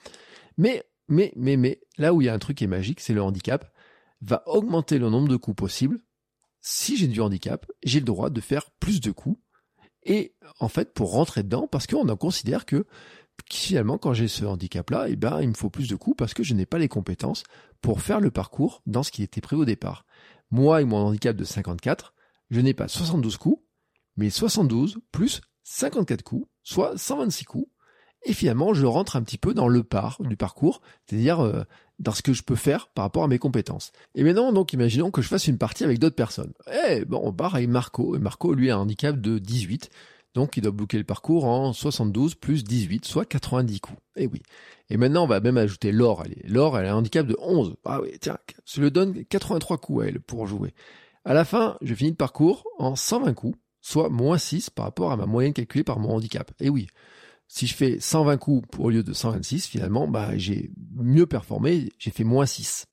[0.57, 3.13] Mais, mais, mais, mais, là où il y a un truc qui est magique, c'est
[3.13, 3.71] le handicap,
[4.21, 5.99] va augmenter le nombre de coups possible.
[6.61, 9.39] Si j'ai du handicap, j'ai le droit de faire plus de coups.
[10.03, 12.85] Et en fait, pour rentrer dedans, parce qu'on en considère que
[13.51, 16.43] finalement, quand j'ai ce handicap-là, eh ben, il me faut plus de coups parce que
[16.43, 17.43] je n'ai pas les compétences
[17.81, 20.05] pour faire le parcours dans ce qui était prévu au départ.
[20.53, 22.13] Moi, avec mon handicap de 54,
[22.51, 23.59] je n'ai pas 72 coups,
[24.17, 27.67] mais 72 plus 54 coups, soit 126 coups.
[28.21, 31.63] Et finalement, je rentre un petit peu dans le par du parcours, c'est-à-dire euh,
[31.97, 33.93] dans ce que je peux faire par rapport à mes compétences.
[34.13, 36.53] Et maintenant, donc, imaginons que je fasse une partie avec d'autres personnes.
[36.87, 38.15] Eh, bon, on part avec Marco.
[38.15, 39.89] Et Marco, lui, a un handicap de 18.
[40.33, 43.99] Donc, il doit bloquer le parcours en 72 plus 18, soit 90 coups.
[44.15, 44.41] Et eh oui.
[44.89, 46.23] Et maintenant, on va même ajouter Laure.
[46.43, 47.75] Laure, elle a un handicap de 11.
[47.85, 50.73] Ah oui, tiens, je le donne 83 coups à elle pour jouer.
[51.25, 55.11] À la fin, je finis le parcours en 120 coups, soit moins 6 par rapport
[55.11, 56.51] à ma moyenne calculée par mon handicap.
[56.59, 56.87] Et oui,
[57.47, 62.11] si je fais 120 coups au lieu de 126, finalement, bah, j'ai mieux performé, j'ai
[62.11, 62.87] fait moins 6.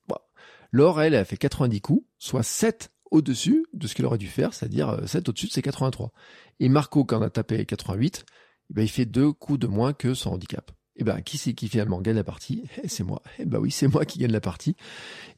[0.72, 4.29] Laure, elle, elle a fait 90 coups, soit 7 au-dessus de ce qu'elle aurait dû
[4.29, 6.13] faire, c'est-à-dire 7 euh, au-dessus de ses 83.
[6.61, 8.25] Et Marco, quand on a tapé 88,
[8.71, 10.71] eh ben, il fait deux coups de moins que son handicap.
[10.97, 12.65] Et eh ben, qui c'est qui finalement gagne la partie?
[12.83, 13.23] Eh, C'est moi.
[13.39, 14.77] Eh ben oui, c'est moi qui gagne la partie.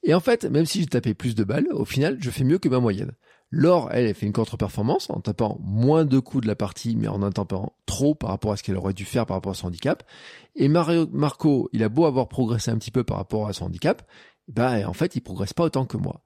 [0.03, 2.59] Et en fait, même si j'ai tapé plus de balles, au final, je fais mieux
[2.59, 3.13] que ma moyenne.
[3.55, 7.07] Laure, elle, elle fait une contre-performance en tapant moins de coups de la partie, mais
[7.07, 9.55] en en tapant trop par rapport à ce qu'elle aurait dû faire par rapport à
[9.55, 10.03] son handicap.
[10.57, 14.03] Et Marco, il a beau avoir progressé un petit peu par rapport à son handicap,
[14.49, 16.23] ben, en fait, il progresse pas autant que moi.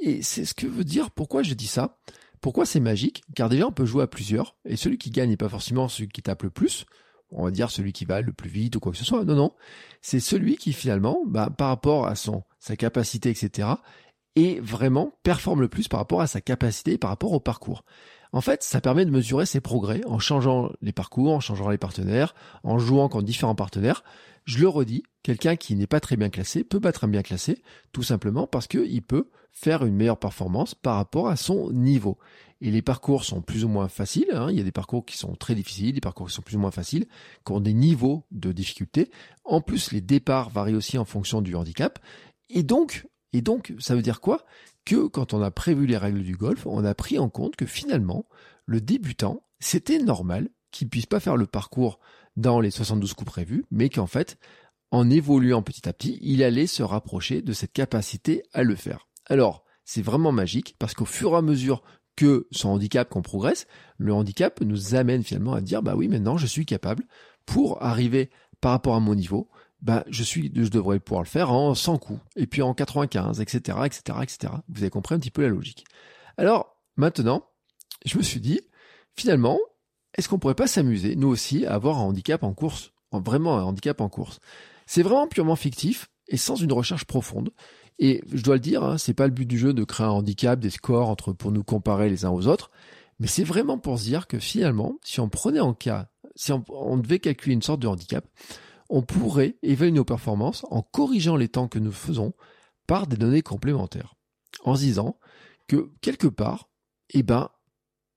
[0.00, 1.98] Et c'est ce que veut dire pourquoi je dis ça.
[2.40, 3.22] Pourquoi c'est magique?
[3.34, 6.08] Car déjà, on peut jouer à plusieurs, et celui qui gagne n'est pas forcément celui
[6.08, 6.86] qui tape le plus,
[7.30, 9.24] on va dire celui qui va le plus vite ou quoi que ce soit.
[9.24, 9.52] Non, non.
[10.00, 13.68] C'est celui qui finalement, bah, par rapport à son, sa capacité, etc.,
[14.36, 17.84] et vraiment performe le plus par rapport à sa capacité par rapport au parcours.
[18.32, 21.78] En fait, ça permet de mesurer ses progrès en changeant les parcours, en changeant les
[21.78, 24.04] partenaires, en jouant contre différents partenaires.
[24.44, 27.60] Je le redis, quelqu'un qui n'est pas très bien classé peut battre un bien classé,
[27.92, 32.18] tout simplement parce qu'il peut faire une meilleure performance par rapport à son niveau.
[32.60, 34.30] Et les parcours sont plus ou moins faciles.
[34.32, 34.48] Hein.
[34.50, 36.60] Il y a des parcours qui sont très difficiles, des parcours qui sont plus ou
[36.60, 37.06] moins faciles,
[37.44, 39.10] qui ont des niveaux de difficulté.
[39.44, 41.98] En plus, les départs varient aussi en fonction du handicap.
[42.50, 44.44] Et donc, et donc, ça veut dire quoi?
[44.84, 47.66] Que quand on a prévu les règles du golf, on a pris en compte que
[47.66, 48.26] finalement,
[48.66, 51.98] le débutant, c'était normal qu'il puisse pas faire le parcours
[52.36, 54.38] dans les 72 coups prévus, mais qu'en fait,
[54.90, 59.06] en évoluant petit à petit, il allait se rapprocher de cette capacité à le faire.
[59.30, 61.82] Alors, c'est vraiment magique parce qu'au fur et à mesure
[62.16, 63.66] que son handicap qu'on progresse,
[63.96, 67.04] le handicap nous amène finalement à dire bah oui maintenant je suis capable
[67.46, 68.28] pour arriver
[68.60, 69.48] par rapport à mon niveau,
[69.80, 73.40] bah je suis je devrais pouvoir le faire en 100 coups et puis en 95
[73.40, 74.52] etc etc etc.
[74.68, 75.86] Vous avez compris un petit peu la logique.
[76.36, 77.46] Alors maintenant
[78.04, 78.60] je me suis dit
[79.16, 79.58] finalement
[80.14, 83.62] est-ce qu'on pourrait pas s'amuser nous aussi à avoir un handicap en course, vraiment un
[83.62, 84.40] handicap en course.
[84.86, 87.50] C'est vraiment purement fictif et sans une recherche profonde.
[88.00, 90.10] Et je dois le dire, hein, c'est pas le but du jeu de créer un
[90.10, 92.70] handicap, des scores entre pour nous comparer les uns aux autres,
[93.18, 96.96] mais c'est vraiment pour se dire que finalement, si on prenait en cas, si on,
[96.96, 98.26] devait calculer une sorte de handicap,
[98.88, 102.32] on pourrait évaluer nos performances en corrigeant les temps que nous faisons
[102.86, 104.14] par des données complémentaires,
[104.64, 105.18] en se disant
[105.68, 106.70] que quelque part,
[107.10, 107.50] eh ben,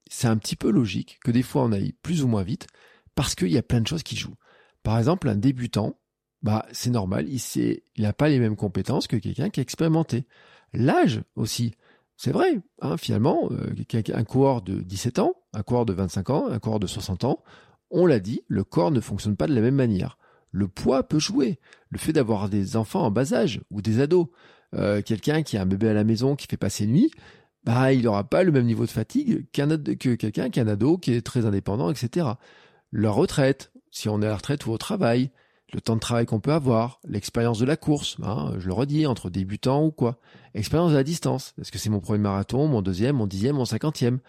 [0.10, 2.68] c'est un petit peu logique que des fois on aille plus ou moins vite
[3.16, 4.38] parce qu'il y a plein de choses qui jouent.
[4.82, 6.00] Par exemple, un débutant,
[6.44, 10.28] bah c'est normal, il n'a pas les mêmes compétences que quelqu'un qui est expérimenté.
[10.74, 11.76] L'âge aussi,
[12.18, 13.74] c'est vrai, hein, finalement, euh,
[14.14, 17.44] un coureur de 17 ans, un coureur de 25 ans, un coureur de 60 ans,
[17.90, 20.18] on l'a dit, le corps ne fonctionne pas de la même manière.
[20.52, 24.28] Le poids peut jouer, le fait d'avoir des enfants en bas âge ou des ados,
[24.76, 27.12] euh, quelqu'un qui a un bébé à la maison qui fait passer nuit,
[27.64, 30.68] bah il n'aura pas le même niveau de fatigue qu'un que quelqu'un qui a un
[30.68, 32.28] ado qui est très indépendant, etc.
[32.92, 35.32] La retraite, si on est à la retraite ou au travail,
[35.74, 39.06] le temps de travail qu'on peut avoir, l'expérience de la course, hein, je le redis,
[39.08, 40.20] entre débutants ou quoi.
[40.54, 41.54] Expérience de la distance.
[41.60, 44.20] Est-ce que c'est mon premier marathon, mon deuxième, mon dixième, mon cinquantième?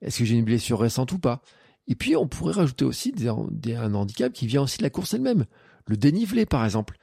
[0.00, 1.42] Est-ce que j'ai une blessure récente ou pas?
[1.88, 5.46] Et puis on pourrait rajouter aussi un handicap qui vient aussi de la course elle-même.
[5.86, 6.96] Le dénivelé par exemple.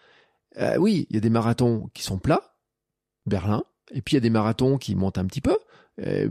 [0.57, 2.55] Euh, oui, il y a des marathons qui sont plats,
[3.25, 5.55] Berlin, et puis il y a des marathons qui montent un petit peu,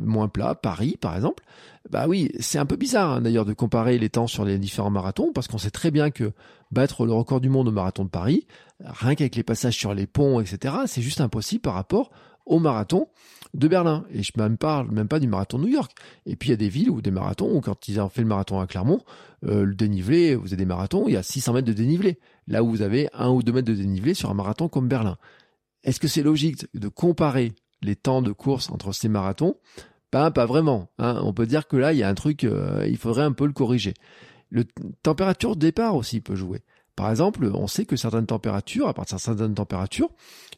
[0.01, 1.45] moins plat, Paris par exemple.
[1.91, 4.91] Bah oui, c'est un peu bizarre hein, d'ailleurs de comparer les temps sur les différents
[4.91, 6.33] marathons parce qu'on sait très bien que
[6.71, 8.47] battre le record du monde au marathon de Paris,
[8.81, 12.11] rien qu'avec les passages sur les ponts, etc., c'est juste impossible par rapport
[12.45, 13.09] au marathon
[13.55, 14.05] de Berlin.
[14.13, 15.93] Et je ne parle même pas du marathon de New York.
[16.27, 18.23] Et puis il y a des villes où des marathons, où quand ils ont fait
[18.23, 19.01] le marathon à Clermont,
[19.47, 22.19] euh, le dénivelé, vous avez des marathons, il y a 600 mètres de dénivelé.
[22.47, 25.17] Là où vous avez un ou deux mètres de dénivelé sur un marathon comme Berlin.
[25.85, 27.53] Est-ce que c'est logique de comparer
[27.83, 29.57] les temps de course entre ces marathons
[30.11, 30.89] pas, pas vraiment.
[30.99, 31.21] Hein.
[31.23, 33.47] On peut dire que là, il y a un truc, euh, il faudrait un peu
[33.47, 33.95] le corriger.
[34.51, 34.65] Le
[35.03, 36.63] température de départ aussi peut jouer.
[36.97, 40.11] Par exemple, on sait que certaines températures, à partir de certaines températures,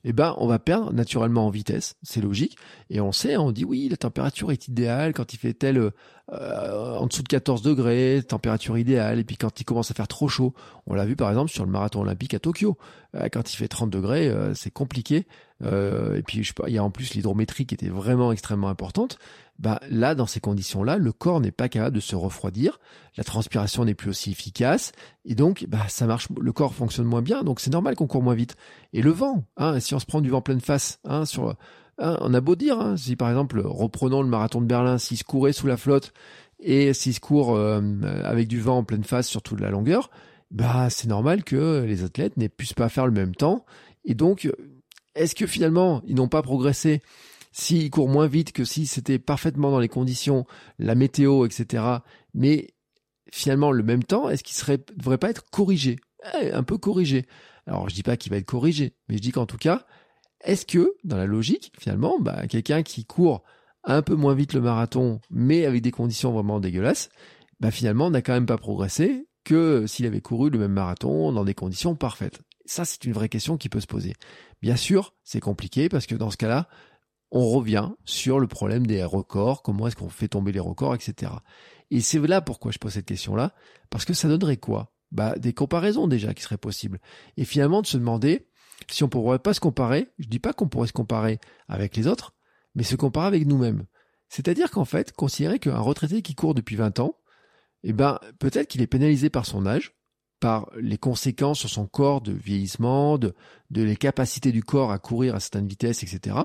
[0.04, 2.56] eh ben, on va perdre naturellement en vitesse, c'est logique.
[2.88, 5.90] Et on sait, on dit oui, la température est idéale quand il fait tel
[6.32, 9.18] euh, en dessous de 14 degrés, température idéale.
[9.18, 10.54] Et puis quand il commence à faire trop chaud,
[10.86, 12.76] on l'a vu par exemple sur le marathon olympique à Tokyo,
[13.16, 15.26] euh, quand il fait 30 degrés, euh, c'est compliqué.
[15.62, 18.68] et puis je sais pas, il y a en plus l'hydrométrie qui était vraiment extrêmement
[18.68, 19.18] importante
[19.60, 22.80] bah là, dans ces conditions-là, le corps n'est pas capable de se refroidir,
[23.18, 24.92] la transpiration n'est plus aussi efficace,
[25.26, 28.22] et donc bah ça marche, le corps fonctionne moins bien, donc c'est normal qu'on court
[28.22, 28.56] moins vite.
[28.94, 31.56] Et le vent, hein, si on se prend du vent pleine face, hein, sur,
[32.00, 35.16] hein, on a beau dire, hein, si par exemple reprenons le marathon de Berlin, s'il
[35.16, 36.12] se courait sous la flotte
[36.58, 37.80] et s'il se court euh,
[38.24, 40.10] avec du vent en pleine face sur toute la longueur,
[40.50, 43.64] bah c'est normal que les athlètes n'aient puissent pas faire le même temps.
[44.04, 44.50] Et donc,
[45.14, 47.02] est-ce que finalement ils n'ont pas progressé?
[47.52, 50.46] S'il court moins vite que si c'était parfaitement dans les conditions,
[50.78, 51.82] la météo, etc.
[52.32, 52.68] Mais
[53.32, 55.98] finalement, le même temps, est-ce qu'il serait, devrait pas être corrigé
[56.40, 57.26] eh, Un peu corrigé.
[57.66, 59.86] Alors, je dis pas qu'il va être corrigé, mais je dis qu'en tout cas,
[60.42, 63.42] est-ce que, dans la logique, finalement, bah, quelqu'un qui court
[63.84, 67.08] un peu moins vite le marathon, mais avec des conditions vraiment dégueulasses,
[67.60, 71.44] bah, finalement, n'a quand même pas progressé que s'il avait couru le même marathon dans
[71.44, 72.40] des conditions parfaites?
[72.64, 74.14] Ça, c'est une vraie question qui peut se poser.
[74.62, 76.68] Bien sûr, c'est compliqué parce que dans ce cas-là,
[77.30, 81.32] on revient sur le problème des records, comment est-ce qu'on fait tomber les records, etc.
[81.90, 83.54] Et c'est là pourquoi je pose cette question-là,
[83.88, 84.92] parce que ça donnerait quoi?
[85.12, 87.00] Bah des comparaisons déjà qui seraient possibles.
[87.36, 88.46] Et finalement de se demander
[88.88, 92.06] si on pourrait pas se comparer, je dis pas qu'on pourrait se comparer avec les
[92.06, 92.34] autres,
[92.74, 93.86] mais se comparer avec nous-mêmes.
[94.28, 97.16] C'est-à-dire qu'en fait, considérer qu'un retraité qui court depuis 20 ans,
[97.82, 99.94] eh ben peut-être qu'il est pénalisé par son âge,
[100.38, 103.34] par les conséquences sur son corps de vieillissement, de,
[103.70, 106.36] de les capacités du corps à courir à certaines vitesses, etc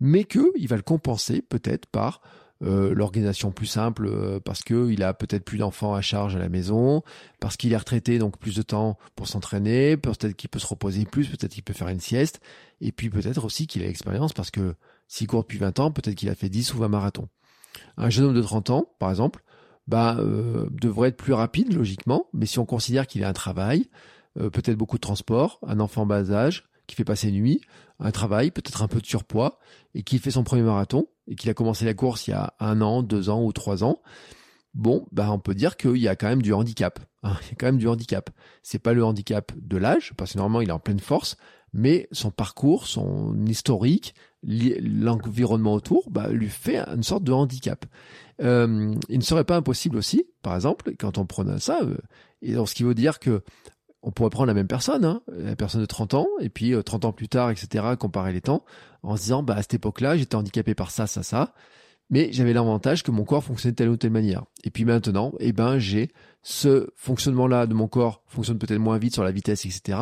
[0.00, 2.20] mais qu'il va le compenser peut-être par
[2.64, 6.48] euh, l'organisation plus simple euh, parce qu'il a peut-être plus d'enfants à charge à la
[6.48, 7.02] maison,
[7.38, 11.04] parce qu'il est retraité donc plus de temps pour s'entraîner, peut-être qu'il peut se reposer
[11.04, 12.40] plus, peut-être qu'il peut faire une sieste,
[12.80, 14.74] et puis peut-être aussi qu'il a l'expérience parce que
[15.06, 17.28] s'il court depuis 20 ans, peut-être qu'il a fait 10 ou 20 marathons.
[17.96, 19.44] Un jeune homme de 30 ans, par exemple,
[19.86, 23.88] bah, euh, devrait être plus rapide logiquement, mais si on considère qu'il a un travail,
[24.34, 27.60] peut-être beaucoup de transport, un enfant bas âge, qui fait passer nuit,
[28.00, 29.58] un travail, peut-être un peu de surpoids,
[29.94, 32.54] et qui fait son premier marathon, et qu'il a commencé la course il y a
[32.60, 34.00] un an, deux ans ou trois ans,
[34.74, 37.00] bon, bah on peut dire qu'il y a quand même du handicap.
[37.22, 37.36] Hein.
[37.42, 38.30] il y a quand même du handicap.
[38.62, 41.36] C'est pas le handicap de l'âge, parce que normalement il est en pleine force,
[41.72, 47.84] mais son parcours, son historique, l'environnement autour, bah, lui fait une sorte de handicap.
[48.40, 51.98] Euh, il ne serait pas impossible aussi, par exemple, quand on prenait ça, euh,
[52.40, 53.42] et ce qui veut dire que
[54.08, 57.04] on pourrait prendre la même personne, hein, la personne de 30 ans, et puis 30
[57.04, 58.64] euh, ans plus tard, etc., comparer les temps,
[59.02, 61.52] en se disant, bah, à cette époque-là, j'étais handicapé par ça, ça, ça,
[62.10, 64.44] mais j'avais l'avantage que mon corps fonctionnait de telle ou telle manière.
[64.64, 66.10] Et puis maintenant, eh ben, j'ai
[66.42, 69.98] ce fonctionnement-là de mon corps fonctionne peut-être moins vite sur la vitesse, etc.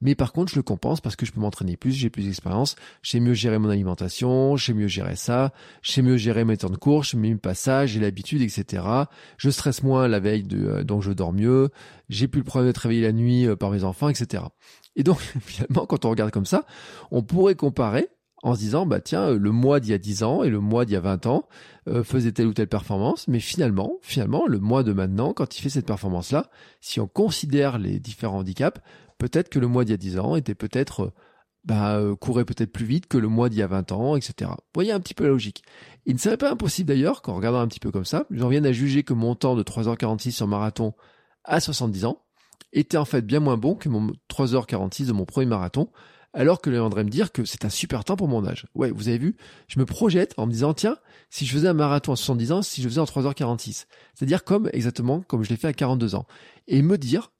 [0.00, 2.76] Mais par contre, je le compense parce que je peux m'entraîner plus, j'ai plus d'expérience,
[3.02, 5.52] je sais mieux gérer mon alimentation, je sais mieux gérer ça,
[5.82, 8.42] je sais mieux gérer mes temps de course, je sais mieux mes passages, j'ai l'habitude,
[8.42, 8.84] etc.
[9.38, 11.70] Je stresse moins la veille, de, euh, donc je dors mieux,
[12.08, 14.44] j'ai plus le problème d'être réveillé la nuit euh, par mes enfants, etc.
[14.94, 16.64] Et donc, finalement, quand on regarde comme ça,
[17.10, 18.08] on pourrait comparer
[18.42, 20.84] en se disant bah tiens le mois d'il y a 10 ans et le mois
[20.84, 21.48] d'il y a 20 ans
[21.88, 25.62] euh, faisait telle ou telle performance mais finalement finalement le mois de maintenant quand il
[25.62, 26.50] fait cette performance là
[26.80, 28.80] si on considère les différents handicaps
[29.18, 31.12] peut-être que le mois d'il y a 10 ans était peut-être euh,
[31.64, 34.50] bah, euh, courait peut-être plus vite que le mois d'il y a 20 ans etc
[34.50, 35.62] vous voyez un petit peu la logique.
[36.06, 38.66] Il ne serait pas impossible d'ailleurs qu'en regardant un petit peu comme ça j'en vienne
[38.66, 40.94] à juger que mon temps de 3h46 sur marathon
[41.44, 42.22] à 70 ans
[42.72, 45.88] était en fait bien moins bon que mon 3h46 de mon premier marathon
[46.34, 48.66] alors que viendrait me dire que c'est un super temps pour mon âge.
[48.74, 49.36] Ouais, vous avez vu,
[49.66, 50.96] je me projette en me disant, tiens,
[51.30, 53.86] si je faisais un marathon à 70 ans, si je faisais en 3h46.
[54.14, 56.26] C'est-à-dire comme, exactement, comme je l'ai fait à 42 ans.
[56.66, 57.32] Et me dire,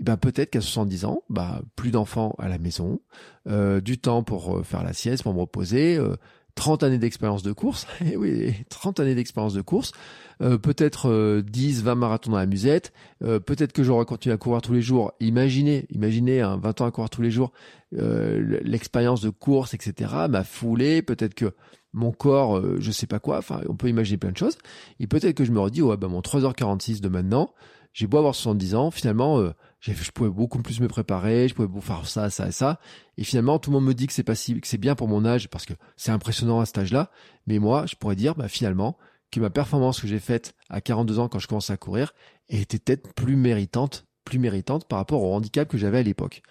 [0.00, 3.00] eh ben peut-être qu'à 70 ans, bah plus d'enfants à la maison,
[3.48, 6.16] euh, du temps pour euh, faire la sieste, pour me reposer, euh,
[6.54, 9.92] 30 années d'expérience de course, eh oui, 30 années d'expérience de course,
[10.40, 12.92] euh, peut-être 10, euh, 20 marathons dans la musette,
[13.22, 15.12] euh, peut-être que j'aurais continué à courir tous les jours.
[15.20, 17.52] Imaginez, imaginez, hein, 20 ans à courir tous les jours,
[17.92, 21.52] l'expérience de course, etc., m'a foulé, peut-être que
[21.92, 24.56] mon corps, je sais pas quoi, enfin, on peut imaginer plein de choses,
[24.98, 27.52] et peut-être que je me redis, ouais, bah, mon 3h46 de maintenant,
[27.92, 29.50] j'ai beau avoir 70 ans, finalement, euh,
[29.82, 32.78] je pouvais beaucoup plus me préparer, je pouvais faire ça, ça et ça.
[33.16, 35.24] Et finalement, tout le monde me dit que c'est pas que c'est bien pour mon
[35.24, 37.10] âge parce que c'est impressionnant à cet âge-là.
[37.46, 38.96] Mais moi, je pourrais dire, bah, finalement,
[39.32, 42.12] que ma performance que j'ai faite à 42 ans quand je commençais à courir
[42.48, 46.42] était peut-être plus méritante, plus méritante par rapport au handicap que j'avais à l'époque.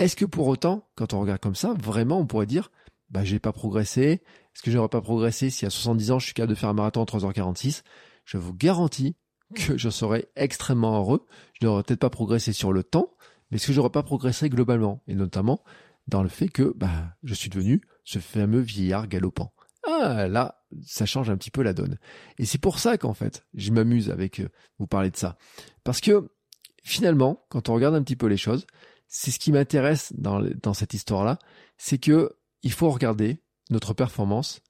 [0.00, 2.72] Est-ce que pour autant, quand on regarde comme ça, vraiment, on pourrait dire,
[3.10, 4.22] bah, j'ai pas progressé?
[4.54, 6.74] Est-ce que j'aurais pas progressé si à 70 ans, je suis capable de faire un
[6.74, 7.82] marathon en 3h46?
[8.24, 9.14] Je vous garantis
[9.54, 11.26] que je serais extrêmement heureux.
[11.60, 13.16] Je n'aurais peut-être pas progressé sur le temps,
[13.50, 15.62] mais est-ce que j'aurais pas progressé globalement Et notamment
[16.08, 19.52] dans le fait que bah, je suis devenu ce fameux vieillard galopant.
[19.86, 21.98] Ah là, ça change un petit peu la donne.
[22.38, 24.48] Et c'est pour ça qu'en fait, je m'amuse avec euh,
[24.78, 25.36] vous parler de ça.
[25.84, 26.30] Parce que
[26.82, 28.66] finalement, quand on regarde un petit peu les choses,
[29.08, 31.38] c'est ce qui m'intéresse dans, dans cette histoire-là,
[31.78, 34.60] c'est que il faut regarder notre performance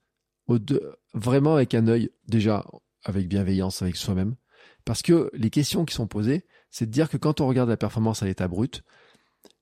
[0.47, 2.65] au de, vraiment avec un œil déjà
[3.05, 4.37] avec bienveillance avec soi-même,
[4.85, 7.77] parce que les questions qui sont posées, c'est de dire que quand on regarde la
[7.77, 8.83] performance à l'état brut,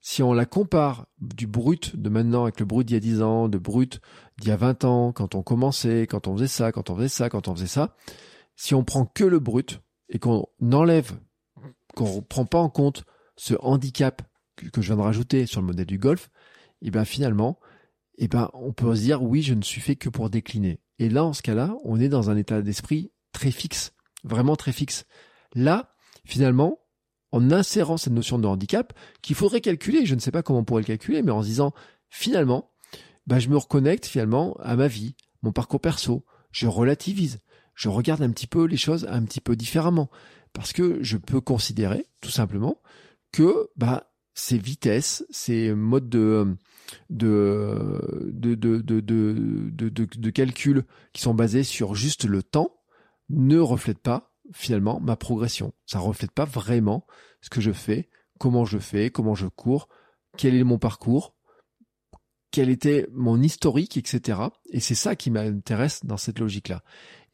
[0.00, 3.22] si on la compare du brut de maintenant avec le brut d'il y a 10
[3.22, 4.00] ans, de brut
[4.38, 7.08] d'il y a 20 ans, quand on commençait, quand on faisait ça, quand on faisait
[7.08, 7.96] ça, quand on faisait ça,
[8.56, 11.18] si on prend que le brut et qu'on enlève,
[11.94, 13.04] qu'on ne prend pas en compte
[13.36, 14.22] ce handicap
[14.72, 16.30] que je viens de rajouter sur le modèle du golf,
[16.80, 17.58] et eh bien finalement,
[18.16, 20.80] et eh ben on peut se dire oui, je ne suis fait que pour décliner.
[20.98, 23.92] Et là, en ce cas-là, on est dans un état d'esprit très fixe
[24.24, 25.04] vraiment très fixe.
[25.54, 26.80] Là, finalement,
[27.32, 28.92] en insérant cette notion de handicap,
[29.22, 31.48] qu'il faudrait calculer, je ne sais pas comment on pourrait le calculer, mais en se
[31.48, 31.72] disant,
[32.08, 32.72] finalement,
[33.26, 37.40] bah, je me reconnecte finalement à ma vie, mon parcours perso, je relativise,
[37.74, 40.10] je regarde un petit peu les choses un petit peu différemment,
[40.52, 42.80] parce que je peux considérer, tout simplement,
[43.32, 46.56] que bah, ces vitesses, ces modes de,
[47.10, 52.77] de, de, de, de, de, de calcul qui sont basés sur juste le temps,
[53.30, 55.72] ne reflète pas finalement ma progression.
[55.86, 57.06] Ça reflète pas vraiment
[57.40, 59.88] ce que je fais, comment je fais, comment je cours,
[60.36, 61.34] quel est mon parcours,
[62.50, 64.40] quel était mon historique, etc.
[64.70, 66.82] Et c'est ça qui m'intéresse dans cette logique-là.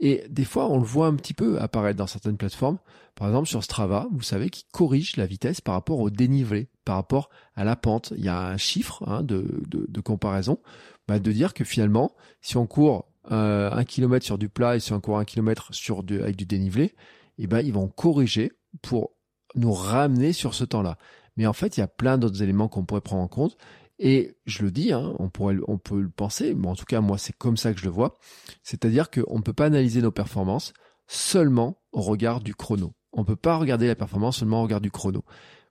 [0.00, 2.78] Et des fois, on le voit un petit peu apparaître dans certaines plateformes.
[3.14, 6.96] Par exemple, sur Strava, vous savez, qui corrige la vitesse par rapport au dénivelé, par
[6.96, 8.12] rapport à la pente.
[8.16, 10.58] Il y a un chiffre hein, de, de, comparaison,
[11.06, 14.80] bah, de dire que finalement, si on court euh, un kilomètre sur du plat et
[14.80, 16.94] sur encore un kilomètre sur du, avec du dénivelé,
[17.38, 18.52] eh ben ils vont corriger
[18.82, 19.12] pour
[19.54, 20.98] nous ramener sur ce temps-là.
[21.36, 23.56] Mais en fait, il y a plein d'autres éléments qu'on pourrait prendre en compte.
[23.98, 27.00] Et je le dis, hein, on pourrait, on peut le penser, mais en tout cas
[27.00, 28.18] moi c'est comme ça que je le vois.
[28.64, 30.72] C'est-à-dire qu'on ne peut pas analyser nos performances
[31.06, 32.92] seulement au regard du chrono.
[33.12, 35.24] On ne peut pas regarder la performance seulement au regard du chrono.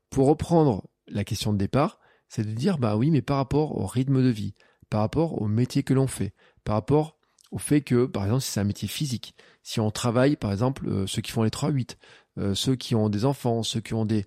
[0.10, 2.00] Pour reprendre la question de départ,
[2.30, 4.56] C'est de dire, bah oui, mais par rapport au rythme de vie,
[4.90, 7.20] par rapport au métier que l'on fait, par rapport
[7.54, 10.88] au fait que, par exemple, si c'est un métier physique, si on travaille, par exemple,
[10.90, 11.98] euh, ceux qui font les 3-8,
[12.40, 14.26] euh, ceux qui ont des enfants, ceux qui ont des,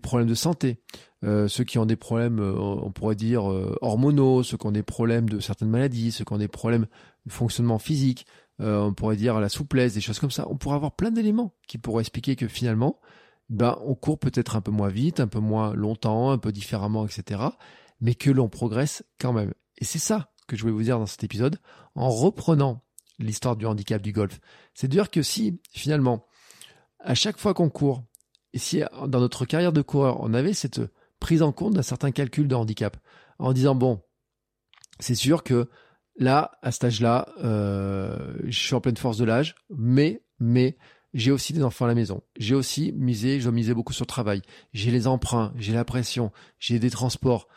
[0.00, 0.80] problèmes de santé,
[1.24, 3.44] euh, ceux qui ont des problèmes, on pourrait dire,
[3.82, 6.86] hormonaux, ceux qui ont des problèmes de certaines maladies, ceux qui ont des problèmes
[7.26, 8.26] de fonctionnement physique,
[8.60, 10.46] on pourrait dire la souplesse, des choses comme ça.
[10.48, 13.00] On pourrait avoir plein d'éléments qui pourraient expliquer que finalement,
[13.48, 17.06] ben, on court peut-être un peu moins vite, un peu moins longtemps, un peu différemment,
[17.06, 17.40] etc.
[18.00, 19.52] Mais que l'on progresse quand même.
[19.78, 21.60] Et c'est ça que je voulais vous dire dans cet épisode,
[21.94, 22.82] en reprenant
[23.20, 24.40] l'histoire du handicap du golf.
[24.74, 26.26] C'est de dire que si, finalement,
[26.98, 28.02] à chaque fois qu'on court,
[28.52, 30.80] et si dans notre carrière de coureur, on avait cette
[31.20, 32.96] prise en compte d'un certain calcul de handicap,
[33.38, 34.02] en disant, bon,
[34.98, 35.68] c'est sûr que
[36.16, 40.76] là, à cet âge-là, euh, je suis en pleine force de l'âge, mais, mais,
[41.14, 42.22] j'ai aussi des enfants à la maison.
[42.36, 44.42] J'ai aussi misé, je dois miser beaucoup sur le travail.
[44.72, 47.48] J'ai les emprunts, j'ai la pression, j'ai des transports,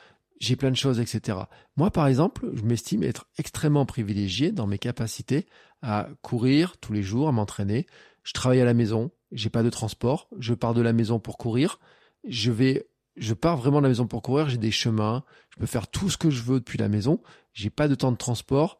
[0.42, 1.38] j'ai plein de choses, etc.
[1.78, 5.46] Moi, par exemple, je m'estime être extrêmement privilégié dans mes capacités
[5.84, 7.86] à courir tous les jours, à m'entraîner.
[8.24, 11.38] Je travaille à la maison, j'ai pas de transport, je pars de la maison pour
[11.38, 11.80] courir.
[12.28, 15.68] Je vais, je pars vraiment de la maison pour courir, j'ai des chemins, je peux
[15.68, 17.22] faire tout ce que je veux depuis la maison,
[17.54, 18.80] j'ai pas de temps de transport.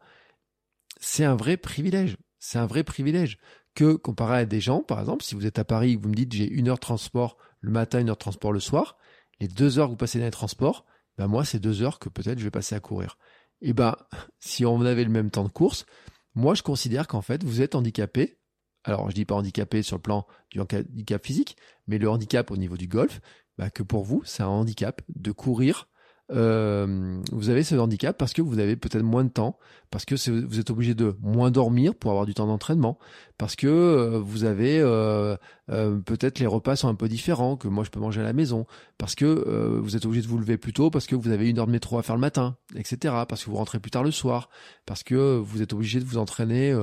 [0.98, 2.16] C'est un vrai privilège.
[2.40, 3.38] C'est un vrai privilège
[3.76, 6.32] que comparé à des gens, par exemple, si vous êtes à Paris, vous me dites
[6.32, 8.96] j'ai une heure de transport le matin, une heure de transport le soir,
[9.38, 10.84] les deux heures que vous passez dans les transports,
[11.18, 13.18] ben moi, c'est deux heures que peut-être je vais passer à courir.
[13.60, 13.96] Et ben,
[14.40, 15.86] si on avait le même temps de course,
[16.34, 18.38] moi, je considère qu'en fait, vous êtes handicapé.
[18.84, 21.56] Alors, je dis pas handicapé sur le plan du handicap physique,
[21.86, 23.20] mais le handicap au niveau du golf,
[23.58, 25.88] ben, que pour vous, c'est un handicap de courir
[26.32, 29.58] euh, vous avez ce handicap parce que vous avez peut-être moins de temps,
[29.90, 32.98] parce que vous êtes obligé de moins dormir pour avoir du temps d'entraînement,
[33.38, 35.36] parce que euh, vous avez euh,
[35.68, 38.66] peut-être les repas sont un peu différents que moi je peux manger à la maison,
[38.98, 41.58] parce que vous êtes obligé de vous lever plus tôt parce que vous avez une
[41.58, 43.14] heure de métro à faire le matin, etc.
[43.28, 44.48] Parce que vous rentrez plus tard le soir,
[44.86, 46.74] parce que vous êtes obligé de vous entraîner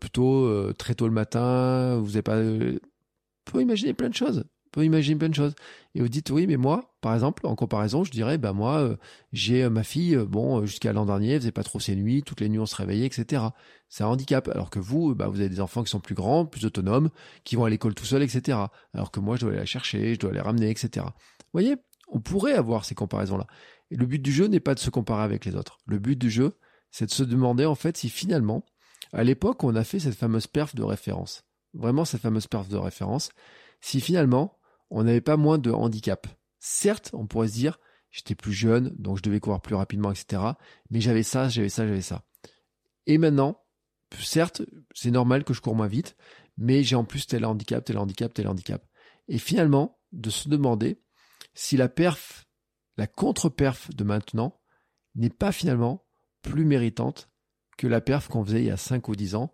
[0.00, 2.42] plutôt très tôt le matin, vous n'avez pas...
[2.42, 2.78] Vous
[3.44, 5.54] pouvez imaginer plein de choses peut imaginer plein de choses.
[5.94, 8.96] Et vous dites, oui, mais moi, par exemple, en comparaison, je dirais, ben moi, euh,
[9.32, 12.22] j'ai euh, ma fille, euh, bon, jusqu'à l'an dernier, elle faisait pas trop ses nuits,
[12.22, 13.44] toutes les nuits on se réveillait, etc.
[13.88, 14.48] C'est un handicap.
[14.48, 17.10] Alors que vous, bah, vous avez des enfants qui sont plus grands, plus autonomes,
[17.44, 18.58] qui vont à l'école tout seuls, etc.
[18.94, 21.06] Alors que moi, je dois aller la chercher, je dois les ramener, etc.
[21.06, 21.76] Vous voyez,
[22.08, 23.46] on pourrait avoir ces comparaisons-là.
[23.90, 25.78] Et le but du jeu n'est pas de se comparer avec les autres.
[25.86, 26.56] Le but du jeu,
[26.90, 28.64] c'est de se demander, en fait, si finalement,
[29.12, 31.44] à l'époque, on a fait cette fameuse perf de référence,
[31.74, 33.30] vraiment cette fameuse perf de référence,
[33.82, 34.58] si finalement,
[34.92, 36.26] on n'avait pas moins de handicap.
[36.58, 40.42] Certes, on pourrait se dire, j'étais plus jeune, donc je devais courir plus rapidement, etc.
[40.90, 42.24] Mais j'avais ça, j'avais ça, j'avais ça.
[43.06, 43.64] Et maintenant,
[44.20, 44.62] certes,
[44.94, 46.14] c'est normal que je cours moins vite,
[46.58, 48.84] mais j'ai en plus tel handicap, tel handicap, tel handicap.
[49.28, 51.00] Et finalement, de se demander
[51.54, 52.46] si la perf,
[52.98, 54.60] la contre-perf de maintenant
[55.14, 56.04] n'est pas finalement
[56.42, 57.30] plus méritante
[57.78, 59.52] que la perf qu'on faisait il y a 5 ou 10 ans,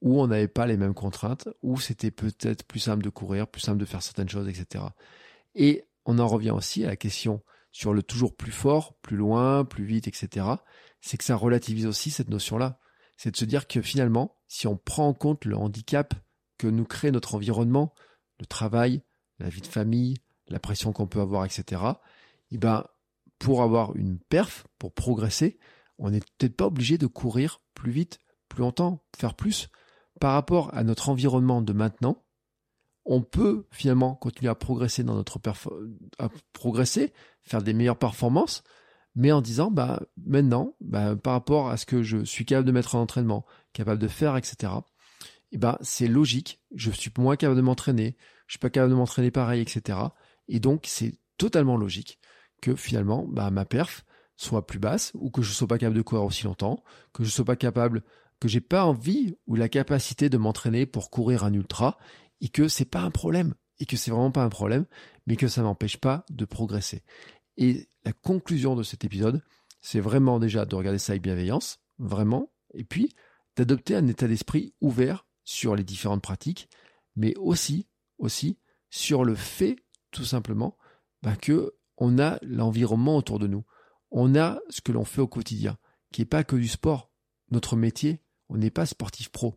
[0.00, 3.60] où on n'avait pas les mêmes contraintes, où c'était peut-être plus simple de courir, plus
[3.60, 4.84] simple de faire certaines choses, etc.
[5.54, 9.64] Et on en revient aussi à la question sur le toujours plus fort, plus loin,
[9.64, 10.46] plus vite, etc.
[11.00, 12.78] C'est que ça relativise aussi cette notion-là.
[13.16, 16.14] C'est de se dire que finalement, si on prend en compte le handicap
[16.58, 17.94] que nous crée notre environnement,
[18.38, 19.02] le travail,
[19.38, 20.16] la vie de famille,
[20.48, 21.82] la pression qu'on peut avoir, etc.,
[22.50, 22.84] eh ben,
[23.38, 25.58] pour avoir une perf, pour progresser,
[25.98, 28.18] on n'est peut-être pas obligé de courir plus vite,
[28.48, 29.68] plus longtemps, faire plus
[30.20, 32.22] par rapport à notre environnement de maintenant,
[33.06, 35.40] on peut finalement continuer à progresser dans notre
[36.18, 36.28] à
[37.42, 38.62] faire des meilleures performances,
[39.16, 42.72] mais en disant bah maintenant, bah, par rapport à ce que je suis capable de
[42.72, 44.72] mettre en entraînement, capable de faire, etc.
[45.52, 48.16] Et ben c'est logique, je suis moins capable de m'entraîner,
[48.46, 49.98] je suis pas capable de m'entraîner pareil, etc.
[50.48, 52.20] Et donc c'est totalement logique
[52.60, 54.04] que finalement bah, ma perf
[54.36, 56.84] soit plus basse ou que je sois pas capable de courir aussi longtemps,
[57.14, 58.02] que je sois pas capable
[58.40, 61.98] que j'ai pas envie ou la capacité de m'entraîner pour courir un ultra
[62.40, 64.86] et que c'est pas un problème et que c'est vraiment pas un problème,
[65.26, 67.02] mais que ça m'empêche pas de progresser.
[67.56, 69.42] Et la conclusion de cet épisode,
[69.80, 73.14] c'est vraiment déjà de regarder ça avec bienveillance, vraiment, et puis
[73.56, 76.68] d'adopter un état d'esprit ouvert sur les différentes pratiques,
[77.16, 77.88] mais aussi,
[78.18, 78.58] aussi
[78.90, 79.76] sur le fait,
[80.10, 80.76] tout simplement,
[81.22, 83.64] bah, que on a l'environnement autour de nous.
[84.10, 85.76] On a ce que l'on fait au quotidien,
[86.12, 87.10] qui n'est pas que du sport.
[87.50, 89.56] Notre métier, on n'est pas sportif pro.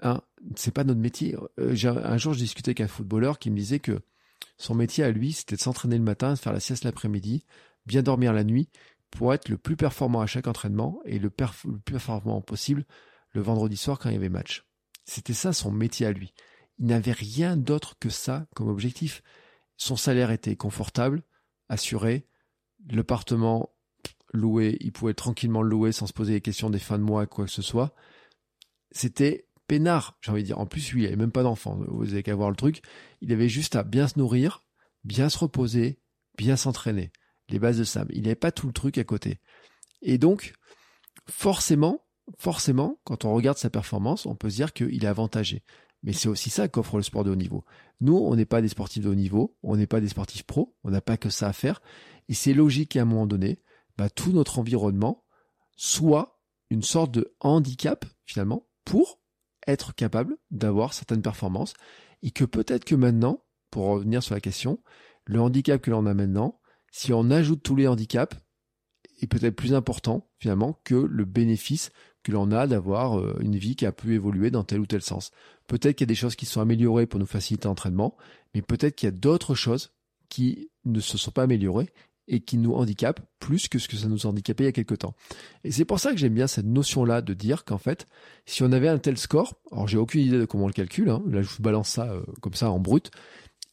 [0.00, 0.20] Hein,
[0.56, 1.36] c'est pas notre métier.
[1.58, 1.74] Euh,
[2.04, 4.00] un jour, je discutais avec un footballeur qui me disait que
[4.58, 7.44] son métier à lui, c'était de s'entraîner le matin, de faire la sieste l'après-midi,
[7.86, 8.68] bien dormir la nuit,
[9.10, 11.30] pour être le plus performant à chaque entraînement et le,
[11.64, 12.84] le plus performant possible
[13.30, 14.64] le vendredi soir quand il y avait match.
[15.04, 16.32] C'était ça son métier à lui.
[16.78, 19.22] Il n'avait rien d'autre que ça comme objectif.
[19.76, 21.22] Son salaire était confortable,
[21.68, 22.26] assuré,
[22.90, 23.70] l'appartement
[24.32, 27.26] loué, il pouvait tranquillement le louer sans se poser les questions des fins de mois,
[27.26, 27.94] quoi que ce soit.
[28.90, 30.58] C'était peinard, j'ai envie de dire.
[30.58, 31.78] En plus, lui, il avait même pas d'enfant.
[31.88, 32.82] Vous avez qu'à voir le truc.
[33.20, 34.64] Il avait juste à bien se nourrir,
[35.04, 35.98] bien se reposer,
[36.36, 37.12] bien s'entraîner.
[37.48, 38.06] Les bases de Sam.
[38.10, 39.38] Il n'avait pas tout le truc à côté.
[40.00, 40.54] Et donc,
[41.28, 42.04] forcément,
[42.38, 45.62] forcément, quand on regarde sa performance, on peut se dire qu'il est avantagé.
[46.02, 47.64] Mais c'est aussi ça qu'offre le sport de haut niveau.
[48.00, 50.74] Nous, on n'est pas des sportifs de haut niveau, on n'est pas des sportifs pros,
[50.82, 51.80] on n'a pas que ça à faire.
[52.28, 53.60] Et c'est logique qu'à un moment donné,
[53.96, 55.24] bah, tout notre environnement
[55.76, 56.40] soit
[56.70, 59.20] une sorte de handicap, finalement, pour
[59.66, 61.74] être capable d'avoir certaines performances.
[62.22, 64.80] Et que peut-être que maintenant, pour revenir sur la question,
[65.24, 66.60] le handicap que l'on a maintenant,
[66.90, 68.36] si on ajoute tous les handicaps,
[69.20, 71.90] est peut-être plus important finalement que le bénéfice
[72.22, 75.02] que l'on a d'avoir euh, une vie qui a pu évoluer dans tel ou tel
[75.02, 75.32] sens.
[75.66, 78.16] Peut-être qu'il y a des choses qui sont améliorées pour nous faciliter l'entraînement,
[78.54, 79.92] mais peut-être qu'il y a d'autres choses
[80.28, 81.92] qui ne se sont pas améliorées
[82.32, 84.94] et qui nous handicapent plus que ce que ça nous handicapait il y a quelque
[84.94, 85.14] temps.
[85.64, 88.08] Et c'est pour ça que j'aime bien cette notion-là de dire qu'en fait,
[88.46, 91.10] si on avait un tel score, alors j'ai aucune idée de comment on le calcule,
[91.10, 93.10] hein, là je vous balance ça euh, comme ça en brut,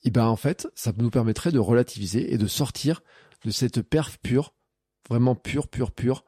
[0.04, 3.02] et ben en fait, ça nous permettrait de relativiser et de sortir
[3.46, 4.54] de cette perf pure,
[5.10, 6.26] vraiment pure, pure, pure,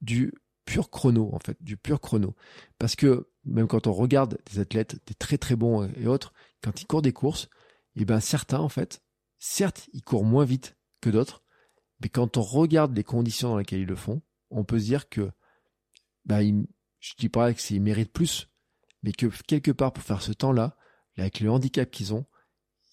[0.00, 0.32] du
[0.64, 2.36] pur chrono en fait, du pur chrono.
[2.78, 6.32] Parce que même quand on regarde des athlètes, des très très bons et autres,
[6.62, 7.48] quand ils courent des courses,
[7.96, 9.02] et ben certains en fait,
[9.40, 11.42] certes ils courent moins vite que d'autres,
[12.02, 15.08] mais quand on regarde les conditions dans lesquelles ils le font, on peut se dire
[15.08, 15.30] que,
[16.24, 16.66] bah, ils,
[16.98, 18.48] je dis pas que méritent plus,
[19.02, 20.76] mais que quelque part pour faire ce temps-là,
[21.16, 22.26] avec le handicap qu'ils ont,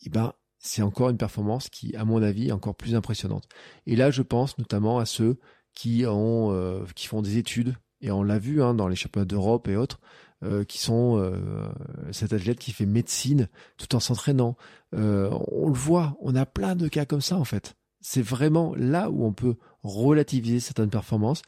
[0.05, 3.47] eh ben, c'est encore une performance qui, à mon avis, est encore plus impressionnante.
[3.85, 5.39] Et là, je pense notamment à ceux
[5.73, 9.25] qui ont, euh, qui font des études, et on l'a vu hein, dans les championnats
[9.25, 9.99] d'Europe et autres,
[10.43, 11.69] euh, qui sont euh,
[12.11, 14.55] cet athlète qui fait médecine tout en s'entraînant.
[14.93, 17.75] on le voit, on a plein de cas comme ça en fait.
[18.01, 21.41] C'est vraiment là où on peut relativiser certaines performances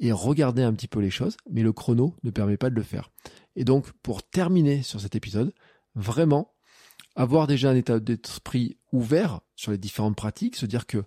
[0.00, 2.82] et regarder un petit peu les choses, mais le chrono ne permet pas de le
[2.82, 3.10] faire.
[3.56, 5.52] Et donc, pour terminer sur cet épisode,
[5.94, 6.54] vraiment
[7.16, 11.02] avoir déjà un état d'esprit ouvert sur les différentes pratiques, se dire que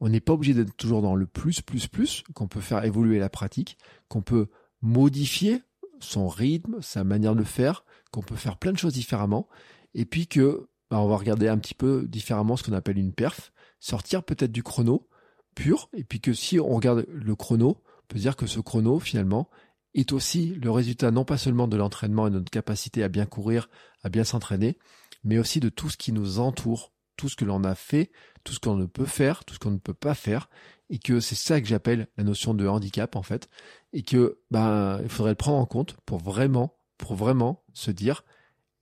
[0.00, 3.18] on n'est pas obligé d'être toujours dans le plus, plus, plus, qu'on peut faire évoluer
[3.18, 4.48] la pratique, qu'on peut
[4.82, 5.62] modifier
[6.00, 9.48] son rythme, sa manière de faire, qu'on peut faire plein de choses différemment,
[9.94, 13.14] et puis que bah, on va regarder un petit peu différemment ce qu'on appelle une
[13.14, 13.52] perf,
[13.84, 15.06] sortir peut-être du chrono
[15.54, 18.98] pur, et puis que si on regarde le chrono, on peut dire que ce chrono,
[18.98, 19.50] finalement,
[19.94, 23.26] est aussi le résultat non pas seulement de l'entraînement et de notre capacité à bien
[23.26, 23.68] courir,
[24.02, 24.78] à bien s'entraîner,
[25.22, 28.10] mais aussi de tout ce qui nous entoure, tout ce que l'on a fait,
[28.42, 30.48] tout ce qu'on ne peut faire, tout ce qu'on ne peut pas faire,
[30.88, 33.50] et que c'est ça que j'appelle la notion de handicap en fait,
[33.92, 38.24] et que ben il faudrait le prendre en compte pour vraiment, pour vraiment se dire,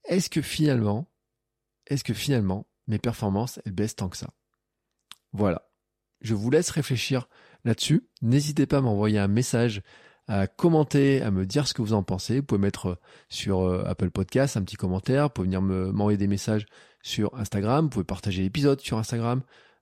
[0.05, 1.11] est-ce que finalement,
[1.87, 4.33] est-ce que finalement mes performances elles baissent tant que ça?
[5.33, 5.69] Voilà.
[6.21, 7.27] Je vous laisse réfléchir
[7.65, 8.07] là-dessus.
[8.21, 9.81] N'hésitez pas à m'envoyer un message,
[10.27, 12.37] à commenter, à me dire ce que vous en pensez.
[12.37, 12.95] Vous pouvez mettre euh,
[13.29, 15.23] sur euh, Apple Podcast un petit commentaire.
[15.23, 16.65] Vous pouvez venir m'envoyer des messages
[17.01, 17.85] sur Instagram.
[17.85, 19.41] Vous pouvez partager l'épisode sur Instagram.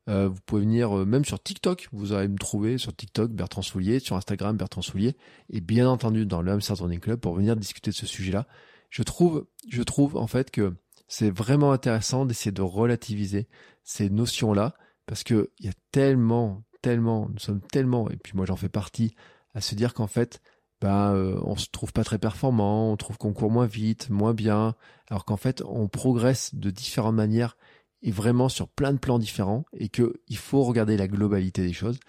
[0.10, 1.90] Euh, vous pouvez venir même sur TikTok.
[1.92, 5.16] Vous allez me trouver sur TikTok Bertrand Soulier, sur Instagram Bertrand Soulier,
[5.52, 8.48] et bien entendu dans le Hamster Training Club pour venir discuter de ce sujet-là.
[8.90, 10.74] Je trouve, je trouve en fait que
[11.08, 13.48] c'est vraiment intéressant d'essayer de relativiser
[13.84, 14.74] ces notions-là
[15.06, 18.70] parce que il y a tellement, tellement, nous sommes tellement, et puis moi j'en fais
[18.70, 19.14] partie,
[19.54, 20.42] à se dire qu'en fait,
[20.82, 24.34] ben, euh, on se trouve pas très performant, on trouve qu'on court moins vite, moins
[24.34, 24.76] bien,
[25.10, 27.56] alors qu'en fait, on progresse de différentes manières
[28.02, 31.74] et vraiment sur plein de plans différents, et que il faut regarder la globalité des
[31.74, 32.00] choses.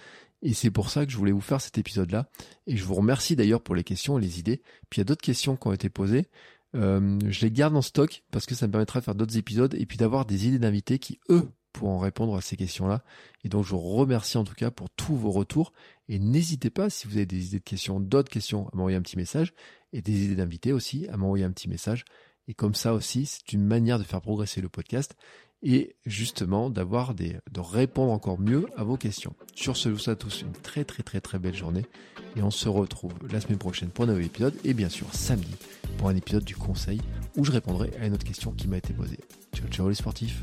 [0.41, 2.29] Et c'est pour ça que je voulais vous faire cet épisode-là.
[2.67, 4.61] Et je vous remercie d'ailleurs pour les questions et les idées.
[4.91, 6.27] Puis il y a d'autres questions qui ont été posées.
[6.75, 9.75] Euh, je les garde en stock parce que ça me permettra de faire d'autres épisodes
[9.75, 13.03] et puis d'avoir des idées d'invités qui, eux, pour en répondre à ces questions-là.
[13.45, 15.73] Et donc je vous remercie en tout cas pour tous vos retours.
[16.09, 19.03] Et n'hésitez pas, si vous avez des idées de questions, d'autres questions, à m'envoyer un
[19.03, 19.53] petit message.
[19.93, 22.05] Et des idées d'invités aussi, à m'envoyer un petit message.
[22.49, 25.15] Et comme ça aussi, c'est une manière de faire progresser le podcast
[25.63, 29.35] et justement d'avoir des, de répondre encore mieux à vos questions.
[29.55, 31.87] Sur ce, je vous souhaite tous une très très très très belle journée
[32.37, 35.55] et on se retrouve la semaine prochaine pour un nouvel épisode et bien sûr samedi
[35.99, 37.01] pour un épisode du conseil
[37.37, 39.21] où je répondrai à une autre question qui m'a été posée.
[39.55, 40.43] Ciao ciao les sportifs